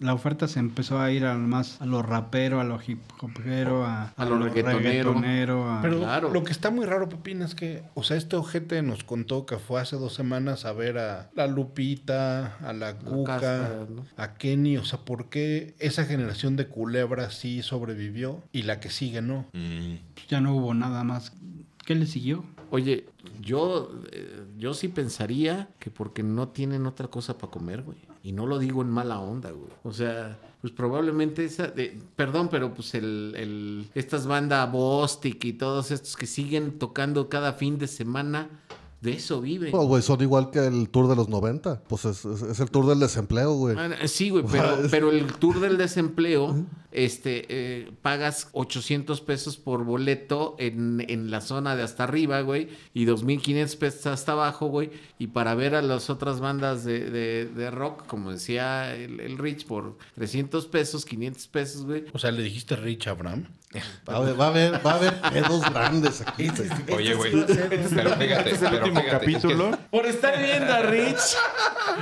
[0.00, 3.84] La oferta se empezó a ir al más a lo rapero, a lo hip hopero,
[3.86, 4.78] a, A lo reggaetonero.
[5.14, 6.30] reggaetonero, a- Pero claro.
[6.32, 9.58] lo que está muy raro, Pepín, es que, o sea, este ojete nos contó que
[9.58, 14.04] fue hace dos semanas a ver a la Lupita, a la Cuca, ¿no?
[14.16, 14.76] a Kenny.
[14.78, 19.46] O sea, ¿por qué esa generación de culebras sí sobrevivió y la que sigue no?
[19.52, 19.94] Mm,
[20.28, 21.32] ya no hubo nada más.
[21.86, 22.44] ¿Qué le siguió?
[22.70, 23.06] Oye,
[23.40, 27.98] yo, eh, yo sí pensaría que porque no tienen otra cosa para comer, güey.
[28.22, 29.70] Y no lo digo en mala onda, güey.
[29.84, 35.52] O sea, pues probablemente esa, de- perdón, pero pues el, el, estas bandas Bostic y
[35.54, 38.48] todos estos que siguen tocando cada fin de semana,
[39.00, 39.70] de eso viven.
[39.72, 41.82] No, güey, son igual que el tour de los 90.
[41.84, 43.76] Pues es, es- es el tour del desempleo, güey.
[43.78, 49.84] Ah, Sí, güey, pero, pero el tour del desempleo este, eh, pagas 800 pesos por
[49.84, 54.90] boleto en, en la zona de hasta arriba, güey, y 2.500 pesos hasta abajo, güey,
[55.18, 59.38] y para ver a las otras bandas de, de- de rock, como decía el, el
[59.38, 62.04] Rich, por 300 pesos, 500 pesos, güey.
[62.12, 63.46] O sea, le dijiste Rich Abraham.
[64.08, 66.48] Va a haber, va a haber, va a haber pedos grandes aquí.
[66.48, 66.70] güey.
[66.98, 67.32] Oye, güey.
[67.32, 69.78] Pero fíjate, Este es el pero último fíjate, es que- capítulo.
[69.90, 71.36] Por estar viendo a Rich.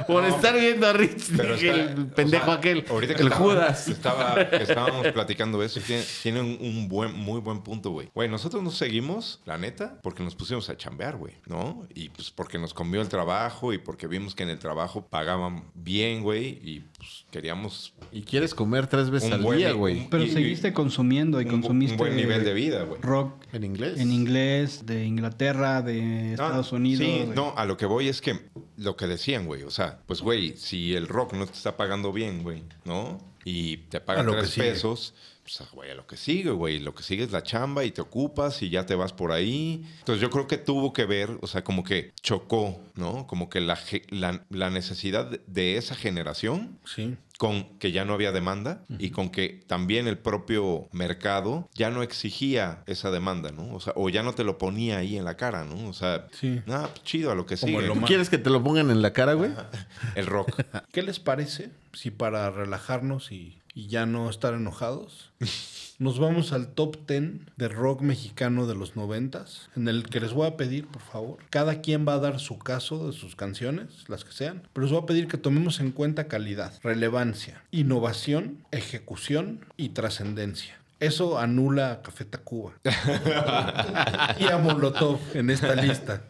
[0.07, 1.25] Por estar viendo a Rich.
[1.37, 2.85] Pero dije, está- el pendejo o sea, aquel.
[2.89, 3.89] Ahorita que el estaba- Judas.
[3.89, 8.11] estaba- estábamos platicando eso, tiene, tiene un, un buen, muy buen punto, güey.
[8.15, 11.85] Güey, nosotros nos seguimos, la neta, porque nos pusimos a chambear, güey, ¿no?
[11.95, 15.65] Y pues porque nos convió el trabajo y porque vimos que en el trabajo pagaban
[15.75, 20.09] bien, güey, y pues queríamos Y quieres comer tres veces al buen, día, güey.
[20.11, 23.01] Pero y- seguiste consumiendo y un, consumiste un buen nivel de vida, güey.
[23.01, 23.99] rock En inglés.
[24.01, 27.07] en inglés, de Inglaterra, de Estados Unidos.
[27.07, 28.41] Sí, no, a lo que voy es que
[28.77, 29.63] lo que decían, güey.
[29.63, 33.19] O sea, pues, güey, si el rock no te está pagando bien, güey, ¿no?
[33.45, 34.73] Y te pagan tres sigue.
[34.73, 35.15] pesos,
[35.47, 36.81] pues, ah, güey, a lo que sigue, güey.
[36.81, 39.87] Lo que sigue es la chamba y te ocupas y ya te vas por ahí.
[40.01, 43.29] Entonces, yo creo que tuvo que ver, o sea, como que chocó, ¿no?
[43.29, 47.17] Como que la, ge- la, la necesidad de- esa generación Sí.
[47.39, 52.03] con que ya no había demanda y con que también el propio mercado ya no
[52.03, 53.73] exigía esa demanda, ¿no?
[53.75, 55.89] O sea, o ya no te lo ponía ahí en la cara, ¿no?
[55.89, 56.61] O sea, Sí.
[56.67, 57.83] nada, pues, chido a lo que sigue.
[57.83, 59.53] lo ¿Tú quieres que te lo pongan en la cara, güey?
[60.17, 60.61] El rock.
[60.93, 65.31] ¿Qué les parece si para relajarnos y, y ya no estar enojados,
[65.99, 70.33] nos vamos al top 10 de rock mexicano de los noventas, en el que les
[70.33, 74.09] voy a pedir, por favor, cada quien va a dar su caso de sus canciones,
[74.09, 78.65] las que sean, pero les voy a pedir que tomemos en cuenta calidad, relevancia, innovación,
[78.73, 80.79] ejecución y trascendencia.
[80.99, 82.73] Eso anula a Café Tacuba
[84.41, 86.23] y a Molotov en esta lista.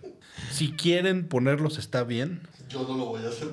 [0.57, 3.49] Si quieren ponerlos está bien, Yo no lo voy a hacer.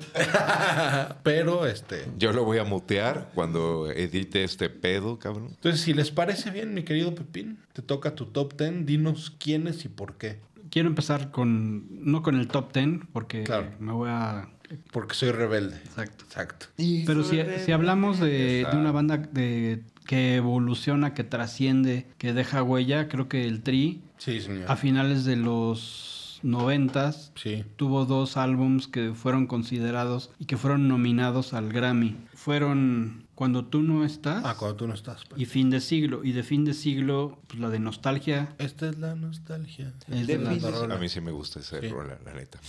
[1.24, 5.48] pero este Yo lo voy a mutear cuando edite este pedo, cabrón.
[5.50, 8.86] Entonces, si les parece bien, mi querido Pepín, te toca tu top 10.
[8.86, 10.40] Dinos quiénes y por qué.
[10.70, 13.72] Quiero empezar con, no con el top 10, porque Claro.
[13.80, 14.50] me voy a...
[14.92, 15.76] Porque soy rebelde.
[15.76, 16.24] Exacto.
[16.26, 16.66] Exacto.
[16.78, 22.64] Pero si, si hablamos de, de una banda de, que evoluciona, que trasciende, que deja
[22.64, 24.72] huella, creo que el Tri, Sí, señor.
[24.72, 26.12] a finales de los
[26.44, 27.64] noventas, Sí.
[27.78, 32.15] tuvo dos álbums que fueron considerados y que fueron nominados al Grammy.
[32.34, 35.24] Fueron Cuando tú no estás Ah, cuando tú no estás.
[35.28, 35.41] pues.
[35.41, 36.24] y Fin de siglo.
[36.24, 38.53] Y de Fin de siglo, pues la de Nostalgia.
[38.60, 39.91] Esta es la nostalgia.
[40.07, 41.88] Es de las- A mí sí me gusta ese Sí.
[41.88, 42.60] rola, la neta.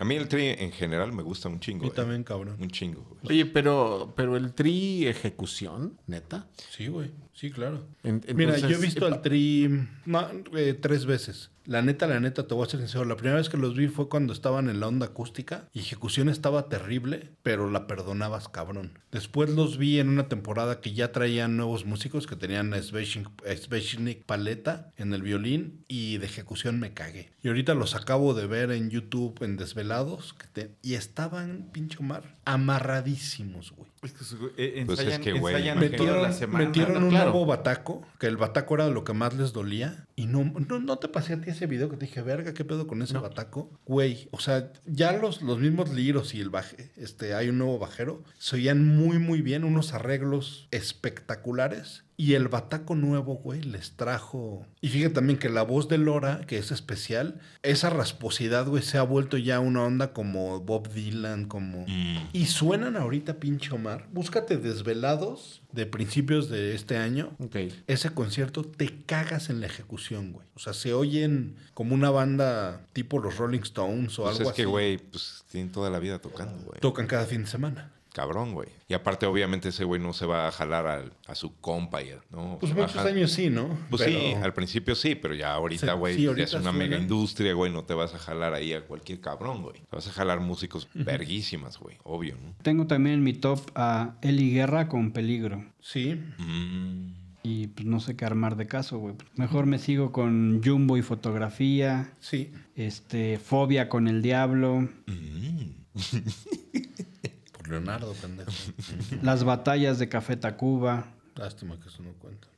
[0.00, 1.84] A mí el tri en general me gusta un chingo.
[1.84, 1.92] Y eh.
[1.94, 2.56] también, cabrón.
[2.60, 3.06] Un chingo.
[3.22, 3.38] güey.
[3.42, 6.48] Oye, pero, pero el tri ejecución, neta.
[6.76, 7.12] Sí, güey.
[7.32, 7.86] Sí, claro.
[8.02, 9.70] En- Mira, yo he visto eh, al Tri
[10.04, 11.50] no, eh, tres veces.
[11.70, 13.04] La neta, la neta, te voy a ser sincero.
[13.04, 15.68] La primera vez que los vi fue cuando estaban en la onda acústica.
[15.72, 18.98] Y ejecución estaba terrible, pero la perdonabas, cabrón.
[19.12, 24.92] Después los vi en una temporada que ya traían nuevos músicos que tenían Sveshnik Paleta
[24.96, 25.84] en el violín.
[25.86, 27.30] Y de ejecución me cagué.
[27.40, 30.34] Y ahorita los acabo de ver en YouTube en Desvelados.
[30.82, 33.90] y estaban, pincho mar, amarradísimos, güey.
[34.02, 34.24] Es que,
[34.56, 35.96] eh, Pues es que, güey, ensayan imagínate.
[35.98, 36.64] toda Metieron, la semana.
[36.66, 37.00] metieron ¿no?
[37.00, 37.30] un Claro.
[37.32, 40.06] nuevo bataco, que el bataco era lo que más les dolía.
[40.16, 42.64] Y no, no, no te pasé a ti ese video que te dije, verga, ¿qué
[42.64, 43.70] pedo con ese bataco?
[43.86, 47.78] Güey, o sea, ya los, los mismos liros y el baje, este, hay un nuevo
[47.78, 52.04] bajero, se oían muy, muy bien, unos arreglos espectaculares.
[52.20, 54.66] Y el bataco nuevo, güey, les trajo.
[54.82, 58.98] Y fíjate también que la voz de Lora, que es especial, esa rasposidad, güey, se
[58.98, 61.86] ha vuelto ya una onda como Bob Dylan, como.
[61.88, 62.28] Mm.
[62.34, 64.06] Y suenan ahorita, pinche Omar.
[64.12, 67.30] Búscate desvelados de principios de este año.
[67.38, 67.56] Ok.
[67.86, 70.46] Ese concierto te cagas en la ejecución, güey.
[70.54, 74.56] O sea, se oyen como una banda tipo los Rolling Stones o Pues algo es
[74.56, 74.70] que, así.
[74.70, 76.80] güey, pues tienen toda la vida tocando, güey.
[76.80, 77.92] Tocan cada fin de semana.
[78.20, 78.68] Cabrón, güey.
[78.86, 82.58] Y aparte, obviamente, ese güey no se va a jalar al- a su compa, ¿no?
[82.60, 83.68] Pues muchos jalar- años sí, ¿no?
[83.88, 86.98] Pues Pero- sí, al principio sí, pero ya ahorita, güey, sí, ya es una mega
[86.98, 89.76] industria, güey, no te vas a jalar ahí a cualquier cabrón, güey.
[89.88, 92.54] Te vas a jalar músicos verguísimas, güey, obvio, ¿no?
[92.62, 95.64] Tengo también en mi top a Eli Guerra con Peligro.
[95.80, 96.20] Sí.
[96.36, 97.14] Mm.
[97.42, 99.14] Y pues no sé qué armar de caso, güey.
[99.36, 102.12] Mejor me sigo con Jumbo y fotografía.
[102.20, 102.52] Sí.
[102.76, 104.86] Este, Fobia con el Diablo.
[105.06, 105.70] Mm.
[107.70, 108.50] Leonardo, pendejo.
[109.22, 111.06] Las batallas de Café Tacuba.
[111.36, 112.48] Lástima que eso no cuenta.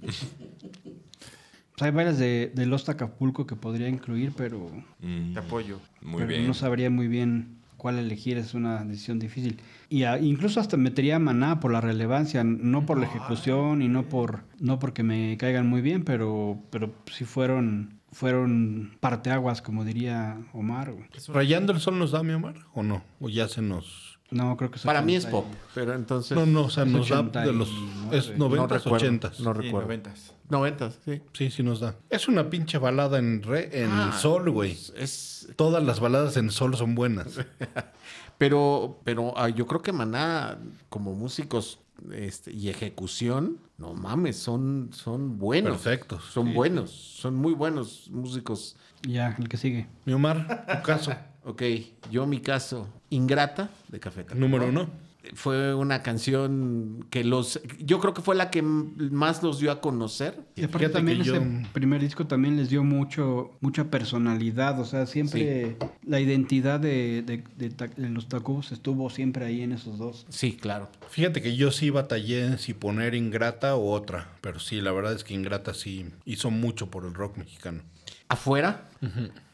[0.00, 5.34] Pues hay varias de, de Lost Acapulco que podría incluir, pero, Mm.
[5.34, 5.78] Te apoyo.
[6.02, 6.46] Muy pero bien.
[6.46, 8.38] no sabría muy bien cuál elegir.
[8.38, 9.60] Es una decisión difícil.
[9.90, 13.88] Y a- incluso hasta metería a Maná por la relevancia, no por la ejecución y
[13.88, 19.84] no por no porque me caigan muy bien, pero, pero sí fueron, fueron parteaguas, como
[19.84, 20.94] diría Omar.
[21.28, 22.54] ¿Rayando el sol nos da, mi Omar?
[22.72, 23.02] ¿O no?
[23.20, 26.36] ¿O ya se nos No, creo que es Para mí es 80 pop, pero entonces...
[26.36, 27.52] No, no, o sea, nos da 89.
[27.52, 27.70] de los...
[28.12, 29.38] Es no 90s, recuerdo, 80s.
[29.40, 29.86] No recuerdo.
[29.86, 30.34] noventas.
[30.48, 31.22] 90, sí.
[31.32, 31.96] Sí, sí nos da.
[32.10, 34.76] Es una pinche balada en re, en Ah, sol, güey.
[34.96, 37.38] Es, Todas las baladas en sol son buenas.
[38.38, 40.58] pero pero ah, yo creo que Maná,
[40.88, 41.80] como músicos
[42.12, 45.82] este, y ejecución, no mames, son, son buenos.
[45.82, 46.24] Perfectos.
[46.32, 48.76] Son buenos, son muy buenos músicos.
[49.02, 49.88] Ya, el que sigue.
[50.04, 51.12] Mi Omar, tu caso.
[51.46, 51.62] Ok,
[52.10, 54.40] yo mi caso, Ingrata, de Café Tacuba.
[54.40, 54.90] Número uno.
[55.34, 57.60] Fue una canción que los...
[57.80, 60.38] Yo creo que fue la que más los dio a conocer.
[60.54, 64.78] Y aparte también que ese yo- primer disco también les dio mucho, mucha personalidad.
[64.80, 69.62] O sea, siempre la identidad de, de- de Ta- de los Tacubos estuvo siempre ahí
[69.62, 70.26] en esos dos.
[70.28, 70.88] Sí, claro.
[71.10, 74.28] Fíjate que yo sí batallé en si poner Ingrata o otra.
[74.42, 77.82] Pero sí, la verdad es que Ingrata sí hizo mucho por el rock mexicano.
[78.28, 78.88] Afuera,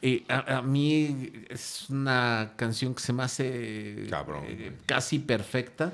[0.01, 5.93] eh, a, a mí es una canción que se me hace Cabrón, eh, casi perfecta.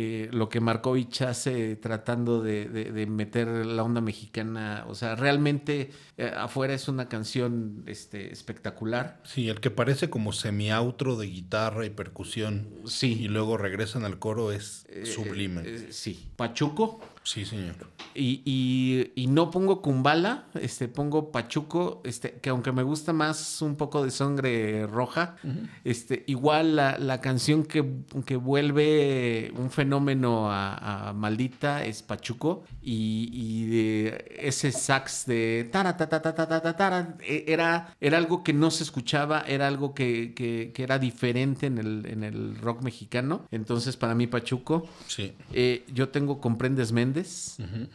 [0.00, 5.16] Eh, lo que Markovich hace tratando de, de- de meter la onda mexicana, o sea,
[5.16, 9.20] realmente eh, afuera es una canción este, espectacular.
[9.24, 12.68] Sí, el que parece como semi-outro de guitarra y percusión.
[12.86, 13.14] Sí.
[13.20, 15.90] Y luego regresan al coro es sublime.
[15.92, 17.00] sí, Pachuco.
[17.32, 17.74] Sí, señor.
[18.14, 23.62] Y, y- y no pongo Kumbala, este, pongo Pachuco, este, que aunque me gusta más
[23.62, 25.36] un poco de sangre roja,
[25.84, 27.84] este, igual la, la canción que,
[28.26, 32.64] que vuelve un fenómeno a, a Maldita es Pachuco.
[32.82, 37.44] Y, y de ese sax de tara, ta, ta, ta, ta, ta, ta, tara, e-
[37.46, 41.78] era, era algo que no se escuchaba, era algo que, que- que era diferente en
[41.78, 43.46] el, en el rock mexicano.
[43.50, 44.88] Entonces, para mí, Pachuco.
[45.06, 45.34] Sí.
[45.52, 47.17] Eh, yo tengo Comprendes Méndez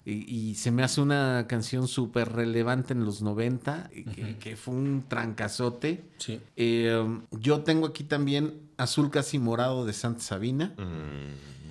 [0.06, 0.12] y,
[0.52, 4.74] y se me hace una canción súper relevante en los 90, y que, que fue
[4.74, 6.04] un trancazote.
[6.18, 6.40] Sí.
[6.56, 10.74] Eh, yo tengo aquí también Azul Casi Morado de Santa Sabina.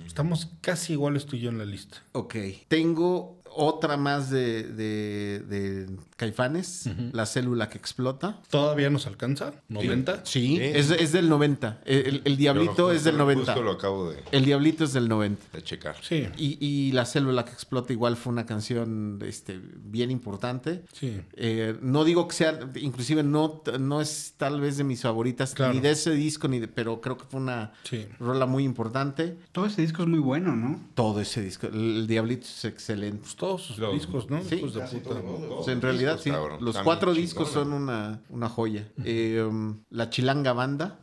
[0.05, 2.03] Estamos casi iguales tú y yo en la lista.
[2.11, 2.35] Ok.
[2.67, 8.39] Tengo otra más de, de- de Caifanes, La Célula que Explota.
[8.49, 9.53] ¿Todavía nos alcanza?
[9.69, 10.21] ¿90?
[10.23, 10.59] Sí, Sí.
[10.61, 11.81] Es, es del 90.
[11.85, 13.55] El, el Diablito lo- es del justo 90.
[13.57, 15.45] lo acabo de, El Diablito es del 90.
[15.53, 15.95] de checar.
[16.01, 16.27] Sí.
[16.37, 20.83] Y, y La célula que explota igual fue una canción este, bien importante.
[20.93, 21.21] Sí.
[21.35, 25.73] Eh, no digo que sea, inclusive no, no es tal vez de mis favoritas, Claro.
[25.73, 28.05] ni de ese disco, ni de, pero creo que fue una Sí.
[28.19, 29.37] rola muy importante.
[29.51, 30.79] Todo ese disco es muy bueno, ¿no?
[30.95, 33.19] Todo ese disco, el, el Diablito es excelente.
[33.23, 34.41] Pues todos sus Los- discos, ¿no?
[34.43, 35.19] Sí, Hijos de casi puta.
[35.21, 35.59] todos.
[35.59, 36.31] O sea, en realidad, discos, sí.
[36.31, 36.63] cabrón.
[36.63, 38.87] Los cuatro discos son una, una joya.
[39.03, 40.99] Eh, um, la Chilanga Banda.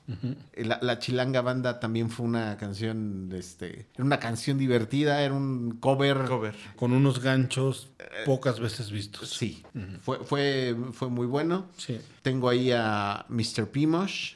[0.54, 5.34] Eh, la, la Chilanga Banda también fue una canción, este, era una canción divertida, era
[5.34, 6.24] un cover.
[6.26, 6.54] Cover.
[6.76, 7.90] Con unos ganchos
[8.24, 9.28] pocas veces vistos.
[9.30, 9.62] Sí,
[10.02, 11.66] fue, fue, fue muy bueno.
[11.76, 11.98] Sí.
[12.22, 13.68] Tengo ahí a Mr.
[13.70, 14.34] Pimosh.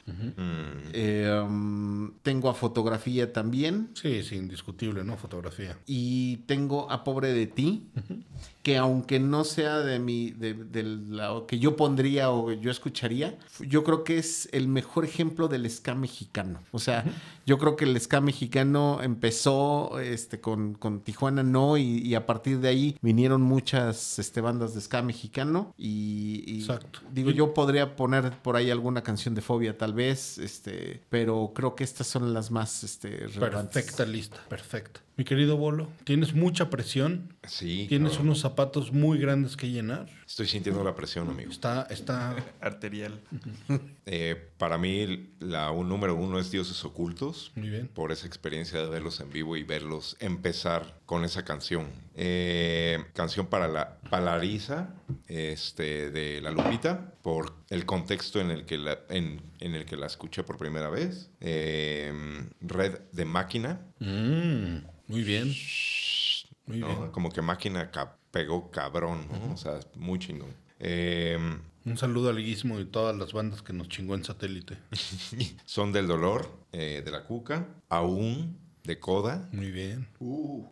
[0.93, 3.89] Eh, um, tengo a fotografía también.
[3.93, 5.17] Sí, sí, indiscutible, ¿no?
[5.17, 5.77] Fotografía.
[5.85, 8.19] Y tengo a Pobre de ti, Mm-hmm.
[8.65, 13.37] Que aunque no sea de mi, de, de la que yo pondría o yo escucharía,
[13.59, 16.63] yo creo que es el mejor ejemplo del ska mexicano.
[16.71, 17.05] O sea,
[17.45, 22.25] yo creo que el ska mexicano empezó este, con, con Tijuana No, y, y a
[22.25, 25.71] partir de ahí vinieron muchas este, bandas de ska mexicano.
[25.77, 27.01] Y, y Exacto.
[27.11, 31.75] digo, yo podría poner por ahí alguna canción de Fobia tal vez, este, pero creo
[31.75, 33.73] que estas son las más este, relevantes.
[33.73, 35.01] Perfecta lista, perfecta.
[35.17, 37.33] Mi querido Bolo, tienes mucha presión.
[37.43, 37.85] Sí.
[37.87, 38.54] Tienes unos zapatos
[38.91, 40.07] muy grandes que llenar.
[40.25, 41.51] Estoy sintiendo la presión, amigo.
[41.51, 42.35] Está, está.
[42.61, 43.19] Arterial.
[44.07, 47.51] Eh, para mí, la un número uno es Dioses Ocultos.
[47.55, 47.87] Muy bien.
[47.87, 51.87] Por esa experiencia de verlos en vivo y verlos empezar con esa canción.
[52.13, 54.93] Eh, canción para la Palariza
[55.27, 59.97] este, de La Lupita, por el contexto en el que la, en, en el que
[59.97, 61.31] la escuché por primera vez.
[61.41, 62.13] Eh,
[62.61, 63.81] Red de Máquina.
[63.99, 65.51] Mm, muy bien.
[66.67, 66.87] Muy ¿no?
[66.87, 67.11] bien.
[67.11, 69.53] Como que Máquina ca- pegó cabrón, ¿no?
[69.53, 70.53] O sea, muy chingón.
[70.79, 71.37] Eh,
[71.85, 74.77] Un saludo al Guismo y todas las bandas que nos chingó en satélite.
[75.65, 77.67] Son del Dolor, eh, de la Cuca.
[77.89, 79.47] Aún, de Coda.
[79.51, 80.07] Muy bien.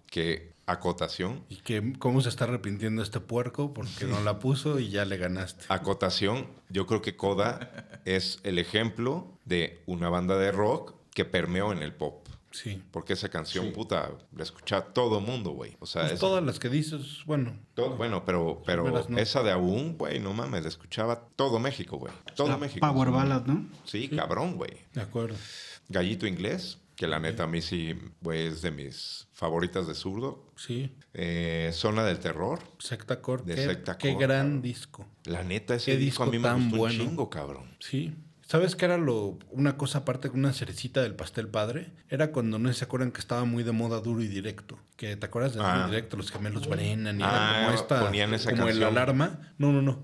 [0.07, 1.43] Que acotación.
[1.49, 5.17] Y que cómo se está arrepintiendo este puerco porque no la puso y ya le
[5.17, 5.65] ganaste.
[5.69, 11.71] Acotación, yo creo que Coda es el ejemplo de una banda de rock que permeó
[11.71, 12.22] en el pop.
[12.53, 12.81] Sí.
[12.91, 15.75] Porque esa canción, puta, la escucha todo mundo, güey.
[15.79, 19.17] O sea, Pues es- todas las que dices, bueno, todo- bueno, pero, pero no.
[19.17, 22.13] esa de aún, güey, no mames, la escuchaba todo México, güey.
[22.35, 22.87] Todo La México.
[22.87, 23.65] Power Ballad, ¿no?
[23.85, 24.71] Sí, cabrón, güey.
[24.93, 25.35] de acuerdo.
[25.89, 30.45] Gallito inglés, que la neta a mí sí, güey, es de mis favoritas de zurdo.
[30.55, 30.95] Sí.
[31.15, 32.59] Eh, Zona del terror.
[32.77, 33.43] Secta Core.
[33.45, 34.61] De qué, Secta qué Core, gran cabrón.
[34.61, 35.05] disco.
[35.25, 37.03] La neta, ese Qué disco a mí disco me tan gustó bueno.
[37.03, 37.77] un chingo, cabrón.
[37.79, 38.13] Sí.
[38.53, 41.89] ¿Sabes qué era lo, una cosa aparte una cerecita del pastel padre?
[42.07, 44.77] Era cuando no se acuerdan que estaba muy de moda duro y directo.
[44.95, 45.85] Que te acuerdas de duro Ah.
[45.87, 49.39] y directo, los gemelos Brennan y Ah, era como esta, ponían esa como el alarma.
[49.57, 50.03] No, no, no.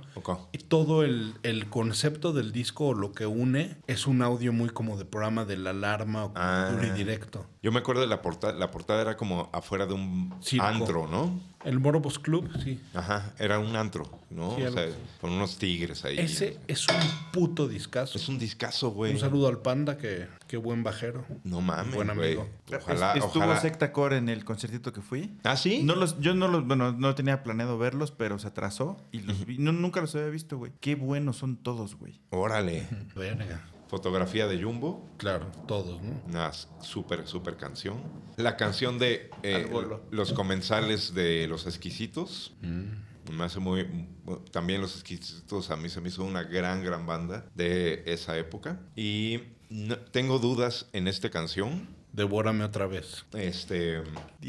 [0.51, 4.69] Y todo el, el concepto del disco o lo que une es un audio muy
[4.71, 6.69] como de programa de la alarma o Ah.
[6.71, 7.45] duro y directo.
[7.61, 8.53] Yo me acuerdo de la portada.
[8.53, 10.65] La portada era como afuera de un Circo.
[10.65, 11.39] antro, ¿no?
[11.65, 12.79] El Morobos Club, sí.
[12.93, 14.55] Ajá, era un antro, ¿no?
[14.55, 14.85] Sí, o sea,
[15.19, 16.17] con unos tigres ahí.
[16.17, 16.95] Ese es un
[17.33, 18.17] puto discazo.
[18.17, 19.11] Es un discazo, güey.
[19.13, 21.25] Un saludo al panda, que qué buen bajero.
[21.43, 22.27] No mames, Buen güey.
[22.37, 22.49] amigo.
[22.73, 23.59] Ojalá, Es- Estuvo ojalá.
[23.59, 25.37] Secta Core en el conciertito que fui.
[25.43, 25.83] ¿Ah, sí?
[25.83, 29.45] No los, yo no los, bueno, no tenía planeado verlos, pero se atrasó y los
[29.45, 29.57] vi.
[29.57, 30.71] No, nunca los había visto, güey.
[30.79, 32.21] Qué buenos son todos, güey.
[32.29, 32.87] Órale.
[33.15, 33.65] Verga.
[33.89, 35.09] Fotografía de Jumbo.
[35.17, 36.21] Claro, todos, ¿no?
[36.27, 36.51] Una
[36.81, 38.01] súper, súper canción.
[38.37, 39.67] La canción de eh.
[40.11, 42.53] Los comensales de Los Exquisitos.
[42.61, 43.33] Mm.
[43.35, 44.07] Me hace muy...
[44.51, 48.79] También Los Exquisitos a mí se me hizo una gran, gran banda de esa época.
[48.95, 49.39] Y
[49.69, 51.87] no- tengo dudas en esta canción.
[52.13, 53.25] Devórame otra vez.
[53.33, 54.01] Este,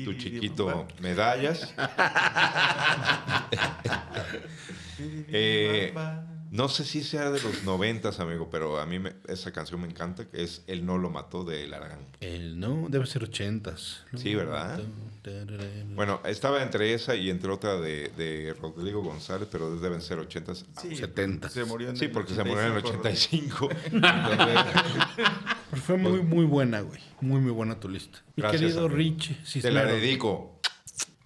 [0.05, 1.75] tu chiquito medallas.
[5.29, 5.95] Eh,
[6.51, 9.87] no sé si sea de los noventas, amigo, pero a mí me- esa canción me
[9.89, 12.01] encanta, que es El no lo mató de Laragán.
[12.21, 14.05] El no, debe ser ochentas.
[14.17, 14.81] Sí, ¿verdad?
[15.95, 20.65] Bueno, estaba entre esa y entre otra de, de Rodrigo González, pero deben ser ochentas.
[20.81, 21.49] Sí, 70.
[21.51, 23.67] Se murió en Sí, el porque se murió en el 85.
[23.67, 23.69] 85.
[23.93, 24.59] Entonces,
[25.71, 27.01] Pero fue muy, muy buena, güey.
[27.21, 28.19] Muy, muy buena tu lista.
[28.37, 28.97] Mi Gracias, querido amigo.
[28.97, 30.60] Rich te la dedico.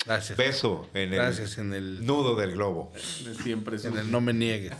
[0.07, 0.37] Gracias.
[0.37, 2.93] Beso en el Gracias en el, nudo del globo.
[3.43, 4.75] Siempre es en el no me niegues.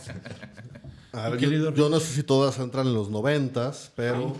[1.11, 4.35] A ver, yo no sé si todas entran en los noventas, pero...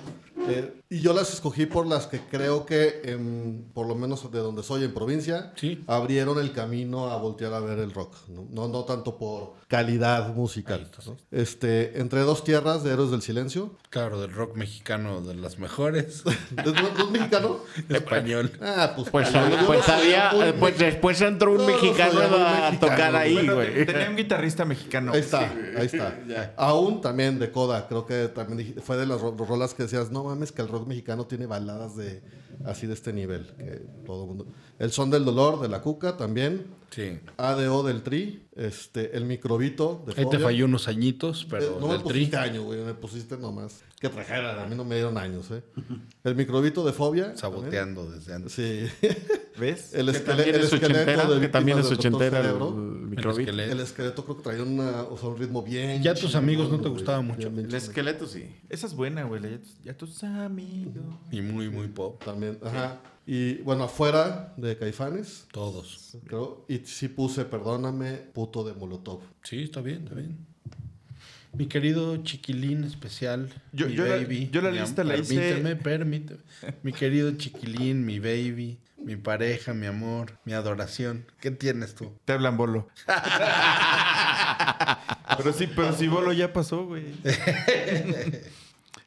[0.47, 4.39] eh, y yo las escogí por las que creo que, en- por lo menos de
[4.39, 5.83] donde soy, en provincia, Sí.
[5.87, 8.13] abrieron el camino a voltear a ver el rock.
[8.29, 10.89] No, no, no tanto por calidad musical.
[11.05, 11.17] ¿no?
[11.31, 13.75] Este, Entre dos tierras de Héroes del Silencio.
[13.89, 16.23] Claro, del rock mexicano de las mejores.
[16.25, 16.71] ¿Es, no-
[17.05, 17.59] es mexicano?
[17.89, 18.51] Español.
[18.61, 19.09] Ah, pues...
[19.09, 19.29] Pues,
[19.65, 23.85] pues había, muy- pues después entró un mexicano a mexicano, tocar ahí, Bueno, güey.
[23.85, 25.13] tenía un guitarrista mexicano.
[25.13, 25.39] Ahí está,
[25.77, 26.53] ahí está.
[26.57, 30.34] Aún también de Coda, creo que también fue de las ro- rolas que decías, no
[30.35, 32.21] mames, que el rock mexicano tiene baladas de
[32.65, 33.47] así de este nivel.
[33.57, 34.45] Que todo.
[34.79, 36.65] El son del dolor de la Cuca también.
[36.95, 37.19] Sí.
[37.35, 41.87] ADO del Tri, este, el microbito de Ahí te falló unos añitos, Eh, pero no
[41.87, 42.13] me del tri.
[42.19, 43.83] pusiste año, güey, me pusiste nomás.
[43.99, 45.61] Que trajera, a mí no me dieron años, ¿eh?
[46.23, 47.35] El microbito de Fobia.
[47.35, 48.53] Saboteando desde antes.
[48.53, 48.85] Sí.
[49.59, 49.93] ¿Ves?
[49.93, 52.71] El, Que esquele- también el es esqueleto de que también es ochentera el Cerebro.
[52.71, 53.39] microbit.
[53.47, 53.71] esqueleto.
[53.71, 56.01] El esqueleto creo que traía una, o sea, un ritmo bien.
[56.03, 57.39] Ya tus amigos no te gustaban mucho.
[57.39, 58.45] Bien, bien El esqueleto sí.
[58.69, 59.41] Esa es buena, güey.
[59.41, 61.03] Ya tus, ya tus amigos.
[61.31, 62.23] Y muy, muy pop.
[62.23, 62.99] También, ajá.
[63.27, 66.15] Y bueno, afuera de Caifanes, Todos.
[66.27, 66.63] creo.
[66.69, 69.21] Y sí puse, perdóname, puto de Molotov.
[69.43, 70.37] Sí, está bien, está bien.
[71.53, 74.49] Mi querido chiquilín especial, Yo- mi yo la- baby.
[74.51, 76.39] yo la mi lista la hice- Permíteme, permíteme.
[76.83, 81.25] Mi querido chiquilín, mi baby, mi pareja, mi amor, mi adoración.
[81.39, 82.11] ¿Qué tienes tú?
[82.25, 82.89] Te hablan bolo.
[85.37, 87.05] pero sí, pero si bolo ya pasó, güey.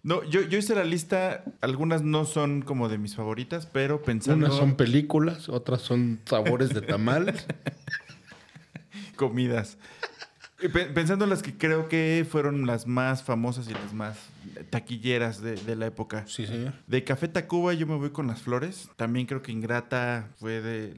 [0.09, 4.47] No, yo, yo hice la lista, algunas no son como de mis favoritas, pero pensando
[4.47, 7.35] Unas son películas, otras son sabores de tamal.
[9.17, 9.77] comidas.
[10.73, 14.17] Pensando en las que creo que fueron las más famosas y las más
[14.71, 16.25] taquilleras de, de la época.
[16.27, 16.73] Sí, señor.
[16.87, 18.89] De Café Tacuba yo me voy con las flores.
[18.97, 20.95] También creo que Ingrata fue de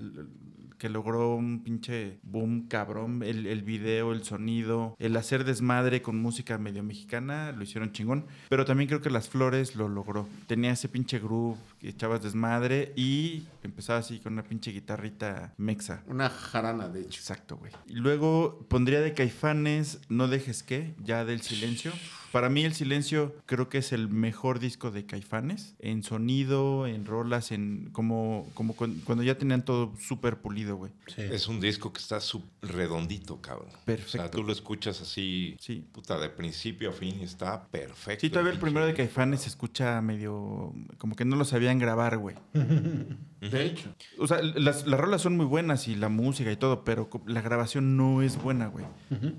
[0.81, 3.23] que logró un pinche boom cabrón.
[3.23, 8.24] El, el video, el sonido, el hacer desmadre con música medio mexicana, lo hicieron chingón.
[8.48, 10.27] Pero también creo que las flores lo logró.
[10.47, 16.02] Tenía ese pinche groove que echabas desmadre y empezaba así con una pinche guitarrita mexa.
[16.07, 17.20] Una jarana, de hecho.
[17.20, 17.73] Exacto, güey.
[17.86, 21.93] Y luego pondría de Caifanes No dejes que, ya del silencio.
[22.32, 25.74] Para mí el silencio creo que es el mejor disco de Caifanes.
[25.81, 30.93] En sonido, en rolas, en como, como cuan- cuando ya tenían todo súper pulido, güey.
[31.09, 31.23] Sí.
[31.23, 32.19] Es un disco que está
[32.62, 33.69] redondito, cabrón.
[33.69, 34.31] O sea, Perfecto.
[34.31, 35.85] tú lo escuchas así, Sí.
[35.93, 38.20] puta, de principio a fin y está perfecto.
[38.20, 40.73] Sí, todavía el primero de Caifanes se escucha medio...
[40.98, 42.36] Como que no lo sabían grabar, güey.
[43.41, 43.95] De hecho.
[44.19, 47.41] O sea, las, las rolas son muy buenas y la música y todo, pero la
[47.41, 48.85] grabación no es buena, güey.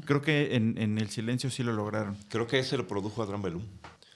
[0.05, 2.17] Creo que en, en el silencio sí lo lograron.
[2.29, 3.61] Creo que ese lo produjo Adrián Belú.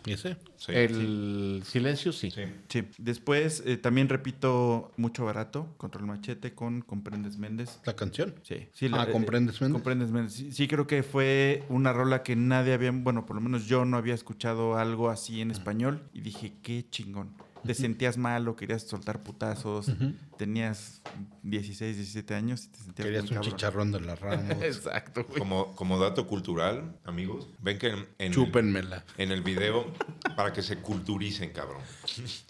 [0.06, 0.38] ¿Y ese?
[0.58, 0.72] Sí.
[0.72, 2.30] El silencio sí.
[2.30, 2.44] Sí.
[2.70, 2.84] Sí.
[3.00, 7.80] Después eh, también repito Mucho Barato, Control Machete con Comprendes Méndez.
[7.86, 8.36] ¿La canción?
[8.44, 8.68] Sí.
[8.72, 9.74] sí Ah, ¿Comprendes Méndez?
[9.74, 10.34] Comprendes Méndez.
[10.34, 13.84] Sí, sí, creo que fue una rola que nadie había, bueno, por lo menos yo
[13.84, 17.32] no había escuchado algo así en español y dije, qué chingón.
[17.66, 19.92] Te sentías malo, querías soltar putazos,
[20.38, 21.02] tenías
[21.44, 23.52] 16, 17 años y te sentías Querías un cabrón.
[23.52, 24.50] chicharrón de las ramos.
[24.64, 25.40] Exacto, güey.
[25.40, 29.04] Como, como dato cultural, amigos, ven que en, en- Chúpenmela.
[29.18, 29.92] en el video,
[30.36, 31.82] para que se culturicen, cabrón.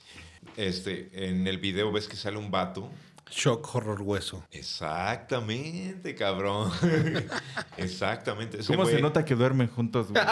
[0.58, 2.90] Este, en el video ves que sale un vato.
[3.30, 4.44] Shock, horror, hueso.
[4.52, 6.72] Exactamente, cabrón.
[7.78, 8.60] Exactamente.
[8.60, 10.24] Ese ¿Cómo se nota que duermen juntos, güey?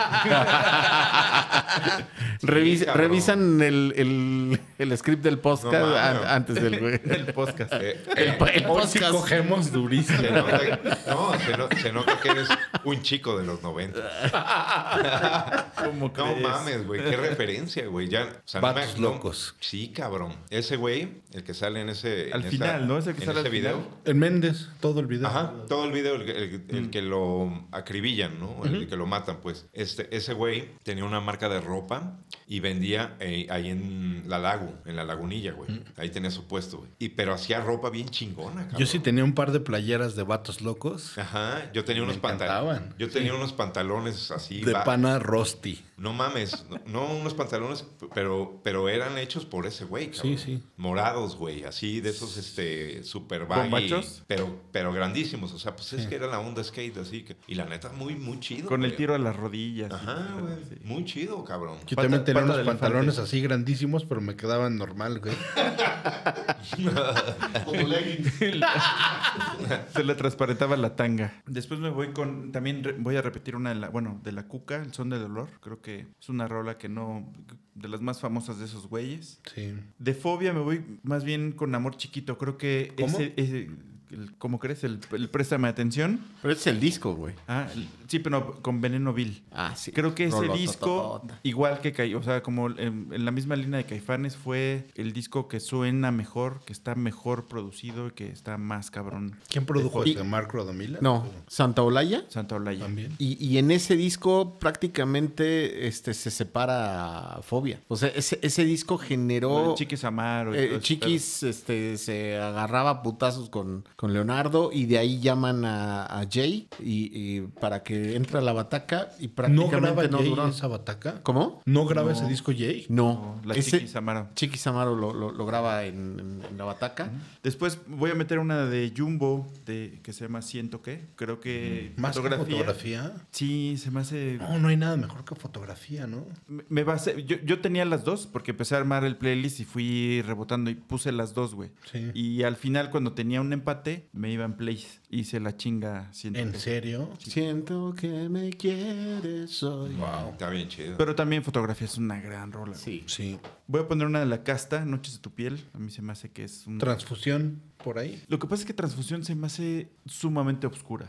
[2.42, 3.02] Revisa- cabrón.
[3.04, 6.30] revisan el, el, el script del podcast No, an- mames.
[6.30, 7.02] antes del güey.
[7.04, 7.74] El podcast.
[7.74, 9.12] Eh, El, eh, el Hoy sí podcast.
[9.14, 10.20] cogemos durísimo.
[10.20, 12.48] se nota, no, se, no- se nota que eres
[12.84, 15.72] un chico de los 90.
[15.84, 16.42] ¿Cómo No crees?
[16.42, 18.08] mames, güey, qué referencia, güey.
[18.08, 19.56] Ya, o sea, no me- Vatos no- locos.
[19.60, 20.36] sí, cabrón.
[20.50, 22.98] Ese güey, el que sale en ese Al en final, ¿no?
[22.98, 23.74] Es el que en sale ese al video.
[23.78, 23.90] final.
[24.06, 25.28] El Méndez, todo el video.
[25.28, 26.76] Ajá, todo el video, el, el- Mm.
[26.76, 28.64] el que lo acribillan, ¿no?
[28.66, 29.68] El que lo matan, pues.
[29.74, 34.74] Este, ese güey tenía una marca de ropa y vendía eh, ahí en la lago,
[34.86, 35.82] en la lagunilla, güey.
[35.98, 36.90] Ahí tenía su puesto, güey.
[37.00, 38.80] Y, pero hacía ropa bien chingona, cabrón.
[38.80, 41.18] Yo sí tenía un par de playeras de vatos locos.
[41.18, 42.82] Ajá, yo tenía unos pantalones.
[42.98, 44.62] Yo tenía unos pantalones así.
[44.62, 45.84] De va- pana rosti.
[45.96, 50.38] No mames, no, no unos pantalones, pero, pero eran hechos por ese güey, cabrón.
[50.38, 50.64] Sí, sí.
[50.76, 53.94] Morados, güey, así de esos, este, super baggy.
[54.28, 57.38] Pero, pero grandísimos, o sea, pues es que era la onda skate, así que...
[57.48, 58.68] Y la neta, muy, muy chido.
[58.68, 59.92] Con el tiro a las rodillas.
[59.92, 60.76] Ajá, güey, Sí.
[60.84, 61.78] muy chido, cabrón.
[61.86, 63.28] Yo Pata- también tenía unos de pantalones elefante.
[63.30, 65.34] así grandísimos, pero me quedaban normal, güey.
[69.94, 71.42] Se le transparentaba la tanga.
[71.46, 72.52] Después me voy con.
[72.52, 73.90] También re- voy a repetir una de la.
[73.90, 75.50] Bueno, de la Cuca, El Son del Dolor.
[75.62, 77.32] Creo que es una rola que no.
[77.76, 79.40] De las más famosas de esos güeyes.
[79.56, 79.74] Sí.
[79.98, 82.38] De Fobia me voy más bien con Amor Chiquito.
[82.38, 83.08] Creo que ¿Cómo?
[83.18, 83.34] ese.
[83.38, 83.70] ese-
[84.12, 84.84] el- ¿Cómo crees?
[84.84, 86.20] El, el Préstame Atención.
[86.44, 87.34] Pero ese es el disco, güey.
[87.48, 89.44] Ah, el- sí, pero con Veneno Vil.
[89.52, 89.92] Ah, sí.
[89.92, 93.86] Creo que ese disco, igual que o sea, como en, en la misma línea de
[93.86, 98.92] Caifanes, fue el disco que suena mejor, que está mejor producido y que está más
[98.92, 99.36] cabrón.
[99.50, 100.24] ¿Quién produjo ese?
[100.24, 101.00] ¿Mark Rodamila?
[101.02, 102.26] No, Santa Olaya.
[102.30, 102.86] Santa Olaya.
[102.86, 103.16] También.
[103.18, 107.80] Y, y en ese disco prácticamente este, se separa Fobia.
[107.88, 109.72] O sea, ese, ese disco generó...
[109.72, 110.54] El Chiquis Amaro.
[110.54, 115.66] y Eh, Chiquis este, se agarraba a putazos con, con Leonardo y de ahí llaman
[115.66, 120.04] a, a Jay y, y para que entre a la bataca y ¿No prácticamente graba
[120.08, 120.48] no, Jay duró.
[120.48, 121.22] esa bataca?
[121.24, 121.62] ¿Cómo?
[121.66, 122.18] ¿No graba No.
[122.18, 122.86] ese disco Jay?
[122.90, 123.48] No, pedo.
[123.48, 124.30] La ese Chiquis Amaro.
[124.36, 127.12] Chiquis Amaro lo, lo- lo graba en, en- en la bataca.
[127.44, 131.06] Después voy a meter una de Jumbo de, que se llama Siento que.
[131.16, 133.14] Creo que ¿Más que fotografía?
[133.32, 134.38] Sí, se me hace...
[134.40, 136.26] No, no hay nada mejor que fotografía, ¿no?
[136.48, 139.66] Me- Me basé, yo, yo tenía las dos porque empecé a armar el playlist y
[139.66, 141.70] fui rebotando y puse las dos, güey.
[141.92, 142.12] Sí.
[142.14, 145.00] Y al final, cuando tenía un empate, me iba en plays.
[145.14, 146.12] Hice la chinga.
[146.12, 147.10] Siento ¿En que- serio?
[147.20, 149.94] Siento que me quieres hoy.
[149.94, 150.32] Wow.
[150.32, 150.98] Está bien chido.
[150.98, 152.74] Pero también fotografía es una gran rola.
[152.74, 153.04] Sí.
[153.06, 153.38] Sí.
[153.68, 155.64] Voy a poner una de la casta, Noches de tu piel.
[155.74, 156.80] A mí se me hace que es un...
[156.80, 158.24] Transfusión por ahí.
[158.28, 161.08] Lo que pasa es que Transfusión se me hace sumamente oscura.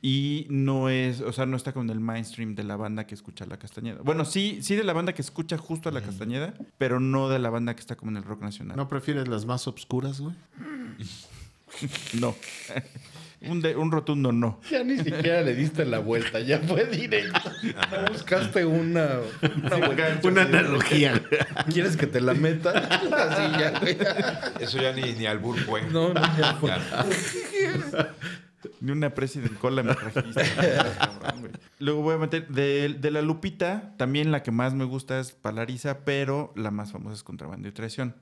[0.00, 3.44] Y no es, o sea, no está con el mainstream de la banda que escucha
[3.46, 4.02] la Castañeda.
[4.04, 7.40] Bueno, sí, sí de la banda que escucha justo a la Castañeda, pero no de
[7.40, 8.76] la banda que está como en el rock nacional.
[8.76, 10.34] ¿No prefieres las más obscuras, güey?
[12.20, 12.34] No.
[13.48, 14.60] un, de- un rotundo no.
[14.70, 17.50] Ya ni siquiera le diste la vuelta, ya fue directo.
[17.62, 19.18] No buscaste una,
[19.62, 20.20] una vuelta.
[20.24, 21.20] Una analogía.
[21.72, 22.70] ¿Quieres que te la meta?
[22.70, 23.96] Así ya, güey.
[24.60, 25.82] Eso ya ni, ni albur fue.
[25.82, 26.70] No, no, ya fue.
[26.70, 28.14] Ya.
[28.80, 30.42] Ni una president cola me trajiste.
[31.82, 35.32] Luego voy a meter de, de la Lupita, también la que más me gusta es
[35.32, 38.14] Palariza, pero la más famosa es Contrabando y Traición.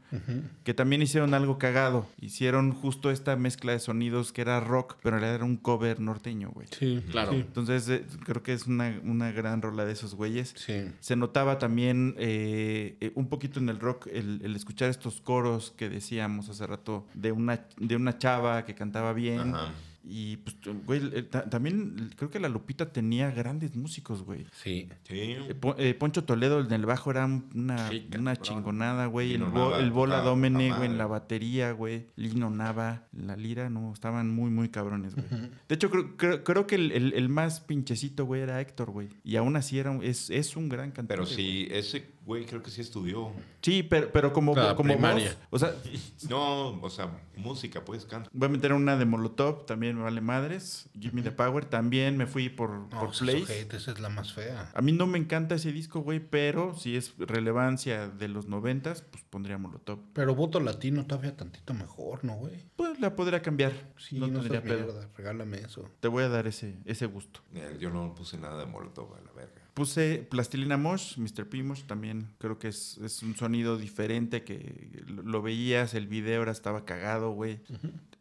[0.64, 2.06] Que también hicieron algo cagado.
[2.20, 6.00] Hicieron justo esta mezcla de sonidos que era rock, pero en realidad era un cover
[6.00, 6.68] norteño, güey.
[6.70, 7.32] Sí, Claro.
[7.32, 7.36] Sí.
[7.38, 10.54] Entonces eh, creo que es una, una gran rola de esos güeyes.
[10.56, 10.90] sí.
[11.00, 15.74] Se notaba también eh, eh, un poquito en el rock el, el escuchar estos coros
[15.76, 19.54] que decíamos hace rato de una, de una chava que cantaba bien.
[19.54, 19.72] Ajá.
[20.02, 20.56] Y pues,
[20.86, 24.46] güey, eh, ta- también creo que la Lupita tenía grandes músicos, güey.
[24.52, 24.88] Sí.
[25.04, 25.14] Sí.
[25.20, 29.34] Eh, Po- eh, Poncho Toledo en el bajo era un- una, Sí, una chingonada, güey.
[29.34, 32.06] El, Lino bo- Nava, el Bola Domene, poca güey, en la batería, güey.
[32.16, 35.26] Lino Nava, la lira, no, estaban muy, muy cabrones, güey.
[35.68, 39.08] De hecho, creo, creo, creo que el, el- el más pinchecito, güey, era Héctor, güey.
[39.22, 41.14] Y aún así era, un- es, es un gran cantante.
[41.14, 43.32] Pero sí, ese güey creo que sí estudió.
[43.62, 45.36] Sí, pero, pero como, como primaria.
[45.50, 45.74] voz, o sea,
[46.30, 48.28] No, o sea, música, pues, canta.
[48.32, 50.88] voy a meter una de Molotov, también me vale madres.
[50.98, 53.42] Give Me the Power, también me fui por, No, por Place.
[53.42, 54.70] ojete, esa es la más fea.
[54.74, 59.02] A mí no me encanta ese disco, güey, pero si es relevancia de los noventas,
[59.02, 59.98] pues pondría Molotov.
[60.12, 62.64] Pero voto latino todavía tantito mejor, ¿no, güey?
[62.76, 63.72] Pues la podría cambiar.
[63.98, 65.88] Sí, no, no, tendría mierda, regálame eso.
[66.00, 67.40] Te voy a dar ese, ese gusto.
[67.78, 69.60] Yo no puse nada de Molotov a la verga.
[69.80, 71.46] Puse Plastilina Mosh, Mr.
[71.48, 71.62] P.
[71.62, 72.26] Mosh también.
[72.36, 77.30] Creo que es, es un sonido diferente que lo, veías, el video era, estaba cagado,
[77.30, 77.60] güey.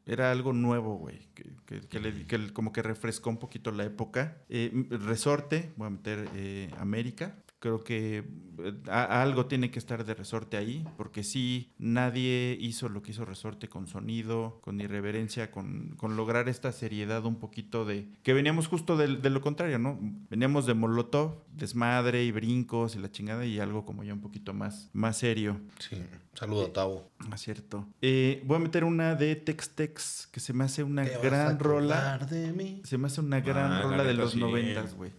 [0.06, 3.72] Era algo nuevo, güey, que, que- que le- que le- como que refrescó un poquito
[3.72, 4.38] la época.
[4.48, 7.36] Eh, Resorte, voy a meter eh, América.
[7.61, 8.23] Creo que
[8.64, 13.26] eh, algo tiene que estar de Resorte ahí, porque sí, nadie hizo lo que hizo
[13.26, 18.07] Resorte con sonido, con irreverencia, con, con lograr esta seriedad un poquito de...
[18.23, 19.99] Que veníamos justo del- de, lo contrario, ¿no?
[20.30, 24.53] Veníamos de Molotov, desmadre y brincos y la chingada, y algo como ya un poquito
[24.53, 25.60] más, más serio.
[25.80, 25.98] Sí.
[26.34, 27.11] Saludo a Tavo.
[27.31, 27.85] Ah, cierto.
[28.01, 32.18] Eh, voy a meter una de Tex Tex, que se me hace una gran rola.
[32.30, 32.81] de mí?
[32.85, 34.39] Se me hace una gran Ah, la rola de los sí.
[34.39, 35.11] noventas, güey.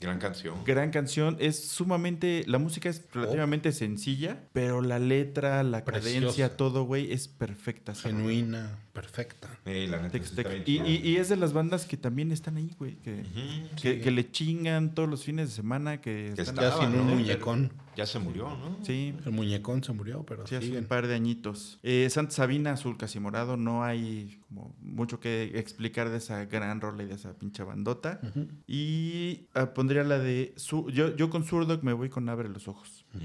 [0.00, 0.64] Gran canción.
[0.64, 1.36] Gran canción.
[1.38, 2.42] Es sumamente...
[2.48, 6.18] La música es relativamente sencilla, pero la letra, la Preciosa.
[6.20, 7.94] cadencia, todo, güey, es perfecta.
[7.94, 9.48] Genuina, perfecta.
[9.64, 10.48] La neta, Tex sí Tex.
[10.50, 10.88] bien Y, chida.
[10.88, 12.96] y- y es de las bandas que también están ahí, güey.
[12.96, 14.00] Que, Ujú, que, sí.
[14.00, 16.00] que le chingan todos los fines de semana.
[16.00, 17.14] Que, Que están Ya sin un ¿no?
[17.14, 17.72] muñecón.
[17.96, 18.78] Ya se murió, ¿no?
[18.84, 20.84] Sí, El muñecón se murió, pero Sí, hace siguen.
[20.84, 21.78] un par de añitos.
[21.82, 26.80] Eh, Santa Sabina, azul casi morado, no hay como mucho que explicar de esa gran
[26.80, 28.20] rola y de esa pinche bandota.
[28.66, 30.52] Y ah, pondría la de...
[30.56, 33.04] Su- yo, yo con Zurdok me voy con Abre los ojos.
[33.12, 33.24] Muy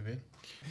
[0.00, 0.20] bien.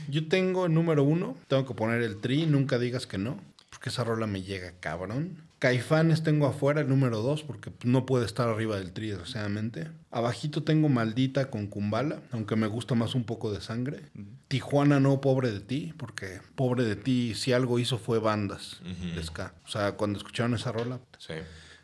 [0.10, 1.36] Yo tengo el número uno.
[1.48, 2.46] Tengo que poner el tri.
[2.46, 3.38] Nunca digas que no.
[3.78, 5.44] Porque esa rola me llega cabrón.
[5.60, 7.44] Caifanes tengo afuera el número dos.
[7.44, 9.88] Porque pues, no puede estar arriba del tri, desgraciadamente.
[10.10, 12.22] Abajito tengo Maldita con Kumbala.
[12.32, 14.02] Aunque me gusta más un poco de sangre.
[14.48, 15.94] Tijuana no, Pobre de ti.
[15.96, 18.82] Porque Pobre de ti, si algo hizo fue bandas
[19.16, 19.54] de ska.
[19.64, 21.00] O sea, cuando escucharon esa rola.
[21.20, 21.34] Sí.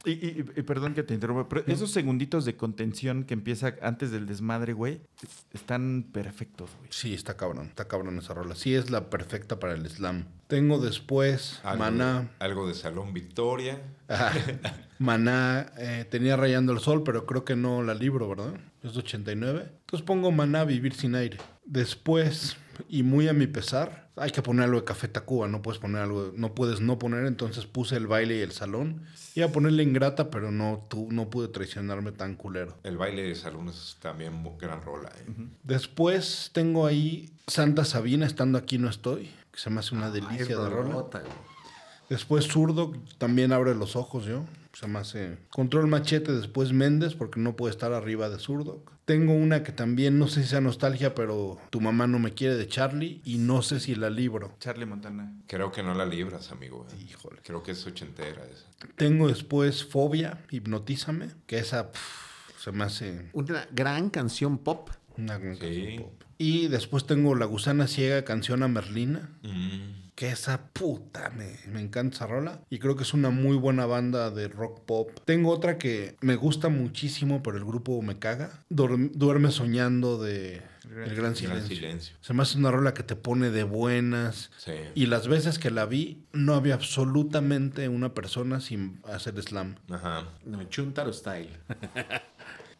[0.05, 4.11] Y, y- y perdón que te interrumpa, pero esos segunditos de contención que empieza antes
[4.11, 6.89] del desmadre, güey, es- están perfectos, güey.
[6.91, 7.67] Sí, está cabrón.
[7.67, 8.53] Está cabrón esa rola.
[8.55, 10.25] Sí es la perfecta para el slam.
[10.53, 12.29] Tengo después Algo, Maná.
[12.37, 13.81] algo de Salón Victoria.
[14.99, 18.53] Maná eh, tenía Rayando el Sol, pero creo que no la libro, ¿verdad?
[18.83, 19.65] Es de 89.
[19.79, 21.39] Entonces pongo Maná Vivir sin aire.
[21.65, 22.55] Después,
[22.87, 26.03] y muy a mi pesar, hay que poner algo de Café Tacuba, no puedes poner
[26.03, 29.01] algo, no puedes no poner, entonces puse el baile y el salón.
[29.33, 32.77] Iba a ponerle ingrata, pero no, tú, no pude traicionarme tan culero.
[32.83, 35.09] El baile de salón es también gran rola.
[35.17, 35.47] ¿eh?
[35.63, 40.57] Después tengo ahí Santa Sabina, estando aquí no estoy, que se me hace una delicia
[40.57, 40.95] de rola.
[40.95, 41.23] güey.
[42.09, 44.43] Después Zurdo, también abre los ojos yo.
[44.73, 48.83] Se me hace Control Machete, después Méndez, porque no puede estar arriba de Zurdo.
[49.05, 52.55] Tengo una que también, no sé si sea nostalgia, pero Tu mamá no me quiere
[52.55, 54.55] de Charlie y no sé si la libro.
[54.59, 55.31] Charlie Montana.
[55.47, 56.87] Creo que no la libras, amigo.
[56.91, 57.05] ¿eh?
[57.09, 57.41] Híjole.
[57.43, 58.65] Creo que es ochentera esa.
[58.95, 64.89] Tengo después Fobia, Hipnotízame, que esa pff, se me hace Una gran canción pop.
[65.17, 65.61] una gran Sí.
[65.61, 66.23] canción pop.
[66.43, 69.29] Y después tengo La Gusana Ciega, canción a Merlina.
[69.43, 70.11] Mm.
[70.13, 72.59] Que esa puta, me, me encanta esa rola.
[72.69, 75.09] Y creo que es una muy buena banda de rock pop.
[75.23, 78.51] Tengo otra que me gusta muchísimo, pero el grupo me caga.
[78.67, 81.49] Duerme soñando de El Gran Silencio.
[81.49, 82.15] Gran silencio.
[82.19, 84.51] Se me hace una rola que te pone de buenas.
[84.57, 84.73] Sí.
[84.95, 89.77] Y las veces que la vi, no había absolutamente una persona sin hacer slam.
[89.89, 90.27] Ajá.
[90.43, 91.57] No, Chuntaro Style.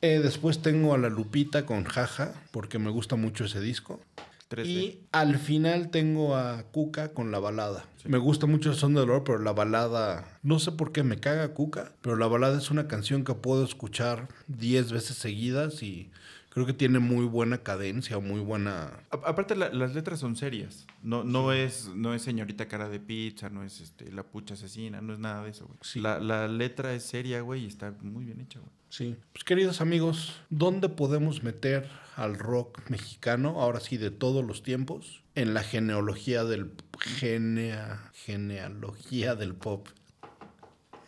[0.04, 4.02] Eh, después tengo a la Lupita con Jaja, porque me gusta mucho ese disco.
[4.50, 4.66] 3D.
[4.68, 7.86] Y al final tengo a Cuca con la balada.
[8.04, 11.22] Me gusta mucho el son del dolor, pero la balada, no sé por qué me
[11.22, 16.12] caga Cuca, pero la balada es una canción que puedo escuchar 10 veces seguidas y
[16.50, 18.92] creo que tiene muy buena cadencia, muy buena...
[19.10, 20.86] A- Aparte, la- las letras son serias.
[21.02, 25.00] No, no, es, no es señorita cara de pizza, no es este, la pucha asesina,
[25.02, 25.80] no es nada de eso, güey.
[25.82, 26.02] Sí.
[26.02, 28.72] La, la letra es seria, güey, y está muy bien hecha, güey.
[28.94, 29.16] Sí.
[29.32, 35.24] Pues queridos amigos, ¿dónde podemos meter al rock mexicano, ahora sí de todos los tiempos,
[35.34, 36.74] en la genealogía del...
[37.00, 39.88] Genea, genealogía del pop?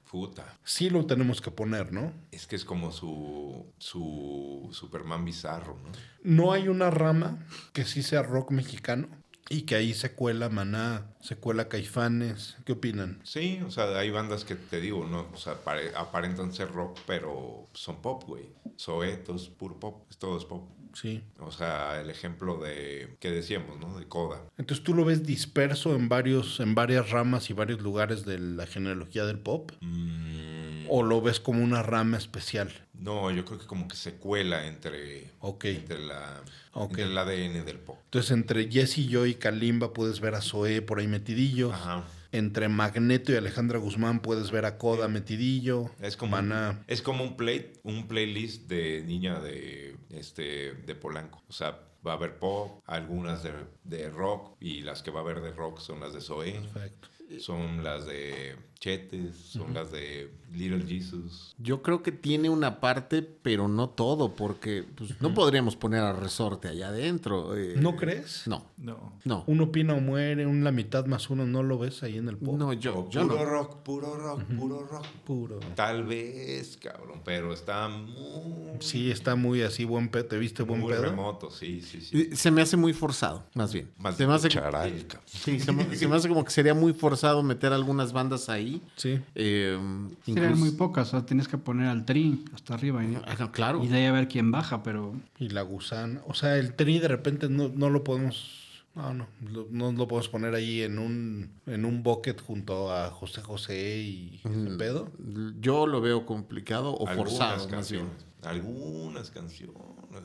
[0.09, 0.57] Puta.
[0.63, 2.11] Sí lo tenemos que poner, ¿no?
[2.31, 5.91] Es que es como su, su Superman bizarro, ¿no?
[6.23, 9.09] No hay una rama que sí sea rock mexicano
[9.49, 12.57] y que ahí se cuela Maná, se cuela Caifanes.
[12.65, 13.19] ¿Qué opinan?
[13.23, 15.27] Sí, o sea, hay bandas que te digo, ¿no?
[15.33, 18.45] O sea, pare- aparentan ser rock, pero son pop, güey.
[18.75, 20.69] Soetos, puro pop, todo es pop.
[20.93, 21.21] Sí.
[21.39, 23.99] O sea, el ejemplo de, que decíamos, ¿no?
[23.99, 24.41] De Coda.
[24.57, 28.65] Entonces tú lo ves disperso en varios, en varias ramas y varios lugares de la
[28.65, 29.73] genealogía del pop.
[29.81, 32.71] Mm, ¿O lo ves como una rama especial?
[32.99, 35.65] No, yo creo que como que se cuela entre, Ok.
[35.65, 36.41] entre, la,
[36.75, 37.97] entre el ADN del pop.
[38.05, 41.73] Entonces entre Jesse Joy y Kalimba puedes ver a Zoé por ahí metidillos.
[41.73, 42.05] Ajá.
[42.31, 45.89] Entre Magneto y Alejandra Guzmán puedes ver a Coda metidillo.
[46.01, 46.83] Es como, Maná.
[46.87, 51.41] es como un, play, un playlist de niña de, este, de Polanco.
[51.47, 53.53] O sea, va a haber pop, algunas de,
[53.85, 56.51] de rock, y las que va a haber de rock son las de Zoé.
[56.73, 57.07] Perfecto.
[57.39, 61.55] Son las de Chetes, son las de Little Jesus.
[61.57, 66.13] Yo creo que tiene una parte, pero no todo, porque pues, no podríamos poner a
[66.13, 67.57] resorte allá adentro.
[67.57, 68.43] eh, ¿No crees?
[68.47, 69.13] No, No.
[69.23, 69.43] no.
[69.47, 72.37] Un opina o muere, un la mitad más uno, ¿no lo ves ahí en el
[72.37, 72.57] pop?
[72.57, 73.45] No, yo, O yo puro no.
[73.45, 75.05] rock, puro rock, puro rock.
[75.25, 75.59] Puro.
[75.75, 80.25] Tal vez, cabrón, pero está muy, Sí, está muy así, buen pedo.
[80.25, 81.03] ¿Te viste buen muy pedo?
[81.03, 82.17] remoto, sí, sí, sí.
[82.31, 83.89] Eh, Se me hace muy forzado, más bien.
[83.97, 86.93] Más se me hace, charal, sí, se me, se me hace como que sería muy
[86.93, 88.64] forzado meter algunas bandas ahí.
[88.95, 89.19] Sí.
[89.35, 89.77] Eh,
[90.25, 93.03] incluso- muy pocas, o sea, tienes que poner al tri hasta arriba.
[93.03, 93.83] Y, Ah, no, claro.
[93.83, 96.21] y de ahí a ver quién baja, pero Y la gusana.
[96.27, 98.61] O sea, el tri de repente no, no lo podemos.
[98.95, 103.09] No, no, lo- no lo podemos poner ahí en un, en un bucket junto a
[103.11, 105.11] José José y ese pedo.
[105.59, 107.71] Yo lo veo complicado o Algunas forzado, más bien.
[107.71, 108.25] canciones.
[108.45, 109.75] Algunas canciones.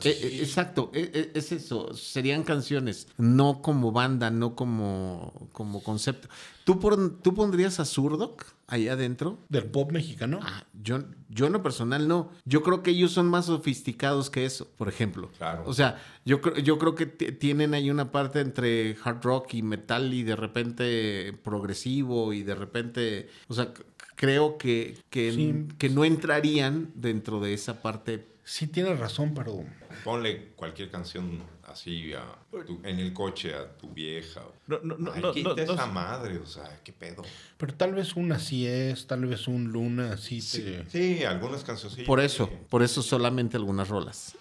[0.05, 1.93] Eh, eh, exacto, eh, eh, es eso.
[1.95, 6.29] Serían canciones, no como banda, no como, como concepto.
[6.65, 9.39] ¿Tú, por- ¿Tú pondrías a Zurdok ahí adentro?
[9.49, 10.39] Del pop mexicano.
[10.43, 12.31] Ah, yo, yo en lo personal no.
[12.45, 15.31] Yo creo que ellos son más sofisticados que eso, por ejemplo.
[15.37, 15.65] Claro.
[15.67, 19.63] O sea, yo, creo- yo creo que tienen ahí una parte entre hard rock y
[19.63, 23.73] metal y de repente progresivo y de repente, o sea,
[24.21, 25.67] creo que, que, Sí.
[25.79, 28.27] que no entrarían dentro de esa parte.
[28.45, 29.65] Sí tienes razón, pero
[30.05, 32.25] Ponle cualquier canción así a
[32.67, 34.43] tu- en el coche a tu vieja.
[34.67, 37.23] No, no, no, Ay, no, no, no- esa madre, o sea, qué pedo.
[37.57, 40.85] pero tal vez una sí es, tal vez un Luna sí te...
[40.91, 42.05] Sí, algunas canciones.
[42.07, 44.35] Por eso, por eso solamente algunas rolas.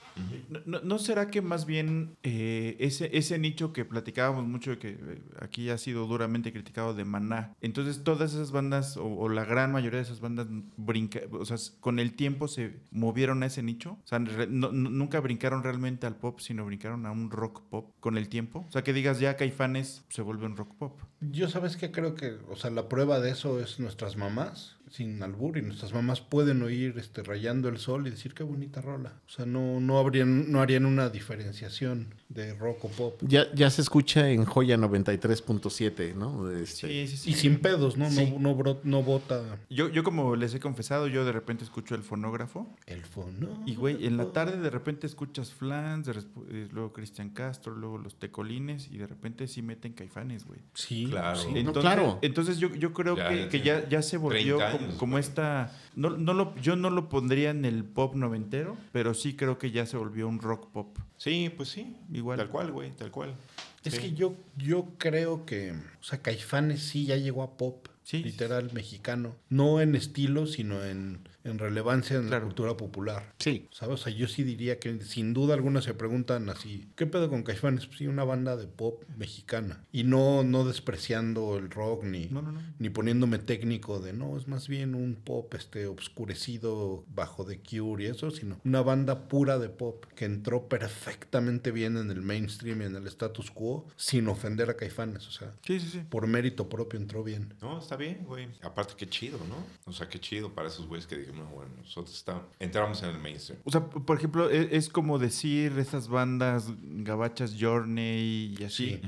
[0.49, 4.89] No, no- ¿no será que más bien eh, ese, ese nicho que platicábamos mucho, que
[4.99, 9.45] eh, aquí ha sido duramente criticado de Maná, entonces todas esas bandas, o, o la
[9.45, 10.47] gran mayoría de esas bandas,
[10.77, 13.97] brinca, o sea, con el tiempo se movieron a ese nicho?
[14.03, 17.61] O sea, re- no- no- nunca brincaron realmente al pop, sino brincaron a un rock
[17.69, 18.65] pop con el tiempo.
[18.67, 20.99] O sea, que digas ya Caifanes se vuelve un rock pop.
[21.21, 25.21] Yo sabes que creo que, o sea, la prueba de eso es nuestras mamás, sin
[25.23, 29.13] albur, y nuestras mamás pueden oír este rayando el sol y decir qué bonita rola.
[29.27, 33.21] O sea, no, no habrían, no harían una diferenciación de rock o pop.
[33.21, 36.49] Ya, ya se escucha en Joya 93.7, ¿no?
[36.51, 37.29] Este- Sí, sí, sí.
[37.31, 38.09] Y sin pedos, ¿no?
[38.09, 38.31] Sí.
[38.31, 41.95] No, no, bro- no bota Yo, yo como les he confesado, yo de repente escucho
[41.95, 43.63] el fonógrafo el fono.
[43.65, 47.75] Y güey, en la tarde de repente escuchas Flans, de resp- eh, luego Cristian Castro,
[47.75, 50.59] luego los Tecolines y de repente sí meten caifanes, güey.
[50.73, 51.37] Sí, Claro.
[51.39, 51.49] sí.
[51.55, 52.19] Entonces, claro.
[52.21, 54.95] entonces yo, yo creo Ya, que, ya que ya, ya se volvió 30 como, años,
[54.95, 55.21] como güey.
[55.23, 55.71] esta...
[55.95, 59.71] No, no lo, yo no lo pondría en el pop noventero, pero sí creo que
[59.71, 60.97] ya se volvió un rock pop.
[61.17, 61.95] Sí, pues sí.
[62.11, 62.37] Igual.
[62.37, 63.35] Tal cual, güey, tal cual.
[63.83, 63.99] Es Sí.
[64.01, 68.23] que yo, yo creo que, o sea, Caifanes sí ya llegó a pop, Sí.
[68.23, 69.35] literal mexicano.
[69.49, 72.39] No en estilo, sino en, en relevancia en Claro.
[72.39, 73.35] la cultura popular.
[73.37, 73.67] Sí.
[73.71, 74.01] ¿Sabes?
[74.01, 77.43] O sea, yo sí diría que sin duda alguna se preguntan así, ¿qué pedo con
[77.43, 77.85] Caifanes?
[77.85, 79.83] Pues sí, una banda de pop mexicana.
[79.91, 82.61] Y no, no despreciando el rock ni, No, no, no.
[82.79, 88.03] ni poniéndome técnico de, no, es más bien un pop este obscurecido bajo The Cure
[88.03, 92.81] y eso, sino una banda pura de pop que entró perfectamente bien en el mainstream
[92.81, 95.27] y en el status quo sin ofender a Caifanes.
[95.27, 96.01] O sea, Sí, sí, sí.
[96.09, 97.53] por mérito propio entró bien.
[97.61, 98.47] No, está bien, güey.
[98.63, 99.63] Aparte, qué chido, ¿no?
[99.85, 102.41] O sea, qué chido para esos güeyes que dijeron, no, bueno, nosotros está...
[102.59, 103.61] entramos en el mainstream.
[103.65, 108.99] O sea, por ejemplo, e- es, como decir esas bandas gabachas Journey y así.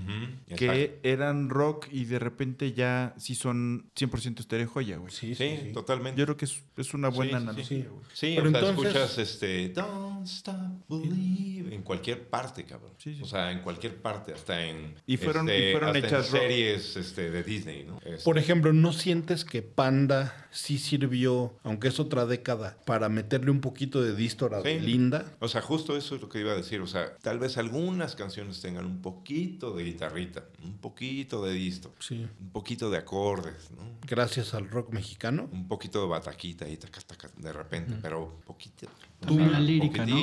[0.48, 0.56] Sí.
[0.56, 1.00] Que exacto.
[1.08, 5.12] eran rock y de repente ya sí son 100% estereo joya, güey.
[5.12, 5.72] Sí, Sí, sí, sí.
[5.74, 6.20] totalmente.
[6.20, 7.86] Yo creo que es, es una buena analogía, sí.
[7.90, 8.04] güey.
[8.14, 10.56] Sí, Pero o sea, entonces- escuchas este Don't Stop
[10.90, 12.92] Believe en cualquier parte, cabrón.
[12.98, 13.22] Sí, sí.
[13.22, 16.26] O sea, en cualquier parte, hasta en Y fueron- este, y fueron hasta en hechas
[16.28, 17.98] series este, de Disney, ¿no?
[18.04, 23.52] Este, Por ejemplo, ¿no sientes que Panda sí sirvió, aunque es otra década, para meterle
[23.52, 24.80] un poquito de distor a Sí.
[24.80, 25.26] Linda?
[25.40, 26.82] O sea, justo eso es lo que iba a decir.
[26.82, 31.94] O sea, tal vez algunas canciones tengan un poquito de guitarrita, un poquito de disto,
[32.00, 32.28] Sí.
[32.40, 33.84] un poquito de acordes, ¿no?
[34.08, 35.48] Gracias al rock mexicano.
[35.52, 38.88] Un poquito de bataquita ahí, taca, taca, de repente, pero poquito.
[39.22, 40.16] También la lírica, ¿no?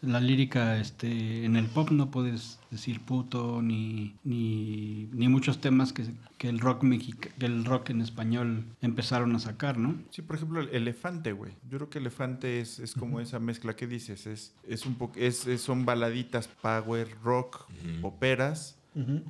[0.00, 5.92] La lírica, este, en el pop no puedes decir puto ni, ni, ni muchos temas
[5.92, 6.04] que,
[6.38, 9.96] que el rock mexica, que el rock en español empezaron a sacar, ¿no?
[10.10, 11.52] Sí, por ejemplo, el elefante, güey.
[11.68, 14.26] Yo creo que elefante es, es como esa mezcla que dices.
[14.26, 17.68] Es, es un es, es- son baladitas power, rock,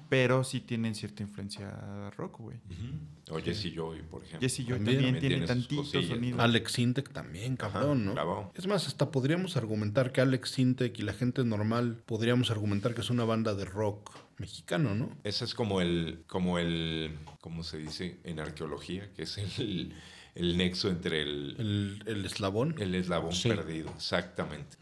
[0.09, 2.57] pero sí tienen cierta influencia rock, güey.
[2.59, 3.35] Ujú.
[3.37, 4.41] O Jesse Joy, por ejemplo.
[4.41, 6.41] Jesse Joy También también, tiene tiene sus tantito cosillas, sonido.
[6.41, 8.13] Alex Sintek también, cabrón, ¿no?
[8.15, 8.53] bravo.
[8.55, 13.03] Es más, hasta podríamos argumentar que Alex Sintek y la gente normal podríamos argumentar que
[13.03, 15.11] es una banda de rock mexicano, ¿no?
[15.25, 19.13] Ese es como el, como el, ¿cómo se dice en arqueología?
[19.13, 19.93] Que es el,
[20.35, 22.75] el nexo entre el, El, el eslabón.
[22.79, 23.49] el eslabón Sí.
[23.49, 23.91] perdido.
[23.91, 24.77] Exactamente.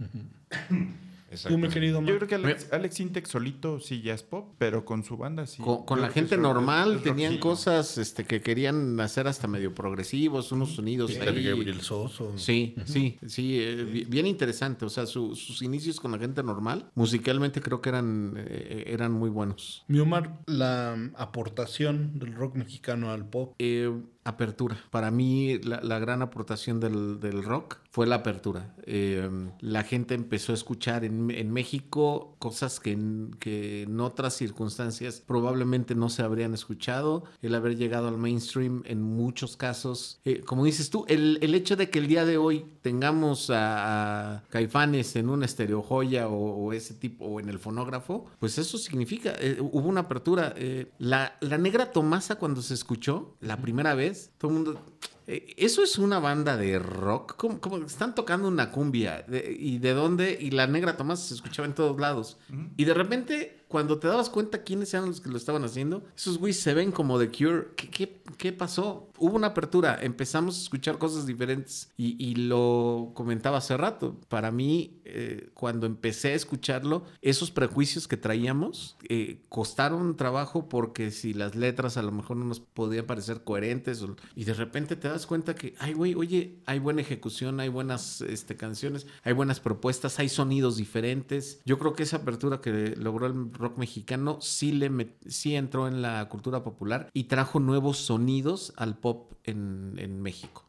[1.49, 4.85] Tú, mi querido Yo creo que Alex, Alex Intec solito sí ya es pop, pero
[4.85, 5.61] con su banda sí.
[5.63, 10.75] Con, la gente normal es tenían cosas este, que querían hacer hasta medio progresivos, unos
[10.77, 11.45] sonidos Peter ahí.
[11.45, 12.33] Gabriel Soso.
[12.39, 14.85] Sí, sí, sí, eh, bi- bien interesante.
[14.85, 19.11] O sea, su- sus inicios con la gente normal, musicalmente creo que eran, eh, eran
[19.13, 19.85] muy buenos.
[19.89, 23.55] Mi Omar, la aportación del rock mexicano al pop.
[23.59, 23.93] Eh,
[24.29, 24.77] apertura.
[24.91, 28.75] Para mí, la, la gran aportación del, del rock fue la apertura.
[28.85, 29.29] Eh,
[29.61, 35.23] la gente empezó a escuchar en, en México cosas que en, que en otras circunstancias
[35.27, 37.25] probablemente no se habrían escuchado.
[37.41, 40.21] El haber llegado al mainstream en muchos casos.
[40.25, 44.35] eh, como dices tú, el, el hecho de que el día de hoy tengamos a,
[44.37, 48.59] a Caifanes en una estéreo joya o, o ese tipo, o en el fonógrafo, pues
[48.59, 50.53] eso significa, eh, hubo una apertura.
[50.57, 54.83] eh, la, la Negra Tomasa cuando se escuchó la primera vez, todo el mundo...
[55.27, 57.37] eh, ¿Eso es una banda de rock?
[57.37, 59.25] ¿Cómo, cómo están tocando una cumbia?
[59.59, 60.37] ¿Y de dónde?
[60.41, 62.39] Y la Negra Tomasa se escuchaba en todos lados.
[62.77, 66.39] Y de repente, cuando te dabas cuenta quiénes eran los que lo estaban haciendo, esos
[66.39, 67.69] güeyes se ven como The Cure.
[67.77, 69.11] ¿Qué, qué, qué pasó?
[69.19, 74.17] Hubo una apertura, empezamos a escuchar cosas diferentes y, y lo comentaba hace rato.
[74.29, 81.11] Para mí, eh, cuando empecé a escucharlo, esos prejuicios que traíamos eh, costaron trabajo porque
[81.11, 85.09] si las letras a lo mejor no nos podían parecer coherentes y de repente te
[85.09, 89.61] das cuenta que, ay, güey, oye, hay buena ejecución, hay buenas este, canciones, hay buenas
[89.61, 91.61] propuestas, hay sonidos diferentes.
[91.65, 96.03] Yo creo que esa apertura que logró el rock mexicano sí, le sí entró en
[96.03, 100.65] la cultura popular y trajo nuevos sonidos al pop en, en México.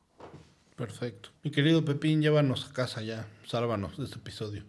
[0.76, 1.30] Perfecto.
[1.44, 3.28] Mi querido Pepín, llévanos a casa ya.
[3.46, 4.64] Sálvanos de este episodio.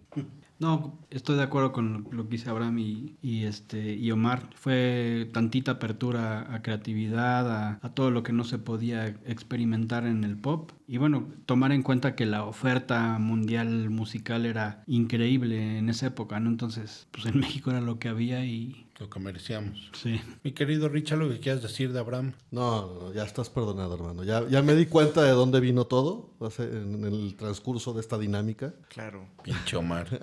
[0.61, 4.51] No, estoy de acuerdo con lo, que dice Abraham y, y, este, y Omar.
[4.57, 10.25] Fue tantita apertura a creatividad, a, a todo lo que no se podía experimentar en
[10.25, 10.73] el pop.
[10.89, 16.41] Y bueno, tomar en cuenta que la oferta mundial musical era increíble en esa época,
[16.41, 16.51] ¿no?
[16.51, 19.91] Entonces, pues en México era lo que había y Lo que merecíamos.
[19.95, 20.21] sí.
[20.43, 22.33] Mi querido Richard, lo que quieras decir de Abraham.
[22.51, 24.25] No, no, ya estás perdonado, hermano.
[24.25, 28.75] Ya, ya me di cuenta de dónde vino todo en el transcurso de esta dinámica.
[28.89, 29.29] Claro.
[29.45, 30.09] Pinche Omar.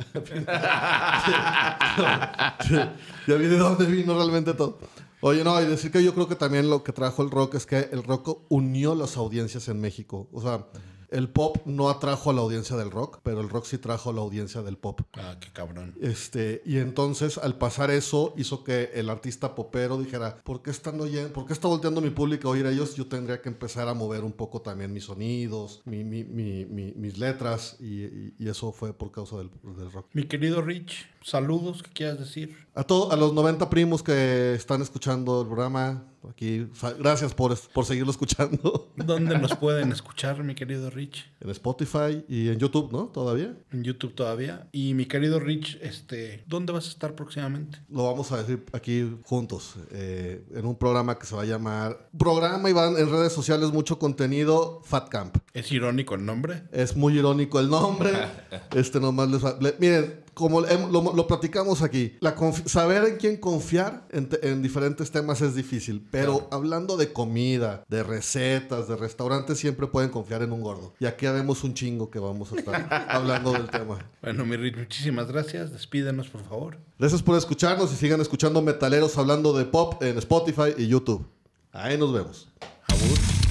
[3.27, 4.77] ya vi de dónde vino realmente todo.
[5.21, 7.65] Oye, no, y decir que yo creo que también lo que trajo el rock es
[7.65, 10.27] que el rock unió las audiencias en México.
[10.31, 10.65] O sea,
[11.09, 14.13] el pop no atrajo a la audiencia del rock, pero el rock sí trajo a
[14.13, 15.01] la audiencia del pop.
[15.13, 15.95] Ah, qué cabrón.
[16.01, 20.99] Este, y entonces al pasar eso hizo que el artista popero dijera, ¿por qué están
[21.01, 22.95] oyendo, por qué está volteando mi público a oír a ellos?
[22.95, 26.93] Yo tendría que empezar a mover un poco también mis sonidos, mi- mi- mi- mi-
[26.95, 30.07] mis letras, y, y- y eso fue por causa del, del rock.
[30.13, 32.55] Mi querido Rich, saludos, ¿qué quieras decir?
[32.75, 36.67] A, todo, a los 90 primos que están escuchando el programa, aquí,
[36.99, 41.25] gracias por, por seguirlo escuchando ¿Dónde nos pueden escuchar, mi querido Rich?
[41.41, 43.05] en Spotify y en YouTube, ¿no?
[43.07, 43.57] Todavía.
[43.71, 44.67] En YouTube todavía.
[44.71, 47.79] Y mi querido Rich, este, ¿dónde vas a estar próximamente?
[47.89, 52.09] Lo vamos a decir aquí juntos, eh, en un programa que se va a llamar...
[52.17, 55.37] Programa y van en redes sociales mucho contenido, Fat Camp.
[55.53, 56.63] ¿Es irónico el nombre?
[56.71, 58.11] Es muy irónico el nombre.
[58.75, 62.35] este nomás les va- le- miren, como lo, lo platicamos aquí, la
[62.65, 66.05] saber en quién confiar en, te- en diferentes temas es difícil.
[66.11, 70.93] Pero hablando de comida, de recetas, de restaurantes, siempre pueden confiar en un gordo.
[70.99, 73.97] Y aquí vemos un chingo que vamos a estar hablando del tema.
[74.21, 75.71] Bueno, mi Rich, muchísimas gracias.
[75.71, 76.77] Despídenos, por favor.
[76.99, 81.25] Gracias por escucharnos y sigan escuchando metaleros hablando de pop en Spotify y YouTube.
[81.71, 82.47] Ahí nos vemos.
[82.87, 83.44] Abur.